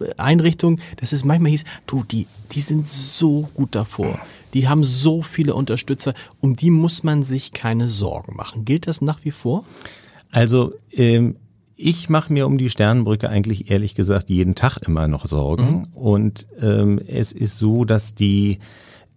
äh, 0.00 0.14
Einrichtung, 0.16 0.80
dass 0.96 1.12
es 1.12 1.24
manchmal 1.24 1.50
hieß, 1.50 1.64
du, 1.86 2.04
die, 2.04 2.26
die 2.52 2.60
sind 2.60 2.88
so 2.88 3.48
gut 3.54 3.74
davor. 3.74 4.18
Die 4.52 4.68
haben 4.68 4.84
so 4.84 5.22
viele 5.22 5.54
Unterstützer, 5.54 6.14
um 6.40 6.54
die 6.54 6.70
muss 6.70 7.02
man 7.02 7.24
sich 7.24 7.52
keine 7.52 7.88
Sorgen 7.88 8.36
machen. 8.36 8.64
Gilt 8.64 8.86
das 8.86 9.00
nach 9.00 9.24
wie 9.24 9.32
vor? 9.32 9.64
Also 10.30 10.74
ähm, 10.92 11.36
ich 11.76 12.08
mache 12.08 12.32
mir 12.32 12.46
um 12.46 12.58
die 12.58 12.70
Sternenbrücke 12.70 13.28
eigentlich 13.28 13.70
ehrlich 13.70 13.94
gesagt 13.94 14.30
jeden 14.30 14.54
Tag 14.54 14.78
immer 14.78 15.08
noch 15.08 15.26
Sorgen. 15.26 15.78
Mhm. 15.78 15.84
Und 15.94 16.46
ähm, 16.60 17.00
es 17.06 17.32
ist 17.32 17.58
so, 17.58 17.84
dass 17.84 18.14
die 18.14 18.58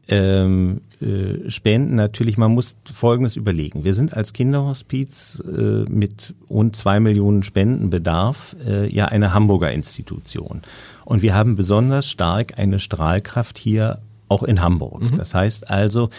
ähm, 0.07 0.81
äh, 1.01 1.49
Spenden 1.49 1.95
natürlich, 1.95 2.37
man 2.37 2.53
muss 2.53 2.77
Folgendes 2.91 3.35
überlegen. 3.35 3.83
Wir 3.83 3.93
sind 3.93 4.15
als 4.15 4.33
Kinderhospiz 4.33 5.43
äh, 5.45 5.83
mit 5.89 6.33
rund 6.49 6.75
zwei 6.75 6.99
Millionen 6.99 7.43
Spendenbedarf 7.43 8.55
äh, 8.65 8.91
ja 8.93 9.05
eine 9.05 9.33
Hamburger 9.33 9.71
Institution. 9.71 10.61
Und 11.05 11.21
wir 11.21 11.35
haben 11.35 11.55
besonders 11.55 12.09
stark 12.09 12.57
eine 12.57 12.79
Strahlkraft 12.79 13.57
hier 13.57 13.99
auch 14.29 14.43
in 14.43 14.61
Hamburg. 14.61 15.03
Mhm. 15.03 15.17
Das 15.17 15.33
heißt 15.33 15.69
also, 15.69 16.09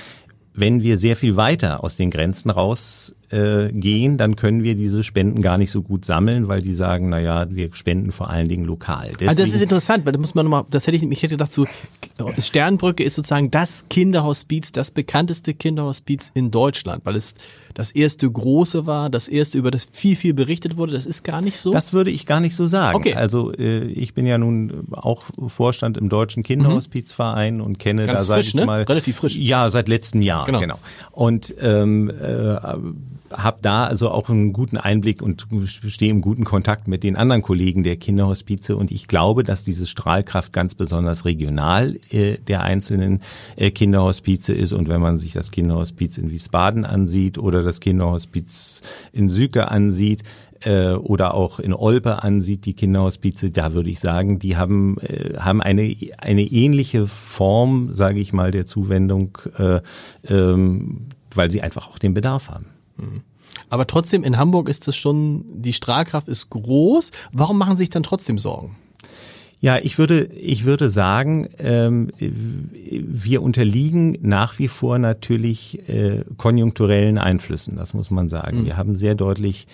wenn 0.55 0.82
wir 0.82 0.99
sehr 0.99 1.16
viel 1.16 1.36
weiter 1.36 1.84
aus 1.84 1.97
den 1.97 2.11
Grenzen 2.11 2.51
raus 2.51 3.14
äh, 3.31 3.68
gehen, 3.72 4.16
dann 4.16 4.37
können 4.37 4.62
wir 4.62 4.74
diese 4.74 5.05
Spenden 5.05 5.43
gar 5.43 5.59
nicht 5.59 5.70
so 5.70 5.83
gut 5.83 6.05
sammeln, 6.05 6.49
weil 6.49 6.61
die 6.62 6.72
sagen, 6.72 7.11
na 7.11 7.20
ja, 7.20 7.47
wir 7.51 7.68
spenden 7.74 8.12
vor 8.12 8.31
allen 8.31 8.49
Dingen 8.49 8.64
lokal. 8.64 9.09
Deswegen, 9.12 9.29
also 9.29 9.43
das 9.43 9.53
ist 9.53 9.62
interessant, 9.62 10.07
weil 10.07 10.12
da 10.12 10.18
muss 10.18 10.35
man 10.35 10.47
nochmal, 10.47 10.64
das 10.70 10.87
hätte 10.87 10.97
ich, 10.97 11.03
ich 11.03 11.22
hätte 11.22 11.35
gedacht, 11.35 11.53
so, 11.53 11.66
Sternbrücke 12.39 13.05
ist 13.05 13.14
sozusagen 13.14 13.51
das 13.51 13.87
Kinderhospiz, 13.89 14.72
das 14.72 14.91
bekannteste 14.91 15.55
Kinderhospiz 15.55 16.31
in 16.35 16.51
Deutschland, 16.51 17.05
weil 17.05 17.16
es 17.16 17.35
das 17.74 17.93
erste 17.93 18.29
große 18.29 18.87
war, 18.87 19.09
das 19.09 19.29
erste, 19.29 19.57
über 19.57 19.70
das 19.70 19.87
viel, 19.93 20.16
viel 20.16 20.35
berichtet 20.35 20.76
wurde. 20.76 20.95
Das 20.95 21.07
ist 21.07 21.22
gar 21.22 21.41
nicht 21.41 21.59
so? 21.59 21.70
Das 21.70 21.93
würde 21.93 22.11
ich 22.11 22.26
gar 22.26 22.41
nicht 22.41 22.57
so 22.57 22.66
sagen. 22.66 22.97
Okay. 22.97 23.14
Also 23.14 23.53
äh, 23.53 23.85
ich 23.85 24.14
bin 24.14 24.26
ja 24.26 24.37
nun 24.37 24.89
auch 24.91 25.22
Vorstand 25.47 25.97
im 25.97 26.09
Deutschen 26.09 26.43
Kinderhospizverein 26.43 27.57
mhm. 27.57 27.61
und 27.61 27.79
kenne 27.79 28.07
Ganz 28.07 28.20
da 28.20 28.24
seit 28.24 28.37
frisch, 28.39 28.49
ich 28.49 28.55
ne? 28.55 28.66
mal 28.66 28.83
relativ 28.83 29.16
frisch. 29.16 29.37
Ja, 29.37 29.70
seit 29.70 29.87
letztem 29.87 30.22
Jahr. 30.22 30.47
Genau. 30.47 30.59
genau. 30.59 30.79
Und 31.12 31.55
ähm, 31.61 32.11
äh, 32.11 32.57
habe 33.33 33.59
da 33.62 33.85
also 33.85 34.11
auch 34.11 34.29
einen 34.31 34.53
guten 34.53 34.76
Einblick 34.76 35.22
und 35.22 35.47
stehe 35.66 36.11
im 36.11 36.20
guten 36.20 36.45
Kontakt 36.45 36.89
mit 36.89 37.03
den 37.03 37.16
anderen 37.16 37.43
Kollegen 37.43 37.83
der 37.83 37.97
Kinderhospize 37.97 38.76
und 38.76 38.91
ich 38.91 39.07
glaube, 39.07 39.43
dass 39.43 39.64
diese 39.64 39.87
Strahlkraft 39.87 40.53
ganz 40.53 40.74
besonders 40.74 41.24
regional 41.24 41.99
äh, 42.11 42.39
der 42.39 42.62
einzelnen 42.62 43.22
äh, 43.57 43.70
Kinderhospize 43.70 44.53
ist 44.53 44.72
und 44.72 44.89
wenn 44.89 45.01
man 45.01 45.18
sich 45.18 45.33
das 45.33 45.51
Kinderhospiz 45.51 46.18
in 46.18 46.31
Wiesbaden 46.31 46.85
ansieht 46.85 47.39
oder 47.39 47.62
das 47.62 47.81
Kinderhospiz 47.81 48.83
in 49.12 49.29
Süke 49.29 49.70
ansieht, 49.70 50.22
äh, 50.61 50.93
oder 50.93 51.35
auch 51.35 51.61
in 51.61 51.72
Olpe 51.72 52.22
ansieht, 52.22 52.64
die 52.66 52.74
Kinderhospize, 52.74 53.51
da 53.51 53.74
würde 53.74 53.91
ich 53.91 54.01
sagen, 54.01 54.39
die 54.39 54.57
haben, 54.57 54.99
äh, 54.99 55.37
haben 55.39 55.62
eine, 55.62 55.95
eine 56.18 56.43
ähnliche 56.43 57.07
Form, 57.07 57.93
sage 57.93 58.20
ich 58.20 58.33
mal, 58.33 58.51
der 58.51 58.66
Zuwendung, 58.66 59.39
äh, 59.57 59.81
ähm, 60.26 61.07
weil 61.35 61.51
sie 61.51 61.62
einfach 61.62 61.89
auch 61.89 61.99
den 61.99 62.14
Bedarf 62.14 62.49
haben. 62.49 62.66
Mhm. 62.99 63.22
Aber 63.70 63.86
trotzdem, 63.86 64.24
in 64.24 64.38
Hamburg 64.38 64.68
ist 64.68 64.86
es 64.88 64.96
schon, 64.96 65.44
die 65.49 65.72
Strahlkraft 65.72 66.28
ist 66.28 66.51
groß. 66.51 67.11
Warum 67.32 67.59
machen 67.59 67.76
Sie 67.76 67.84
sich 67.84 67.90
dann 67.90 68.03
trotzdem 68.03 68.38
Sorgen? 68.38 68.76
Ja, 69.61 69.78
ich 69.78 69.99
würde, 69.99 70.24
ich 70.26 70.64
würde 70.64 70.88
sagen, 70.88 71.49
ähm, 71.59 72.12
wir 72.18 73.42
unterliegen 73.42 74.16
nach 74.22 74.59
wie 74.61 74.68
vor 74.68 74.99
natürlich 74.99 75.88
äh, 75.88 76.24
konjunkturellen 76.36 77.18
Einflüssen, 77.18 77.74
das 77.74 77.92
muss 77.92 78.11
man 78.11 78.28
sagen. 78.28 78.61
Mhm. 78.61 78.66
Wir 78.66 78.76
haben 78.76 78.94
sehr 78.94 79.16
deutlich 79.16 79.66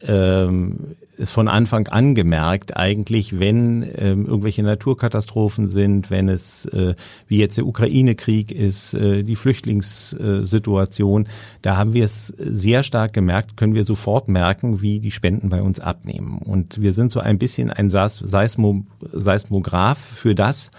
ähm, 0.00 0.96
ist 1.16 1.30
von 1.30 1.48
Anfang 1.48 1.88
an 1.88 2.14
gemerkt, 2.14 2.76
eigentlich, 2.76 3.38
wenn 3.38 3.82
ähm, 3.96 4.26
irgendwelche 4.26 4.62
Naturkatastrophen 4.62 5.68
sind, 5.68 6.10
wenn 6.10 6.28
es, 6.28 6.66
äh, 6.66 6.94
wie 7.26 7.38
jetzt 7.38 7.56
der 7.56 7.66
Ukraine-Krieg 7.66 8.52
ist, 8.52 8.94
äh, 8.94 9.22
die 9.22 9.36
Flüchtlingssituation, 9.36 11.28
da 11.62 11.76
haben 11.76 11.94
wir 11.94 12.04
es 12.04 12.34
sehr 12.38 12.82
stark 12.82 13.12
gemerkt, 13.12 13.56
können 13.56 13.74
wir 13.74 13.84
sofort 13.84 14.28
merken, 14.28 14.82
wie 14.82 15.00
die 15.00 15.10
Spenden 15.10 15.48
bei 15.48 15.62
uns 15.62 15.80
abnehmen. 15.80 16.38
Und 16.38 16.80
wir 16.80 16.92
sind 16.92 17.12
so 17.12 17.20
ein 17.20 17.38
bisschen 17.38 17.70
ein 17.70 17.90
Seismo 17.90 18.84
Seismograph 19.12 19.98
für 19.98 20.34
das, 20.34 20.70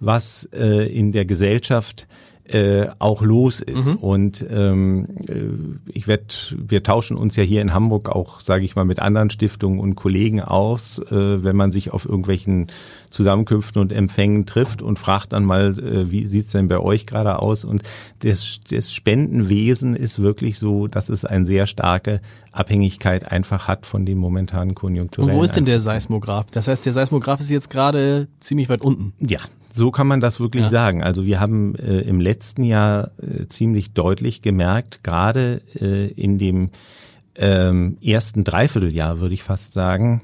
was 0.00 0.48
äh, 0.52 0.86
in 0.92 1.12
der 1.12 1.24
Gesellschaft 1.24 2.06
äh, 2.44 2.88
auch 2.98 3.22
los 3.22 3.60
ist. 3.60 3.86
Mhm. 3.86 3.96
Und 3.96 4.46
ähm, 4.50 5.06
äh, 5.28 5.90
ich 5.92 6.08
werde, 6.08 6.26
wir 6.56 6.82
tauschen 6.82 7.16
uns 7.16 7.36
ja 7.36 7.44
hier 7.44 7.62
in 7.62 7.72
Hamburg 7.72 8.08
auch, 8.08 8.40
sage 8.40 8.64
ich 8.64 8.74
mal, 8.74 8.84
mit 8.84 8.98
anderen 8.98 9.30
Stiftungen 9.30 9.78
und 9.78 9.94
Kollegen 9.94 10.40
aus, 10.40 10.98
äh, 10.98 11.44
wenn 11.44 11.56
man 11.56 11.70
sich 11.70 11.92
auf 11.92 12.04
irgendwelchen 12.04 12.66
Zusammenkünften 13.10 13.80
und 13.80 13.92
Empfängen 13.92 14.44
trifft 14.44 14.82
und 14.82 14.98
fragt 14.98 15.32
dann 15.32 15.44
mal, 15.44 15.78
äh, 15.78 16.10
wie 16.10 16.26
sieht's 16.26 16.52
denn 16.52 16.68
bei 16.68 16.80
euch 16.80 17.06
gerade 17.06 17.38
aus? 17.38 17.64
Und 17.64 17.82
das, 18.20 18.60
das 18.68 18.92
Spendenwesen 18.92 19.94
ist 19.94 20.20
wirklich 20.20 20.58
so, 20.58 20.88
dass 20.88 21.08
es 21.10 21.24
eine 21.24 21.46
sehr 21.46 21.66
starke 21.66 22.20
Abhängigkeit 22.50 23.30
einfach 23.30 23.68
hat 23.68 23.86
von 23.86 24.04
den 24.04 24.18
momentanen 24.18 24.74
Konjunkturen. 24.74 25.30
Und 25.30 25.36
wo 25.36 25.42
ist 25.42 25.54
denn 25.54 25.64
der 25.64 25.80
Seismograph? 25.80 26.46
Das 26.50 26.68
heißt, 26.68 26.84
der 26.84 26.92
Seismograph 26.92 27.40
ist 27.40 27.50
jetzt 27.50 27.70
gerade 27.70 28.28
ziemlich 28.40 28.68
weit 28.68 28.82
unten. 28.82 29.12
Ja, 29.20 29.40
so 29.72 29.90
kann 29.90 30.06
man 30.06 30.20
das 30.20 30.40
wirklich 30.40 30.64
ja. 30.64 30.70
sagen. 30.70 31.02
Also 31.02 31.24
wir 31.24 31.40
haben 31.40 31.74
äh, 31.76 32.00
im 32.00 32.20
letzten 32.20 32.64
Jahr 32.64 33.10
äh, 33.18 33.46
ziemlich 33.48 33.92
deutlich 33.92 34.42
gemerkt, 34.42 35.02
gerade 35.02 35.62
äh, 35.74 36.08
in 36.08 36.38
dem 36.38 36.70
ähm, 37.36 37.96
ersten 38.02 38.44
Dreivierteljahr 38.44 39.20
würde 39.20 39.34
ich 39.34 39.42
fast 39.42 39.72
sagen, 39.72 40.22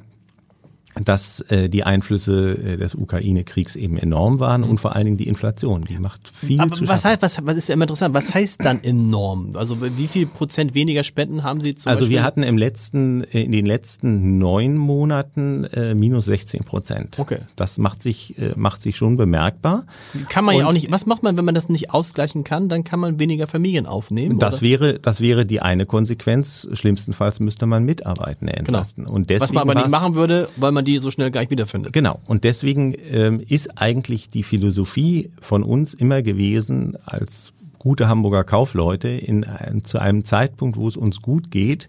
dass 1.04 1.40
äh, 1.48 1.68
die 1.68 1.84
Einflüsse 1.84 2.52
äh, 2.52 2.76
des 2.76 2.94
Ukraine-Kriegs 2.94 3.76
eben 3.76 3.98
enorm 3.98 4.40
waren 4.40 4.64
und 4.64 4.78
vor 4.80 4.94
allen 4.94 5.04
Dingen 5.04 5.16
die 5.16 5.28
Inflation, 5.28 5.82
die 5.84 5.98
macht 5.98 6.32
viel 6.34 6.60
Aber 6.60 6.72
zu 6.72 6.88
was 6.88 7.04
heißt, 7.04 7.22
was, 7.22 7.38
was 7.44 7.56
ist 7.56 7.68
ja 7.68 7.74
immer 7.74 7.84
interessant, 7.84 8.14
was 8.14 8.34
heißt 8.34 8.64
dann 8.64 8.82
enorm? 8.82 9.52
Also 9.54 9.78
wie 9.80 10.08
viel 10.08 10.26
Prozent 10.26 10.74
weniger 10.74 11.04
Spenden 11.04 11.42
haben 11.42 11.60
Sie 11.60 11.74
zum 11.74 11.90
Also 11.90 12.02
Beispiel? 12.02 12.16
wir 12.16 12.22
hatten 12.24 12.42
im 12.42 12.58
letzten, 12.58 13.22
äh, 13.24 13.42
in 13.42 13.52
den 13.52 13.66
letzten 13.66 14.38
neun 14.38 14.76
Monaten 14.76 15.64
äh, 15.64 15.94
minus 15.94 16.26
16 16.26 16.64
Prozent. 16.64 17.18
Okay. 17.18 17.40
Das 17.56 17.78
macht 17.78 18.02
sich, 18.02 18.38
äh, 18.38 18.52
macht 18.56 18.82
sich 18.82 18.96
schon 18.96 19.16
bemerkbar. 19.16 19.86
Kann 20.28 20.44
man 20.44 20.54
und 20.56 20.60
ja 20.62 20.68
auch 20.68 20.72
nicht, 20.72 20.90
was 20.90 21.06
macht 21.06 21.22
man, 21.22 21.36
wenn 21.36 21.44
man 21.44 21.54
das 21.54 21.68
nicht 21.68 21.90
ausgleichen 21.90 22.44
kann? 22.44 22.68
Dann 22.68 22.84
kann 22.84 23.00
man 23.00 23.18
weniger 23.18 23.46
Familien 23.46 23.86
aufnehmen. 23.86 24.38
Das 24.38 24.56
oder? 24.56 24.62
wäre, 24.62 24.98
das 24.98 25.20
wäre 25.20 25.44
die 25.44 25.60
eine 25.60 25.86
Konsequenz. 25.86 26.68
Schlimmstenfalls 26.72 27.40
müsste 27.40 27.66
man 27.66 27.84
Mitarbeitende 27.84 28.54
entlasten. 28.54 29.04
Genau. 29.04 29.16
Und 29.16 29.30
deswegen 29.30 29.42
was 29.42 29.52
man 29.52 29.62
aber 29.62 29.74
nicht 29.74 29.90
machen 29.90 30.14
würde, 30.14 30.48
weil 30.56 30.72
man 30.72 30.84
die 30.88 30.98
so 30.98 31.10
schnell 31.10 31.30
gar 31.30 31.40
nicht 31.40 31.50
wiederfindet. 31.50 31.92
Genau. 31.92 32.20
Und 32.26 32.44
deswegen 32.44 32.94
ähm, 33.10 33.40
ist 33.46 33.78
eigentlich 33.80 34.30
die 34.30 34.42
Philosophie 34.42 35.30
von 35.40 35.62
uns 35.62 35.94
immer 35.94 36.22
gewesen, 36.22 36.96
als 37.04 37.52
gute 37.78 38.08
Hamburger 38.08 38.44
Kaufleute 38.44 39.08
in, 39.08 39.44
äh, 39.44 39.80
zu 39.82 39.98
einem 39.98 40.24
Zeitpunkt, 40.24 40.76
wo 40.76 40.88
es 40.88 40.96
uns 40.96 41.22
gut 41.22 41.50
geht, 41.50 41.88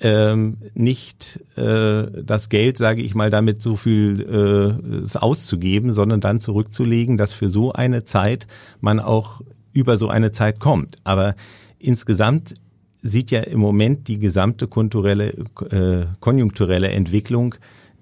ähm, 0.00 0.58
nicht 0.74 1.40
äh, 1.56 2.06
das 2.22 2.48
Geld, 2.48 2.78
sage 2.78 3.02
ich 3.02 3.14
mal, 3.14 3.30
damit 3.30 3.62
so 3.62 3.76
viel 3.76 4.20
äh, 5.04 5.18
auszugeben, 5.18 5.92
sondern 5.92 6.20
dann 6.20 6.40
zurückzulegen, 6.40 7.16
dass 7.16 7.32
für 7.32 7.50
so 7.50 7.72
eine 7.72 8.04
Zeit 8.04 8.46
man 8.80 9.00
auch 9.00 9.40
über 9.72 9.98
so 9.98 10.08
eine 10.08 10.32
Zeit 10.32 10.60
kommt. 10.60 10.96
Aber 11.04 11.34
insgesamt 11.78 12.54
sieht 13.02 13.30
ja 13.30 13.40
im 13.40 13.60
Moment 13.60 14.08
die 14.08 14.18
gesamte 14.18 14.66
äh, 14.66 16.06
konjunkturelle 16.20 16.88
Entwicklung 16.88 17.54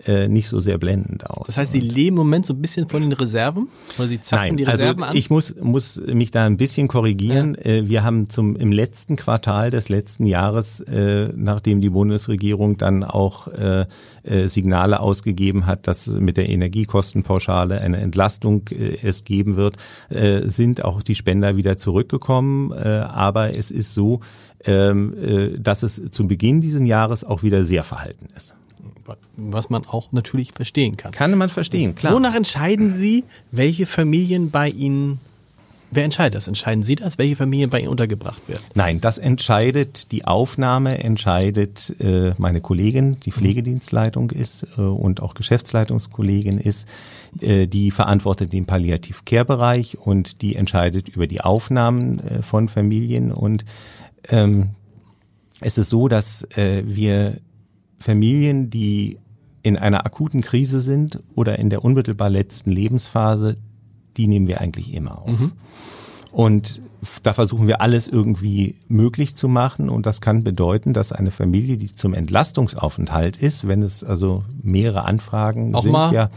äh, 0.06 0.28
nicht 0.28 0.48
so 0.48 0.60
sehr 0.60 0.78
blendend 0.78 1.28
aus. 1.28 1.46
Das 1.46 1.56
heißt, 1.56 1.72
Sie 1.72 1.80
leben 1.80 2.16
im 2.16 2.24
Moment 2.24 2.46
so 2.46 2.54
ein 2.54 2.60
bisschen 2.60 2.88
von 2.88 3.02
den 3.02 3.12
Reserven? 3.12 3.68
Oder 3.98 4.08
Sie 4.08 4.20
zacken 4.20 4.48
Nein, 4.48 4.56
die 4.56 4.64
Reserven 4.64 5.02
also 5.02 5.12
an? 5.12 5.16
Ich 5.16 5.30
muss, 5.30 5.54
muss 5.60 6.00
mich 6.06 6.30
da 6.30 6.46
ein 6.46 6.56
bisschen 6.56 6.88
korrigieren. 6.88 7.56
Ja. 7.56 7.70
Äh, 7.70 7.88
wir 7.88 8.04
haben 8.04 8.28
zum, 8.28 8.56
im 8.56 8.72
letzten 8.72 9.16
Quartal 9.16 9.70
des 9.70 9.88
letzten 9.88 10.26
Jahres, 10.26 10.80
äh, 10.80 11.32
nachdem 11.34 11.80
die 11.80 11.90
Bundesregierung 11.90 12.76
dann 12.76 13.04
auch 13.04 13.48
äh, 13.48 13.86
Signale 14.46 15.00
ausgegeben 15.00 15.66
hat, 15.66 15.86
dass 15.86 16.08
mit 16.08 16.36
der 16.36 16.48
Energiekostenpauschale 16.48 17.80
eine 17.80 17.98
Entlastung 17.98 18.68
äh, 18.70 18.98
es 19.02 19.24
geben 19.24 19.56
wird, 19.56 19.76
äh, 20.08 20.42
sind 20.48 20.84
auch 20.84 21.02
die 21.02 21.14
Spender 21.14 21.56
wieder 21.56 21.76
zurückgekommen. 21.76 22.72
Äh, 22.72 22.88
aber 22.88 23.56
es 23.56 23.70
ist 23.70 23.92
so, 23.92 24.20
ähm, 24.64 25.14
äh, 25.16 25.58
dass 25.58 25.82
es 25.82 26.00
zu 26.10 26.26
Beginn 26.26 26.60
dieses 26.60 26.84
Jahres 26.84 27.24
auch 27.24 27.42
wieder 27.42 27.64
sehr 27.64 27.84
verhalten 27.84 28.28
ist 28.36 28.55
was 29.36 29.70
man 29.70 29.86
auch 29.86 30.12
natürlich 30.12 30.52
verstehen 30.52 30.96
kann. 30.96 31.12
Kann 31.12 31.36
man 31.36 31.48
verstehen, 31.48 31.94
klar. 31.94 32.14
Wonach 32.14 32.34
entscheiden 32.34 32.90
Sie, 32.90 33.24
welche 33.50 33.86
Familien 33.86 34.50
bei 34.50 34.68
Ihnen 34.68 35.20
Wer 35.90 36.04
entscheidet 36.04 36.34
das? 36.34 36.48
Entscheiden 36.48 36.82
Sie 36.82 36.96
das, 36.96 37.16
welche 37.16 37.36
Familien 37.36 37.70
bei 37.70 37.80
Ihnen 37.80 37.88
untergebracht 37.88 38.40
werden? 38.48 38.62
Nein, 38.74 39.00
das 39.00 39.18
entscheidet 39.18 40.10
die 40.10 40.24
Aufnahme, 40.24 41.02
entscheidet 41.02 41.94
äh, 42.00 42.34
meine 42.38 42.60
Kollegin, 42.60 43.18
die 43.24 43.30
Pflegedienstleitung 43.30 44.30
ist 44.30 44.66
äh, 44.76 44.80
und 44.80 45.22
auch 45.22 45.34
Geschäftsleitungskollegin 45.34 46.58
ist, 46.58 46.88
äh, 47.40 47.66
die 47.66 47.92
verantwortet 47.92 48.52
den 48.52 48.66
Palliativ-Care-Bereich 48.66 49.98
und 49.98 50.42
die 50.42 50.56
entscheidet 50.56 51.08
über 51.08 51.28
die 51.28 51.40
Aufnahmen 51.40 52.18
äh, 52.18 52.42
von 52.42 52.68
Familien 52.68 53.30
und 53.30 53.64
ähm, 54.28 54.70
es 55.60 55.78
ist 55.78 55.88
so, 55.88 56.08
dass 56.08 56.42
äh, 56.56 56.82
wir 56.84 57.38
Familien, 57.98 58.70
die 58.70 59.18
in 59.62 59.76
einer 59.76 60.06
akuten 60.06 60.42
Krise 60.42 60.80
sind 60.80 61.20
oder 61.34 61.58
in 61.58 61.70
der 61.70 61.84
unmittelbar 61.84 62.30
letzten 62.30 62.70
Lebensphase, 62.70 63.56
die 64.16 64.28
nehmen 64.28 64.46
wir 64.46 64.60
eigentlich 64.60 64.94
immer 64.94 65.22
auf. 65.22 65.40
Mhm. 65.40 65.52
Und 66.32 66.82
da 67.22 67.32
versuchen 67.32 67.66
wir 67.66 67.80
alles 67.80 68.08
irgendwie 68.08 68.76
möglich 68.88 69.36
zu 69.36 69.48
machen. 69.48 69.88
Und 69.88 70.06
das 70.06 70.20
kann 70.20 70.44
bedeuten, 70.44 70.92
dass 70.92 71.12
eine 71.12 71.30
Familie, 71.30 71.76
die 71.76 71.92
zum 71.92 72.14
Entlastungsaufenthalt 72.14 73.36
ist, 73.36 73.66
wenn 73.66 73.82
es 73.82 74.04
also 74.04 74.44
mehrere 74.62 75.04
Anfragen 75.04 75.74
Auch 75.74 75.82
sind, 75.82 75.92
mal? 75.92 76.12
ja, 76.12 76.28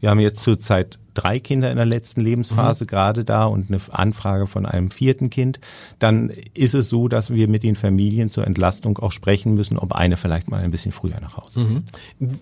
wir 0.00 0.10
haben 0.10 0.20
jetzt 0.20 0.42
zurzeit 0.42 0.98
drei 1.14 1.40
Kinder 1.40 1.70
in 1.70 1.76
der 1.76 1.86
letzten 1.86 2.20
Lebensphase 2.20 2.84
mhm. 2.84 2.88
gerade 2.88 3.24
da 3.24 3.44
und 3.44 3.70
eine 3.70 3.80
Anfrage 3.90 4.46
von 4.46 4.66
einem 4.66 4.90
vierten 4.90 5.30
Kind, 5.30 5.60
dann 5.98 6.30
ist 6.54 6.74
es 6.74 6.88
so, 6.88 7.08
dass 7.08 7.30
wir 7.30 7.48
mit 7.48 7.62
den 7.62 7.76
Familien 7.76 8.30
zur 8.30 8.46
Entlastung 8.46 8.98
auch 8.98 9.12
sprechen 9.12 9.54
müssen, 9.54 9.78
ob 9.78 9.92
eine 9.92 10.16
vielleicht 10.16 10.50
mal 10.50 10.62
ein 10.62 10.70
bisschen 10.70 10.92
früher 10.92 11.20
nach 11.20 11.36
Hause 11.36 11.60
mhm. 11.60 11.84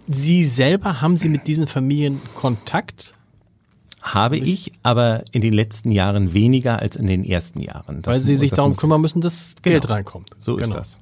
Sie 0.09 0.45
selber, 0.45 1.01
haben 1.01 1.17
Sie 1.17 1.29
mit 1.29 1.47
diesen 1.47 1.67
Familien 1.67 2.21
Kontakt? 2.35 3.15
Habe 4.03 4.39
ich, 4.39 4.73
aber 4.83 5.25
in 5.31 5.43
den 5.43 5.53
letzten 5.53 5.91
Jahren 5.91 6.33
weniger 6.33 6.79
als 6.79 6.97
in 6.97 7.07
den 7.07 7.23
ersten 7.23 7.61
Jahren. 7.61 8.01
Das, 8.01 8.15
Weil 8.15 8.23
Sie 8.23 8.37
sich 8.37 8.51
darum 8.51 8.75
kümmern 8.75 9.01
müssen, 9.01 9.21
dass 9.21 9.55
Geld 9.61 9.83
genau. 9.83 9.95
reinkommt. 9.95 10.31
So 10.39 10.57
genau. 10.57 10.69
ist 10.69 10.75
das. 10.75 10.99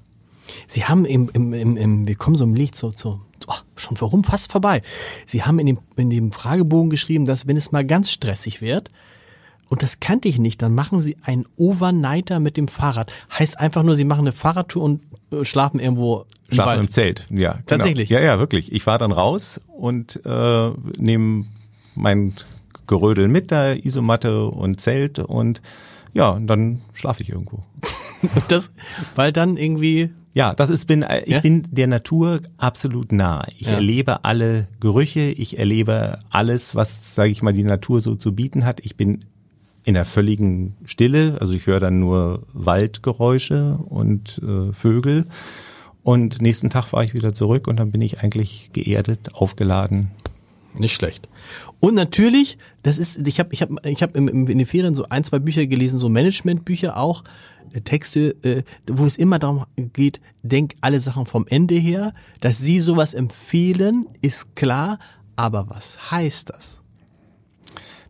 Sie 0.66 0.84
haben 0.84 1.04
im, 1.04 1.30
im, 1.32 1.52
im, 1.52 1.76
im 1.76 2.08
wir 2.08 2.16
kommen 2.16 2.36
so 2.36 2.44
im 2.44 2.54
Licht 2.54 2.74
so, 2.74 2.92
so 2.94 3.20
oh, 3.49 3.55
schon 3.76 4.01
warum 4.01 4.24
fast 4.24 4.53
vorbei. 4.53 4.82
Sie 5.26 5.42
haben 5.42 5.59
in 5.59 5.66
dem, 5.66 5.78
in 5.96 6.11
dem 6.11 6.32
Fragebogen 6.32 6.90
geschrieben, 6.90 7.24
dass 7.24 7.46
wenn 7.46 7.57
es 7.57 7.72
mal 7.72 7.84
ganz 7.84 8.11
stressig 8.11 8.61
wird, 8.61 8.90
und 9.70 9.82
das 9.82 10.01
kannte 10.01 10.28
ich 10.28 10.38
nicht, 10.38 10.62
dann 10.62 10.74
machen 10.74 11.03
Sie 11.03 11.16
einen 11.22 11.44
Overnighter 11.57 12.40
mit 12.40 12.57
dem 12.57 12.68
Fahrrad. 12.68 13.12
Heißt 13.38 13.61
einfach 13.61 13.82
nur, 13.82 13.96
Sie 13.96 14.05
machen 14.05 14.20
eine 14.20 14.32
Fahrradtour 14.32 14.82
und 14.82 15.03
äh, 15.30 15.44
schlafen 15.44 15.78
irgendwo 15.78 16.24
im 16.49 16.55
Schlafen 16.55 16.68
Wald. 16.68 16.80
im 16.80 16.90
Zelt, 16.90 17.26
ja. 17.30 17.53
Genau. 17.53 17.64
Tatsächlich? 17.66 18.09
Ja, 18.09 18.20
ja, 18.20 18.38
wirklich. 18.38 18.72
Ich 18.72 18.82
fahre 18.82 18.99
dann 18.99 19.12
raus 19.12 19.61
und 19.66 20.24
äh, 20.24 20.70
nehme 20.96 21.44
mein 21.94 22.34
Gerödel 22.86 23.28
mit, 23.28 23.53
da 23.53 23.74
Isomatte 23.74 24.46
und 24.46 24.80
Zelt 24.80 25.18
und 25.18 25.61
ja, 26.14 26.30
und 26.30 26.46
dann 26.46 26.80
schlafe 26.94 27.22
ich 27.22 27.28
irgendwo. 27.28 27.62
das, 28.48 28.72
weil 29.14 29.32
dann 29.32 29.56
irgendwie 29.56 30.10
ja, 30.34 30.54
das 30.54 30.70
ist 30.70 30.86
bin 30.86 31.04
ich 31.24 31.34
ja? 31.34 31.40
bin 31.40 31.66
der 31.70 31.86
Natur 31.86 32.42
absolut 32.58 33.12
nah. 33.12 33.44
Ich 33.58 33.66
ja. 33.66 33.72
erlebe 33.72 34.24
alle 34.24 34.68
Gerüche, 34.78 35.30
ich 35.30 35.58
erlebe 35.58 36.18
alles, 36.30 36.74
was 36.74 37.14
sage 37.14 37.30
ich 37.30 37.42
mal 37.42 37.52
die 37.52 37.64
Natur 37.64 38.00
so 38.00 38.14
zu 38.14 38.34
bieten 38.34 38.64
hat. 38.64 38.80
Ich 38.84 38.96
bin 38.96 39.24
in 39.84 39.94
der 39.94 40.04
völligen 40.04 40.76
Stille, 40.84 41.38
also 41.40 41.54
ich 41.54 41.66
höre 41.66 41.80
dann 41.80 41.98
nur 41.98 42.46
Waldgeräusche 42.52 43.78
und 43.78 44.40
äh, 44.44 44.72
Vögel. 44.72 45.26
Und 46.02 46.40
nächsten 46.40 46.70
Tag 46.70 46.86
fahre 46.86 47.04
ich 47.04 47.14
wieder 47.14 47.32
zurück 47.32 47.66
und 47.66 47.78
dann 47.78 47.90
bin 47.90 48.00
ich 48.00 48.20
eigentlich 48.20 48.70
geerdet, 48.72 49.34
aufgeladen. 49.34 50.10
Nicht 50.74 50.94
schlecht. 50.94 51.28
Und 51.81 51.95
natürlich, 51.95 52.59
das 52.83 52.99
ist, 52.99 53.26
ich 53.26 53.39
habe 53.39 53.51
ich 53.53 53.62
hab, 53.62 53.87
ich 53.87 54.03
hab 54.03 54.16
in 54.16 54.47
den 54.47 54.66
Ferien 54.66 54.95
so 54.95 55.07
ein, 55.09 55.22
zwei 55.24 55.39
Bücher 55.39 55.66
gelesen, 55.66 55.99
so 55.99 56.09
Managementbücher 56.09 56.97
auch, 56.97 57.22
äh, 57.72 57.81
Texte, 57.81 58.37
äh, 58.43 58.62
wo 58.91 59.05
es 59.05 59.16
immer 59.16 59.39
darum 59.39 59.64
geht, 59.93 60.20
denk 60.43 60.74
alle 60.81 61.01
Sachen 61.01 61.26
vom 61.26 61.47
Ende 61.49 61.76
her. 61.76 62.14
Dass 62.41 62.59
sie 62.59 62.81
sowas 62.81 63.14
empfehlen, 63.14 64.07
ist 64.20 64.57
klar, 64.57 64.99
aber 65.37 65.68
was 65.70 66.11
heißt 66.11 66.51
das? 66.51 66.81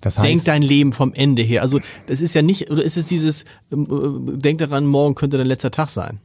Das 0.00 0.18
heißt, 0.18 0.28
denk 0.28 0.44
dein 0.44 0.62
Leben 0.62 0.92
vom 0.92 1.12
Ende 1.12 1.42
her. 1.42 1.62
Also 1.62 1.80
das 2.06 2.20
ist 2.20 2.34
ja 2.34 2.42
nicht, 2.42 2.70
oder 2.70 2.82
ist 2.82 2.96
es 2.96 3.06
dieses, 3.06 3.44
ähm, 3.70 4.34
äh, 4.34 4.38
denk 4.38 4.58
daran, 4.58 4.86
morgen 4.86 5.14
könnte 5.14 5.36
dein 5.36 5.46
letzter 5.46 5.70
Tag 5.70 5.88
sein? 5.88 6.20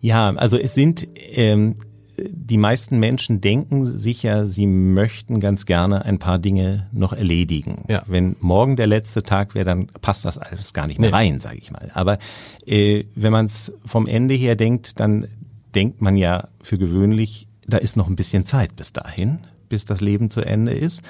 Ja, 0.00 0.34
also 0.34 0.58
es 0.58 0.74
sind 0.74 1.06
ähm, 1.14 1.76
die 2.16 2.58
meisten 2.58 2.98
Menschen 2.98 3.40
denken 3.40 3.84
sicher, 3.86 4.46
sie 4.46 4.66
möchten 4.66 5.40
ganz 5.40 5.66
gerne 5.66 6.04
ein 6.04 6.18
paar 6.18 6.38
Dinge 6.38 6.86
noch 6.92 7.12
erledigen. 7.12 7.84
Ja. 7.88 8.02
Wenn 8.06 8.36
morgen 8.40 8.76
der 8.76 8.86
letzte 8.86 9.22
Tag 9.22 9.54
wäre, 9.54 9.64
dann 9.64 9.86
passt 10.00 10.24
das 10.24 10.38
alles 10.38 10.72
gar 10.72 10.86
nicht 10.86 11.00
mehr 11.00 11.10
nee. 11.10 11.16
rein, 11.16 11.40
sage 11.40 11.58
ich 11.60 11.70
mal. 11.70 11.90
Aber 11.94 12.18
äh, 12.66 13.04
wenn 13.14 13.32
man 13.32 13.46
es 13.46 13.72
vom 13.84 14.06
Ende 14.06 14.34
her 14.34 14.54
denkt, 14.54 15.00
dann 15.00 15.26
denkt 15.74 16.00
man 16.02 16.16
ja 16.16 16.48
für 16.62 16.78
gewöhnlich, 16.78 17.48
da 17.66 17.78
ist 17.78 17.96
noch 17.96 18.08
ein 18.08 18.16
bisschen 18.16 18.44
Zeit 18.44 18.76
bis 18.76 18.92
dahin, 18.92 19.38
bis 19.68 19.84
das 19.84 20.00
Leben 20.00 20.30
zu 20.30 20.40
Ende 20.40 20.72
ist. 20.72 21.02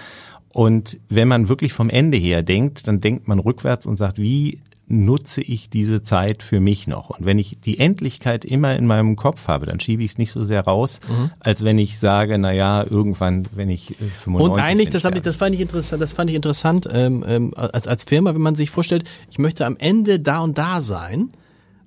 Und 0.50 1.00
wenn 1.09 1.28
man 1.28 1.48
wirklich 1.48 1.72
vom 1.72 1.90
Ende 1.90 2.16
her 2.16 2.42
denkt, 2.42 2.86
dann 2.86 3.00
denkt 3.00 3.28
man 3.28 3.40
rückwärts 3.40 3.86
und 3.86 3.96
sagt, 3.96 4.18
wie 4.18 4.61
nutze 4.87 5.41
ich 5.41 5.70
diese 5.70 6.03
Zeit 6.03 6.43
für 6.43 6.61
mich 6.61 6.87
noch? 6.87 7.11
Und 7.11 7.24
wenn 7.24 7.39
ich 7.39 7.61
die 7.61 7.78
Endlichkeit 7.78 8.45
immer 8.45 8.76
in 8.76 8.87
meinem 8.87 9.16
Kopf 9.16 9.49
habe, 9.49 9.66
dann 9.66 9.80
schiebe 9.80 10.03
ich 10.03 10.12
es 10.12 10.18
nicht 10.18 10.32
so 10.32 10.45
sehr 10.45 10.62
raus, 10.62 11.01
mhm. 11.09 11.30
als 11.41 11.64
wenn 11.64 11.78
ich 11.78 11.99
sage, 11.99 12.39
na 12.39 12.53
ja, 12.53 12.85
irgendwann, 12.85 13.47
wenn 13.55 13.70
ich 13.70 13.97
95 13.97 14.26
äh, 14.26 14.43
Und 14.43 14.61
eigentlich, 14.61 14.91
das 14.91 15.05
habe 15.05 15.16
ich, 15.16 15.22
das 15.22 15.37
fand 15.37 15.55
ich 15.55 15.61
interessant, 15.61 16.03
das 16.03 16.12
fand 16.12 16.30
ich 16.30 16.37
interessant 16.37 16.89
ähm, 16.91 17.24
ähm, 17.26 17.55
als 17.57 17.87
als 17.87 18.05
Firma, 18.05 18.35
wenn 18.35 18.43
man 18.43 18.57
sich 18.57 18.70
vorstellt, 18.70 19.05
ich 19.30 19.39
möchte 19.39 19.66
am 19.66 19.76
Ende 19.76 20.20
da 20.20 20.41
und 20.41 20.59
da 20.59 20.80
sein. 20.80 21.30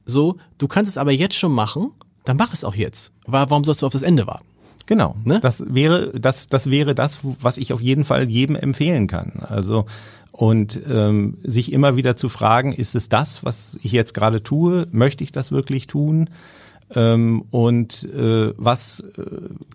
So, 0.05 0.37
du 0.57 0.67
kannst 0.67 0.89
es 0.89 0.97
aber 0.97 1.11
jetzt 1.11 1.35
schon 1.35 1.51
machen, 1.51 1.91
dann 2.23 2.37
mach 2.37 2.53
es 2.53 2.63
auch 2.63 2.75
jetzt. 2.75 3.11
Warum 3.25 3.63
sollst 3.63 3.81
du 3.81 3.85
auf 3.85 3.93
das 3.93 4.03
Ende 4.03 4.25
warten? 4.25 4.45
Genau. 4.87 5.15
Ne? 5.25 5.39
Das 5.41 5.63
wäre 5.67 6.17
das 6.17 6.47
das 6.47 6.69
wäre 6.71 6.95
das, 6.95 7.19
was 7.23 7.57
ich 7.57 7.73
auf 7.73 7.81
jeden 7.81 8.05
Fall 8.05 8.29
jedem 8.29 8.55
empfehlen 8.55 9.07
kann. 9.07 9.33
Also 9.45 9.85
und 10.37 10.79
ähm, 10.87 11.39
sich 11.41 11.73
immer 11.73 11.95
wieder 11.95 12.15
zu 12.15 12.29
fragen, 12.29 12.71
ist 12.71 12.93
es 12.93 13.09
das, 13.09 13.43
was 13.43 13.79
ich 13.81 13.91
jetzt 13.91 14.13
gerade 14.13 14.43
tue? 14.43 14.87
Möchte 14.91 15.23
ich 15.23 15.31
das 15.31 15.51
wirklich 15.51 15.87
tun? 15.87 16.29
Ähm, 16.93 17.43
und 17.49 18.03
äh, 18.13 18.53
was 18.55 18.99
äh, 19.17 19.23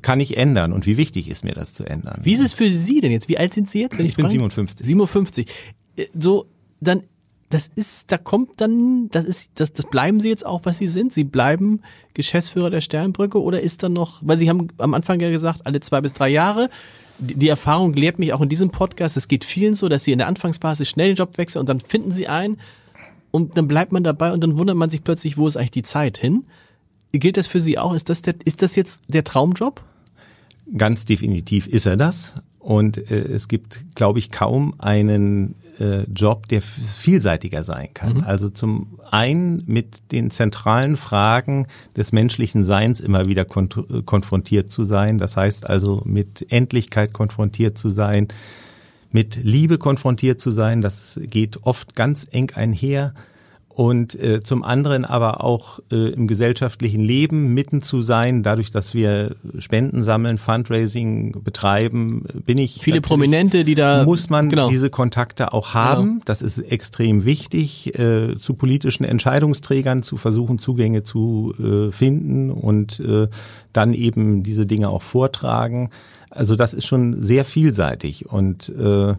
kann 0.03 0.21
ich 0.21 0.37
ändern 0.37 0.73
und 0.73 0.87
wie 0.87 0.97
wichtig 0.97 1.29
ist 1.29 1.43
mir 1.43 1.53
das 1.53 1.73
zu 1.73 1.85
ändern? 1.85 2.21
Wie 2.23 2.33
ist 2.33 2.41
es 2.41 2.55
für 2.55 2.71
Sie 2.71 3.01
denn 3.01 3.11
jetzt? 3.11 3.29
Wie 3.29 3.39
alt 3.39 3.53
sind 3.53 3.69
Sie 3.69 3.81
jetzt? 3.81 3.99
ich, 3.99 4.07
ich 4.07 4.15
bin 4.15 4.29
57. 4.29 4.87
57. 4.87 5.47
Äh, 5.97 6.07
so, 6.15 6.47
dann 6.81 7.03
das 7.51 7.69
ist, 7.75 8.11
da 8.11 8.17
kommt 8.17 8.61
dann, 8.63 9.11
das 9.11 9.25
ist, 9.25 9.51
das, 9.57 9.73
das 9.75 9.85
bleiben 9.91 10.21
Sie 10.21 10.29
jetzt 10.29 10.47
auch, 10.47 10.61
was 10.65 10.79
Sie 10.79 10.89
sind? 10.89 11.13
Sie 11.13 11.25
bleiben 11.25 11.83
Geschäftsführer 12.15 12.71
der 12.71 12.81
Sternbrücke 12.81 13.43
oder 13.43 13.61
ist 13.61 13.83
dann 13.83 13.93
noch, 13.93 14.21
weil 14.23 14.39
Sie 14.39 14.49
haben 14.49 14.69
am 14.79 14.95
Anfang 14.95 15.21
ja 15.21 15.31
gesagt, 15.31 15.67
alle 15.67 15.81
zwei 15.81 16.01
bis 16.01 16.15
drei 16.15 16.29
Jahre. 16.29 16.71
Die, 17.19 17.49
Erfahrung 17.49 17.93
lehrt 17.95 18.19
mich 18.19 18.33
auch 18.33 18.41
in 18.41 18.49
diesem 18.49 18.71
Podcast, 18.71 19.17
es 19.17 19.29
geht 19.29 19.45
vielen 19.45 19.77
so, 19.77 19.89
dass 19.89 20.05
sie 20.05 20.13
in 20.13 20.19
der 20.19 20.29
Anfangsphase 20.29 20.85
schnell 20.85 21.09
den 21.09 21.17
Job 21.17 21.39
wechseln 21.39 21.61
und 21.61 21.69
dann 21.69 21.81
finden 21.81 22.11
sie 22.11 22.29
einen 22.29 22.59
und 23.31 23.57
dann 23.57 23.69
bleibt 23.69 23.93
man 23.93 24.05
dabei 24.05 24.33
und 24.33 24.43
dann 24.43 24.59
wundert 24.59 24.77
man 24.77 24.91
sich 24.91 25.05
plötzlich, 25.05 25.37
wo 25.37 25.47
ist 25.47 25.57
eigentlich 25.57 25.71
die 25.71 25.83
Zeit 25.83 26.19
hin? 26.19 26.45
Gilt 27.13 27.37
das 27.37 27.47
für 27.47 27.61
Sie 27.61 27.79
auch? 27.79 27.95
Ist 27.95 28.09
das, 28.09 28.23
der, 28.23 28.35
ist 28.45 28.63
das 28.63 28.75
jetzt 28.75 29.01
der 29.09 29.25
Traumjob? 29.25 29.83
Ganz 30.77 31.05
definitiv 31.05 31.67
ist 31.67 31.87
er 31.87 31.97
das. 31.97 32.35
Und 32.59 32.99
äh, 33.11 33.17
es 33.17 33.49
gibt, 33.49 33.85
glaube 33.95 34.19
ich, 34.19 34.31
kaum 34.31 34.75
einen 34.79 35.55
äh, 35.83 36.05
Job, 36.15 36.47
der 36.49 36.63
vielseitiger 36.63 37.65
sein 37.65 37.89
kann. 37.93 38.19
Mhm. 38.19 38.25
Also 38.25 38.49
zum 38.49 39.01
einen 39.11 39.65
mit 39.67 40.13
den 40.13 40.31
zentralen 40.31 40.97
Fragen 40.97 41.67
des 41.97 42.13
menschlichen 42.13 42.65
Seins 42.65 43.01
immer 43.01 43.27
wieder 43.27 43.43
äh, 43.43 44.03
konfrontiert 44.05 44.71
zu 44.71 44.85
sein. 44.85 45.19
Das 45.19 45.37
heißt 45.37 45.69
also 45.69 46.03
mit 46.05 46.47
Endlichkeit 46.51 47.13
konfrontiert 47.13 47.77
zu 47.77 47.91
sein, 47.91 48.29
mit 49.11 49.41
Liebe 49.43 49.77
konfrontiert 49.77 50.41
zu 50.41 50.53
sein. 50.53 50.83
Das 50.83 51.21
geht 51.25 51.65
oft 51.65 51.97
ganz 51.97 52.27
eng 52.31 52.53
einher 52.55 53.13
und 53.75 54.15
äh, 54.21 54.41
zum 54.41 54.65
anderen 54.65 55.05
aber 55.05 55.43
auch 55.43 55.81
äh, 55.91 56.13
im 56.13 56.27
gesellschaftlichen 56.27 57.01
Leben 57.01 57.55
mitten 57.55 57.81
zu 57.81 58.03
sein, 58.03 58.43
dadurch, 58.43 58.71
dass 58.71 58.93
wir 58.93 59.37
Spenden 59.59 60.03
sammeln, 60.03 60.39
Fundraising 60.39 61.43
betreiben, 61.43 62.25
bin 62.45 62.59
ich 62.59 62.81
viele 62.83 63.01
Prominente, 63.01 63.65
die 63.65 63.75
da 63.75 64.05
muss 64.05 64.29
man 64.29 64.51
genau. 64.51 64.69
diese 64.69 64.91
Kontakte 64.91 65.53
auch 65.55 65.73
haben. 65.73 66.07
Genau. 66.07 66.23
Das 66.27 66.43
ist 66.43 66.59
extrem 66.59 67.25
wichtig, 67.25 67.99
äh, 67.99 68.39
zu 68.39 68.55
politischen 68.55 69.05
Entscheidungsträgern 69.05 70.03
zu 70.03 70.19
versuchen 70.19 70.59
Zugänge 70.59 71.03
zu 71.03 71.55
äh, 71.59 71.93
finden 71.93 72.51
und 72.51 73.01
äh, 73.01 73.29
dann 73.73 73.95
eben 73.95 74.43
diese 74.43 74.67
Dinge 74.67 74.91
auch 74.91 75.03
vortragen. 75.03 75.91
Also 76.29 76.57
das 76.57 76.75
ist 76.75 76.87
schon 76.87 77.23
sehr 77.23 77.45
vielseitig 77.45 78.27
und 78.27 78.69
äh, 78.69 79.15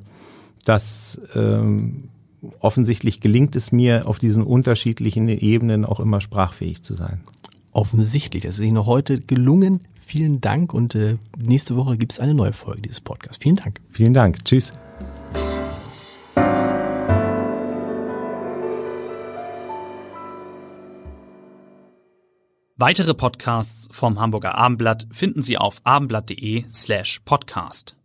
das 0.65 1.19
ähm, 1.35 2.09
offensichtlich 2.59 3.19
gelingt 3.19 3.55
es 3.55 3.71
mir, 3.71 4.07
auf 4.07 4.19
diesen 4.19 4.43
unterschiedlichen 4.43 5.27
Ebenen 5.27 5.85
auch 5.85 5.99
immer 5.99 6.21
sprachfähig 6.21 6.83
zu 6.83 6.95
sein. 6.95 7.21
Offensichtlich, 7.71 8.43
das 8.43 8.55
ist 8.55 8.65
Ihnen 8.65 8.85
heute 8.85 9.19
gelungen. 9.19 9.81
Vielen 9.99 10.41
Dank 10.41 10.73
und 10.73 10.95
äh, 10.95 11.17
nächste 11.37 11.75
Woche 11.75 11.97
gibt 11.97 12.11
es 12.11 12.19
eine 12.19 12.33
neue 12.33 12.53
Folge 12.53 12.81
dieses 12.83 13.01
Podcasts. 13.01 13.37
Vielen 13.41 13.55
Dank. 13.55 13.79
Vielen 13.89 14.13
Dank. 14.13 14.43
Tschüss. 14.45 14.73
Weitere 22.75 23.13
Podcasts 23.13 23.87
vom 23.91 24.19
Hamburger 24.19 24.55
Abendblatt 24.55 25.07
finden 25.09 25.41
Sie 25.41 25.57
auf 25.57 25.79
abendblatt.de 25.85 26.65
slash 26.69 27.21
podcast. 27.23 27.95